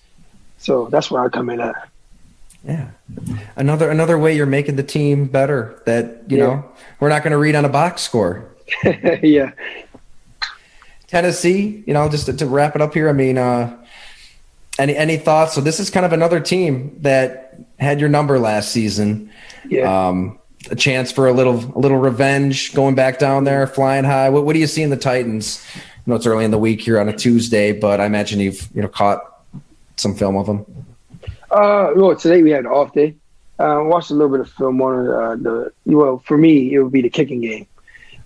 So 0.59 0.89
that's 0.91 1.11
where 1.11 1.23
I 1.23 1.29
come 1.29 1.51
in 1.51 1.61
at. 1.61 1.89
Yeah. 2.69 2.91
Another 3.57 3.91
another 3.91 4.19
way 4.19 4.37
you're 4.37 4.45
making 4.47 4.77
the 4.77 4.83
team 4.83 5.25
better. 5.25 5.83
That 5.87 6.25
you 6.29 6.37
Yeah. 6.37 6.45
know 6.45 6.64
we're 7.01 7.09
not 7.09 7.23
going 7.23 7.33
to 7.33 7.39
read 7.39 7.55
on 7.55 7.64
a 7.64 7.69
box 7.71 8.03
score. 8.03 8.45
yeah. 9.23 9.53
Tennessee, 11.07 11.83
you 11.87 11.95
know, 11.95 12.09
just 12.11 12.27
to, 12.27 12.35
to 12.35 12.47
wrap 12.47 12.77
it 12.77 12.83
up 12.83 12.93
here. 12.93 13.09
I 13.09 13.12
mean, 13.12 13.39
uh, 13.39 13.75
any 14.79 14.95
any 14.95 15.16
thoughts? 15.16 15.55
So 15.55 15.62
this 15.62 15.81
is 15.81 15.89
kind 15.89 16.05
of 16.05 16.12
another 16.12 16.41
team 16.41 16.97
that 17.01 17.59
had 17.79 17.99
your 18.01 18.11
number 18.11 18.39
last 18.39 18.71
season. 18.71 19.31
Yeah. 19.66 20.09
Um, 20.09 20.39
a 20.71 20.77
chance 20.77 21.11
for 21.11 21.27
a 21.29 21.33
little 21.33 21.55
a 21.75 21.79
little 21.79 21.97
revenge 21.99 22.75
going 22.75 22.95
back 22.95 23.19
down 23.19 23.45
there, 23.45 23.66
flying 23.66 24.05
high? 24.05 24.29
What, 24.29 24.45
what 24.45 24.53
do 24.53 24.59
you 24.59 24.66
see 24.66 24.83
in 24.83 24.91
the 24.91 24.97
Titans? 24.97 25.64
I 25.77 25.81
know 26.05 26.16
it's 26.16 26.27
early 26.27 26.45
in 26.45 26.51
the 26.51 26.59
week 26.59 26.81
here 26.83 27.01
on 27.01 27.09
a 27.09 27.16
Tuesday, 27.16 27.73
but 27.73 28.01
I 28.01 28.05
imagine 28.07 28.41
you've 28.41 28.69
you 28.75 28.83
know 28.83 28.89
caught 28.89 29.21
some 29.97 30.14
film 30.14 30.37
of 30.37 30.47
them. 30.47 30.66
Uh, 31.51 31.93
well, 31.95 32.15
today 32.17 32.43
we 32.43 32.51
had 32.51 32.61
an 32.61 32.67
off 32.67 32.93
day. 32.93 33.17
Uh, 33.59 33.81
watched 33.83 34.11
a 34.11 34.15
little 34.15 34.31
bit 34.31 34.41
of 34.41 34.51
film 34.51 34.81
on 34.83 35.09
uh, 35.09 35.37
the. 35.37 35.73
Well, 35.87 36.19
for 36.19 36.37
me, 36.37 36.73
it 36.73 36.81
would 36.81 36.93
be 36.93 37.03
the 37.03 37.11
kicking 37.11 37.41
game. 37.41 37.67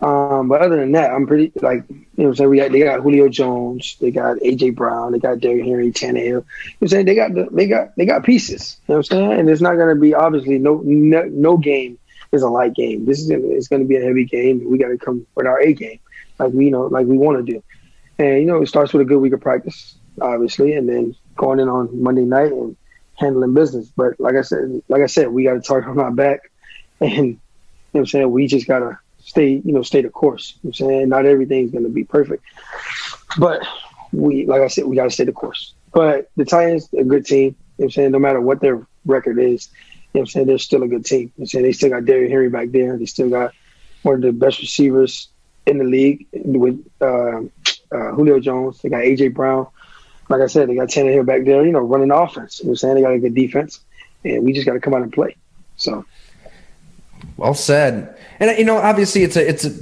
Um, 0.02 0.48
but 0.48 0.60
other 0.60 0.76
than 0.76 0.92
that, 0.92 1.12
I'm 1.12 1.28
pretty 1.28 1.52
like 1.60 1.84
you 1.88 2.24
know. 2.24 2.34
saying 2.34 2.50
we 2.50 2.56
got 2.56 2.72
they 2.72 2.80
got 2.80 3.00
Julio 3.00 3.28
Jones, 3.28 3.96
they 4.00 4.10
got 4.10 4.38
AJ 4.38 4.74
Brown, 4.74 5.12
they 5.12 5.20
got 5.20 5.38
Derrick 5.38 5.64
Henry, 5.64 5.92
Tannehill. 5.92 6.24
You 6.24 6.34
know 6.34 6.44
I'm 6.80 6.88
saying 6.88 7.06
they 7.06 7.14
got 7.14 7.32
the, 7.34 7.48
they 7.52 7.68
got 7.68 7.94
they 7.96 8.04
got 8.04 8.24
pieces. 8.24 8.78
You 8.88 8.94
know 8.94 8.98
what 8.98 9.12
I'm 9.12 9.18
saying? 9.18 9.40
And 9.40 9.48
it's 9.48 9.60
not 9.60 9.76
going 9.76 9.94
to 9.94 10.00
be 10.00 10.12
obviously 10.12 10.58
no, 10.58 10.82
no 10.84 11.22
no 11.22 11.56
game 11.56 11.98
is 12.32 12.42
a 12.42 12.48
light 12.48 12.74
game. 12.74 13.06
This 13.06 13.20
is 13.20 13.30
it's 13.30 13.68
going 13.68 13.82
to 13.82 13.88
be 13.88 13.96
a 13.96 14.02
heavy 14.02 14.24
game. 14.24 14.68
We 14.68 14.76
got 14.76 14.88
to 14.88 14.98
come 14.98 15.24
with 15.36 15.46
our 15.46 15.60
A 15.60 15.72
game, 15.72 16.00
like 16.40 16.52
we 16.52 16.64
you 16.64 16.72
know 16.72 16.86
like 16.86 17.06
we 17.06 17.16
want 17.16 17.46
to 17.46 17.52
do. 17.52 17.62
And 18.18 18.40
you 18.40 18.46
know 18.46 18.60
it 18.60 18.66
starts 18.66 18.92
with 18.92 19.02
a 19.02 19.04
good 19.04 19.20
week 19.20 19.34
of 19.34 19.40
practice, 19.40 19.94
obviously, 20.20 20.74
and 20.74 20.88
then 20.88 21.14
going 21.36 21.60
in 21.60 21.68
on 21.68 22.02
Monday 22.02 22.24
night 22.24 22.50
and 22.50 22.76
handling 23.16 23.54
business. 23.54 23.88
But 23.96 24.18
like 24.18 24.36
I 24.36 24.42
said, 24.42 24.82
like 24.88 25.02
I 25.02 25.06
said, 25.06 25.28
we 25.28 25.44
got 25.44 25.54
to 25.54 25.60
target 25.60 25.90
on 25.90 25.98
our 25.98 26.10
back, 26.10 26.50
and 27.00 27.12
you 27.12 27.40
know 27.94 28.00
I'm 28.00 28.06
saying 28.06 28.30
we 28.30 28.46
just 28.46 28.66
gotta 28.66 28.98
stay, 29.24 29.62
you 29.64 29.72
know, 29.72 29.82
stay 29.82 30.02
the 30.02 30.10
course. 30.10 30.54
You 30.62 30.68
know 30.68 30.70
I'm 30.70 30.74
saying 30.74 31.08
not 31.08 31.26
everything's 31.26 31.72
to 31.72 31.88
be 31.88 32.04
perfect, 32.04 32.44
but 33.38 33.62
we, 34.12 34.46
like 34.46 34.62
I 34.62 34.68
said, 34.68 34.84
we 34.84 34.96
got 34.96 35.04
to 35.04 35.10
stay 35.10 35.24
the 35.24 35.32
course. 35.32 35.74
But 35.92 36.30
the 36.36 36.44
Titans, 36.44 36.88
a 36.96 37.04
good 37.04 37.26
team. 37.26 37.56
You 37.78 37.84
know 37.84 37.84
I'm 37.86 37.90
saying 37.90 38.10
no 38.12 38.18
matter 38.18 38.40
what 38.40 38.60
their 38.60 38.86
record 39.06 39.38
is, 39.38 39.68
you 40.12 40.18
know 40.18 40.22
I'm 40.22 40.26
saying 40.26 40.46
they're 40.46 40.58
still 40.58 40.82
a 40.82 40.88
good 40.88 41.04
team. 41.04 41.20
You 41.20 41.26
know 41.38 41.42
I'm 41.42 41.46
saying 41.46 41.64
they 41.64 41.72
still 41.72 41.90
got 41.90 42.04
Derrick 42.04 42.30
Henry 42.30 42.50
back 42.50 42.70
there. 42.70 42.96
They 42.96 43.06
still 43.06 43.30
got 43.30 43.54
one 44.02 44.16
of 44.16 44.20
the 44.22 44.32
best 44.32 44.60
receivers 44.60 45.28
in 45.66 45.78
the 45.78 45.84
league 45.84 46.26
with 46.32 46.84
uh, 47.00 47.40
uh, 47.92 48.12
Julio 48.12 48.40
Jones. 48.40 48.80
They 48.82 48.88
got 48.88 49.02
AJ 49.02 49.34
Brown. 49.34 49.66
Like 50.28 50.40
I 50.40 50.46
said, 50.46 50.68
they 50.68 50.74
got 50.74 50.88
Tannehill 50.88 51.26
back 51.26 51.44
there. 51.44 51.64
You 51.64 51.72
know, 51.72 51.80
running 51.80 52.08
the 52.08 52.16
offense. 52.16 52.60
You 52.60 52.66
know 52.66 52.70
what 52.70 52.72
I'm 52.72 52.76
saying 52.76 52.94
they 52.94 53.02
got 53.02 53.12
a 53.12 53.18
good 53.18 53.34
defense, 53.34 53.80
and 54.24 54.44
we 54.44 54.52
just 54.52 54.66
got 54.66 54.74
to 54.74 54.80
come 54.80 54.94
out 54.94 55.02
and 55.02 55.12
play. 55.12 55.36
So. 55.76 56.04
Well 57.36 57.54
said. 57.54 58.16
And 58.40 58.56
you 58.58 58.64
know, 58.64 58.78
obviously, 58.78 59.22
it's 59.22 59.36
a 59.36 59.48
it's 59.48 59.64
a 59.64 59.72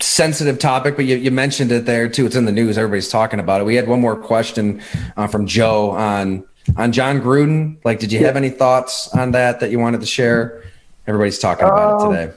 sensitive 0.00 0.58
topic, 0.58 0.96
but 0.96 1.04
you, 1.04 1.16
you 1.16 1.30
mentioned 1.30 1.72
it 1.72 1.86
there 1.86 2.08
too. 2.08 2.26
It's 2.26 2.36
in 2.36 2.44
the 2.44 2.52
news. 2.52 2.76
Everybody's 2.78 3.08
talking 3.08 3.40
about 3.40 3.60
it. 3.60 3.64
We 3.64 3.74
had 3.74 3.88
one 3.88 4.00
more 4.00 4.16
question 4.16 4.82
uh, 5.16 5.26
from 5.26 5.46
Joe 5.46 5.90
on 5.90 6.44
on 6.76 6.92
Jon 6.92 7.20
Gruden. 7.20 7.76
Like, 7.84 7.98
did 7.98 8.12
you 8.12 8.20
yeah. 8.20 8.26
have 8.26 8.36
any 8.36 8.50
thoughts 8.50 9.08
on 9.14 9.32
that 9.32 9.60
that 9.60 9.70
you 9.70 9.78
wanted 9.78 10.00
to 10.00 10.06
share? 10.06 10.62
Everybody's 11.06 11.38
talking 11.38 11.66
about 11.66 12.02
um, 12.02 12.14
it 12.14 12.34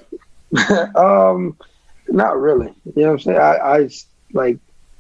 today. 0.54 0.92
um, 0.96 1.58
not 2.10 2.40
really. 2.40 2.74
You 2.96 3.04
know 3.04 3.08
what 3.08 3.12
I'm 3.14 3.20
saying? 3.20 3.38
I, 3.38 3.56
I 3.56 3.90
like 4.34 4.58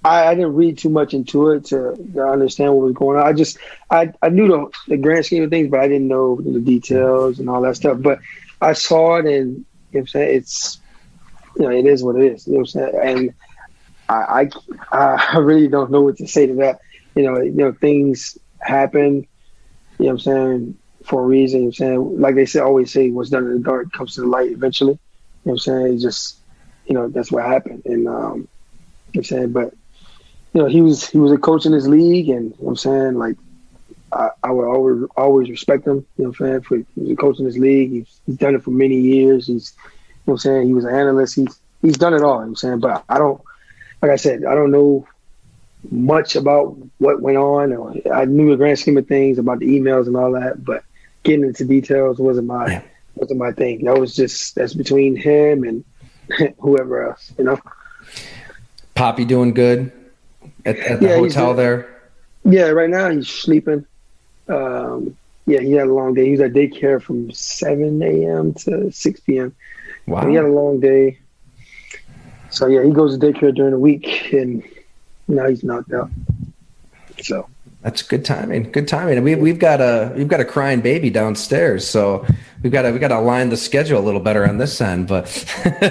I, 0.07 0.29
I, 0.29 0.35
didn't 0.35 0.55
read 0.55 0.77
too 0.77 0.89
much 0.89 1.13
into 1.13 1.49
it 1.49 1.65
to, 1.65 1.95
to, 2.13 2.21
understand 2.21 2.73
what 2.73 2.85
was 2.85 2.93
going 2.93 3.19
on. 3.19 3.27
I 3.27 3.33
just 3.33 3.57
I, 3.89 4.13
I 4.21 4.29
knew 4.29 4.47
the, 4.47 4.71
the 4.87 4.97
grand 4.97 5.25
scheme 5.25 5.43
of 5.43 5.49
things, 5.49 5.69
but 5.69 5.81
I 5.81 5.87
didn't 5.87 6.07
know 6.07 6.37
the 6.37 6.59
details 6.59 7.39
and 7.39 7.49
all 7.49 7.61
that 7.61 7.75
stuff. 7.75 7.97
But 8.01 8.19
I 8.61 8.73
saw 8.73 9.17
it 9.17 9.25
and 9.25 9.65
you 9.91 10.01
know 10.01 10.05
I'm? 10.13 10.21
It's, 10.21 10.79
you 11.55 11.63
know, 11.63 11.71
it 11.71 11.85
is 11.85 12.03
what 12.03 12.15
it 12.15 12.33
is. 12.33 12.47
You 12.47 12.53
know 12.53 12.59
what 12.59 12.75
I'm 12.75 12.91
saying? 12.91 12.99
And 13.03 13.33
I, 14.09 14.49
I, 14.91 15.27
I 15.35 15.37
really 15.39 15.67
don't 15.67 15.91
know 15.91 16.01
what 16.01 16.17
to 16.17 16.27
say 16.27 16.47
to 16.47 16.53
that. 16.55 16.79
You 17.15 17.23
know, 17.23 17.41
you 17.41 17.51
know, 17.51 17.71
things 17.73 18.37
happen, 18.59 19.27
you 19.97 20.05
know 20.05 20.05
what 20.05 20.11
I'm 20.11 20.19
saying, 20.19 20.77
for 21.03 21.23
a 21.23 21.25
reason. 21.25 21.59
You 21.59 21.65
know 21.65 21.67
what 21.67 21.69
I'm 21.69 22.09
saying? 22.11 22.21
Like 22.21 22.35
they 22.35 22.45
say, 22.45 22.59
always 22.59 22.91
say, 22.91 23.09
what's 23.09 23.29
done 23.29 23.45
in 23.45 23.53
the 23.53 23.59
dark 23.59 23.91
comes 23.91 24.15
to 24.15 24.21
the 24.21 24.27
light 24.27 24.51
eventually. 24.51 24.93
You 24.93 24.99
know 25.45 25.53
what 25.53 25.53
I'm 25.53 25.59
saying? 25.59 25.99
Just, 25.99 26.37
you 26.85 26.93
know, 26.93 27.09
that's 27.09 27.31
what 27.31 27.45
happened. 27.45 27.83
And, 27.85 28.07
um, 28.07 28.13
you 28.13 28.19
know 28.19 28.47
I'm 29.15 29.23
saying? 29.23 29.51
But, 29.51 29.73
you 30.57 30.63
know, 30.63 30.69
he 30.69 30.81
was, 30.81 31.07
he 31.07 31.19
was 31.19 31.31
a 31.31 31.37
coach 31.37 31.67
in 31.67 31.71
his 31.71 31.87
league 31.87 32.29
and, 32.29 32.45
you 32.45 32.49
know 32.49 32.55
what 32.57 32.71
I'm 32.71 32.77
saying? 32.77 33.13
Like, 33.13 33.37
I, 34.11 34.29
I 34.43 34.49
would 34.49 34.65
always 34.65 35.07
always 35.15 35.49
respect 35.51 35.85
him. 35.85 35.97
You 36.17 36.23
know 36.23 36.29
what 36.29 36.39
I'm 36.39 36.47
saying? 36.47 36.61
For, 36.61 36.77
he's 36.95 37.11
a 37.11 37.15
coach 37.15 37.37
in 37.37 37.45
this 37.45 37.59
league. 37.59 37.91
He's, 37.91 38.19
he's 38.25 38.37
done 38.37 38.55
it 38.55 38.63
for 38.63 38.71
many 38.71 38.99
years. 38.99 39.45
He's, 39.45 39.75
you 39.77 39.83
know 39.83 39.91
what 40.23 40.33
I'm 40.33 40.37
saying? 40.39 40.67
He 40.67 40.73
was 40.73 40.85
an 40.85 40.95
analyst. 40.95 41.35
He's 41.35 41.59
he's 41.83 41.97
done 41.99 42.15
it 42.15 42.23
all. 42.23 42.29
You 42.29 42.31
know 42.31 42.37
what 42.37 42.47
I'm 42.47 42.55
saying? 42.55 42.79
But 42.79 43.03
I 43.07 43.19
don't, 43.19 43.39
like 44.01 44.09
I 44.09 44.15
said, 44.15 44.45
I 44.45 44.55
don't 44.55 44.71
know 44.71 45.07
much 45.91 46.35
about 46.35 46.75
what 46.97 47.21
went 47.21 47.37
on. 47.37 48.01
I 48.11 48.25
knew 48.25 48.49
the 48.49 48.57
grand 48.57 48.79
scheme 48.79 48.97
of 48.97 49.07
things 49.07 49.37
about 49.37 49.59
the 49.59 49.67
emails 49.67 50.07
and 50.07 50.17
all 50.17 50.31
that, 50.31 50.65
but 50.65 50.83
getting 51.21 51.45
into 51.45 51.65
details 51.65 52.17
wasn't 52.17 52.47
my 52.47 52.83
wasn't 53.13 53.37
my 53.37 53.51
thing. 53.51 53.85
That 53.85 53.99
was 53.99 54.15
just 54.15 54.55
that's 54.55 54.73
between 54.73 55.15
him 55.15 55.63
and 55.63 55.85
whoever 56.57 57.09
else. 57.09 57.31
You 57.37 57.43
know. 57.43 57.59
Poppy 58.95 59.23
doing 59.23 59.53
good 59.53 59.91
at, 60.67 60.77
at 60.79 60.99
the 60.99 61.07
yeah, 61.07 61.15
hotel 61.15 61.53
there. 61.53 62.01
Yeah, 62.45 62.69
right 62.69 62.89
now 62.89 63.09
he's 63.09 63.27
sleeping. 63.27 63.85
Um, 64.47 65.17
yeah, 65.45 65.61
he 65.61 65.71
had 65.71 65.87
a 65.87 65.93
long 65.93 66.13
day. 66.13 66.25
He 66.25 66.31
was 66.31 66.41
at 66.41 66.53
daycare 66.53 67.01
from 67.01 67.31
7 67.31 68.01
a.m. 68.01 68.53
to 68.53 68.91
6 68.91 69.19
p.m. 69.21 69.55
Wow. 70.05 70.27
he 70.27 70.35
had 70.35 70.45
a 70.45 70.51
long 70.51 70.79
day. 70.79 71.19
So 72.49 72.67
yeah, 72.67 72.83
he 72.83 72.91
goes 72.91 73.17
to 73.17 73.25
daycare 73.25 73.53
during 73.53 73.71
the 73.71 73.79
week, 73.79 74.31
and 74.33 74.63
now 75.27 75.47
he's 75.47 75.63
knocked 75.63 75.91
out. 75.93 76.09
So 77.21 77.47
that's 77.81 78.01
good 78.01 78.25
timing. 78.25 78.71
Good 78.71 78.87
timing. 78.87 79.21
We 79.23 79.35
we've 79.35 79.59
got 79.59 79.81
a 79.81 80.13
we've 80.15 80.27
got 80.27 80.39
a 80.39 80.45
crying 80.45 80.81
baby 80.81 81.09
downstairs, 81.09 81.87
so 81.87 82.25
we've 82.63 82.71
got 82.71 82.83
to 82.83 82.91
we 82.91 82.99
got 82.99 83.09
to 83.09 83.19
align 83.19 83.49
the 83.49 83.57
schedule 83.57 83.99
a 83.99 84.05
little 84.05 84.19
better 84.19 84.47
on 84.47 84.57
this 84.57 84.79
end. 84.81 85.07
But 85.07 85.45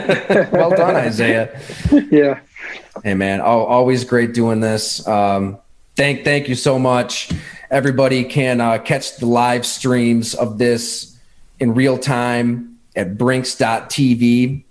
well 0.53 0.71
done, 0.71 0.97
Isaiah. 0.97 1.61
Yeah. 2.11 2.41
Hey 3.07 3.15
man, 3.15 3.41
always 3.41 4.05
great 4.05 4.35
doing 4.35 4.59
this. 4.59 5.07
Um, 5.07 5.59
thank 5.95 6.25
thank 6.25 6.49
you 6.49 6.57
so 6.57 6.77
much. 6.77 7.31
Everybody 7.71 8.25
can 8.25 8.61
uh, 8.61 8.79
catch 8.79 9.19
the 9.19 9.27
live 9.27 9.65
streams 9.65 10.35
of 10.35 10.59
this 10.59 11.17
in 11.61 11.75
real 11.75 11.99
time 11.99 12.81
at 12.97 13.17
brinks.tv. 13.17 14.65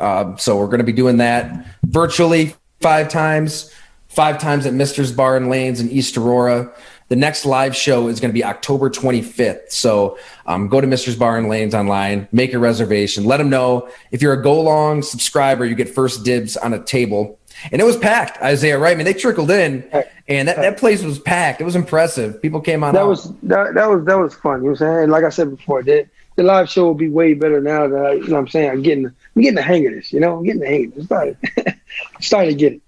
Uh, 0.00 0.36
so 0.36 0.56
we're 0.56 0.68
going 0.68 0.78
to 0.78 0.84
be 0.84 0.94
doing 0.94 1.18
that 1.18 1.66
virtually 1.82 2.54
five 2.80 3.10
times, 3.10 3.70
five 4.08 4.38
times 4.38 4.64
at 4.64 4.72
Mister's 4.72 5.12
Bar 5.12 5.36
and 5.36 5.50
Lanes 5.50 5.78
in 5.78 5.90
East 5.90 6.16
Aurora. 6.16 6.72
The 7.08 7.16
next 7.16 7.44
live 7.44 7.76
show 7.76 8.08
is 8.08 8.20
going 8.20 8.30
to 8.30 8.34
be 8.34 8.42
October 8.42 8.88
25th. 8.88 9.70
So 9.70 10.16
um, 10.46 10.68
go 10.68 10.80
to 10.80 10.86
Mister's 10.86 11.16
Bar 11.16 11.36
and 11.36 11.46
Lanes 11.50 11.74
online, 11.74 12.26
make 12.32 12.54
a 12.54 12.58
reservation. 12.58 13.26
Let 13.26 13.36
them 13.36 13.50
know 13.50 13.90
if 14.10 14.22
you're 14.22 14.32
a 14.32 14.42
Go 14.42 14.62
Long 14.62 15.02
subscriber, 15.02 15.66
you 15.66 15.74
get 15.74 15.90
first 15.90 16.24
dibs 16.24 16.56
on 16.56 16.72
a 16.72 16.82
table 16.82 17.38
and 17.70 17.80
it 17.80 17.84
was 17.84 17.96
packed. 17.96 18.40
Isaiah 18.42 18.78
right? 18.78 18.92
I 18.92 18.94
mean, 18.94 19.04
they 19.04 19.14
trickled 19.14 19.50
in, 19.50 19.88
and 20.28 20.48
that, 20.48 20.56
that 20.56 20.76
place 20.78 21.02
was 21.02 21.18
packed. 21.18 21.60
It 21.60 21.64
was 21.64 21.76
impressive. 21.76 22.40
People 22.42 22.60
came 22.60 22.82
on. 22.82 22.94
That 22.94 23.02
out. 23.02 23.08
was 23.08 23.32
that, 23.42 23.74
that 23.74 23.88
was 23.88 24.04
that 24.06 24.18
was 24.18 24.34
fun. 24.34 24.58
You 24.58 24.70
know 24.70 24.70
what 24.72 24.82
I'm 24.82 24.98
saying? 24.98 25.10
like 25.10 25.24
I 25.24 25.28
said 25.28 25.50
before, 25.50 25.82
the, 25.82 26.06
the 26.36 26.42
live 26.42 26.68
show 26.68 26.84
will 26.84 26.94
be 26.94 27.08
way 27.08 27.34
better 27.34 27.60
now 27.60 27.86
that 27.86 28.04
I, 28.04 28.12
you 28.14 28.28
know 28.28 28.34
what 28.34 28.40
I'm 28.40 28.48
saying. 28.48 28.70
I'm 28.70 28.82
getting 28.82 29.06
I'm 29.06 29.42
getting 29.42 29.54
the 29.54 29.62
hang 29.62 29.86
of 29.86 29.94
this. 29.94 30.12
You 30.12 30.20
know, 30.20 30.38
I'm 30.38 30.44
getting 30.44 30.60
the 30.60 30.66
hang 30.66 30.86
of 30.86 30.94
this. 30.94 31.04
Started 31.04 31.36
started 32.20 32.50
to 32.50 32.56
get 32.56 32.72
it. 32.74 32.82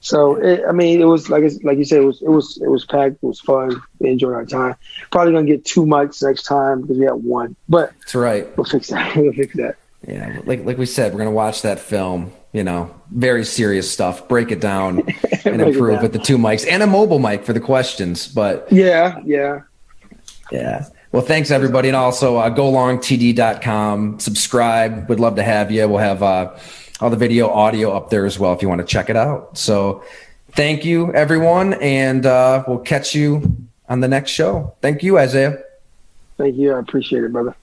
So 0.00 0.34
it, 0.34 0.62
I 0.68 0.72
mean, 0.72 1.00
it 1.00 1.04
was 1.04 1.30
like 1.30 1.44
like 1.62 1.78
you 1.78 1.84
said, 1.84 2.02
it 2.02 2.06
was 2.06 2.22
it 2.22 2.28
was 2.28 2.60
it 2.60 2.68
was 2.68 2.84
packed. 2.84 3.16
It 3.22 3.26
was 3.26 3.40
fun. 3.40 3.80
We 3.98 4.10
enjoyed 4.10 4.34
our 4.34 4.44
time. 4.44 4.74
Probably 5.10 5.32
gonna 5.32 5.46
get 5.46 5.64
two 5.64 5.84
mics 5.84 6.22
next 6.22 6.42
time 6.42 6.82
because 6.82 6.98
we 6.98 7.04
had 7.04 7.12
one. 7.12 7.56
But 7.68 7.92
that's 8.00 8.14
right. 8.14 8.56
We'll 8.56 8.64
fix 8.64 8.88
that. 8.88 9.16
we'll 9.16 9.32
fix 9.32 9.54
that. 9.56 9.76
Yeah, 10.06 10.40
like 10.44 10.64
like 10.64 10.78
we 10.78 10.86
said, 10.86 11.12
we're 11.12 11.18
gonna 11.18 11.30
watch 11.30 11.62
that 11.62 11.78
film 11.78 12.32
you 12.52 12.62
know, 12.62 12.94
very 13.14 13.44
serious 13.44 13.90
stuff. 13.90 14.28
Break 14.28 14.50
it 14.50 14.60
down 14.60 15.02
and 15.44 15.60
improve 15.60 15.94
down. 15.94 16.02
with 16.02 16.12
the 16.12 16.18
two 16.18 16.38
mics 16.38 16.66
and 16.68 16.82
a 16.82 16.86
mobile 16.86 17.18
mic 17.18 17.44
for 17.44 17.52
the 17.52 17.60
questions. 17.60 18.28
But 18.28 18.70
yeah, 18.70 19.20
yeah, 19.24 19.62
yeah. 20.50 20.86
Well, 21.12 21.22
thanks 21.22 21.50
everybody, 21.50 21.88
and 21.88 21.96
also 21.96 22.38
uh, 22.38 22.48
golongtd.com. 22.50 24.18
Subscribe. 24.18 25.08
Would 25.08 25.20
love 25.20 25.36
to 25.36 25.42
have 25.42 25.70
you. 25.70 25.86
We'll 25.86 25.98
have 25.98 26.22
uh, 26.22 26.56
all 27.00 27.10
the 27.10 27.16
video, 27.16 27.50
audio 27.50 27.92
up 27.92 28.08
there 28.10 28.24
as 28.24 28.38
well 28.38 28.54
if 28.54 28.62
you 28.62 28.68
want 28.68 28.80
to 28.80 28.86
check 28.86 29.10
it 29.10 29.16
out. 29.16 29.58
So, 29.58 30.02
thank 30.52 30.84
you 30.84 31.12
everyone, 31.12 31.74
and 31.74 32.24
uh, 32.24 32.64
we'll 32.66 32.78
catch 32.78 33.14
you 33.14 33.58
on 33.88 34.00
the 34.00 34.08
next 34.08 34.30
show. 34.30 34.74
Thank 34.80 35.02
you, 35.02 35.18
Isaiah. 35.18 35.62
Thank 36.38 36.56
you. 36.56 36.72
I 36.72 36.78
appreciate 36.78 37.24
it, 37.24 37.32
brother. 37.32 37.54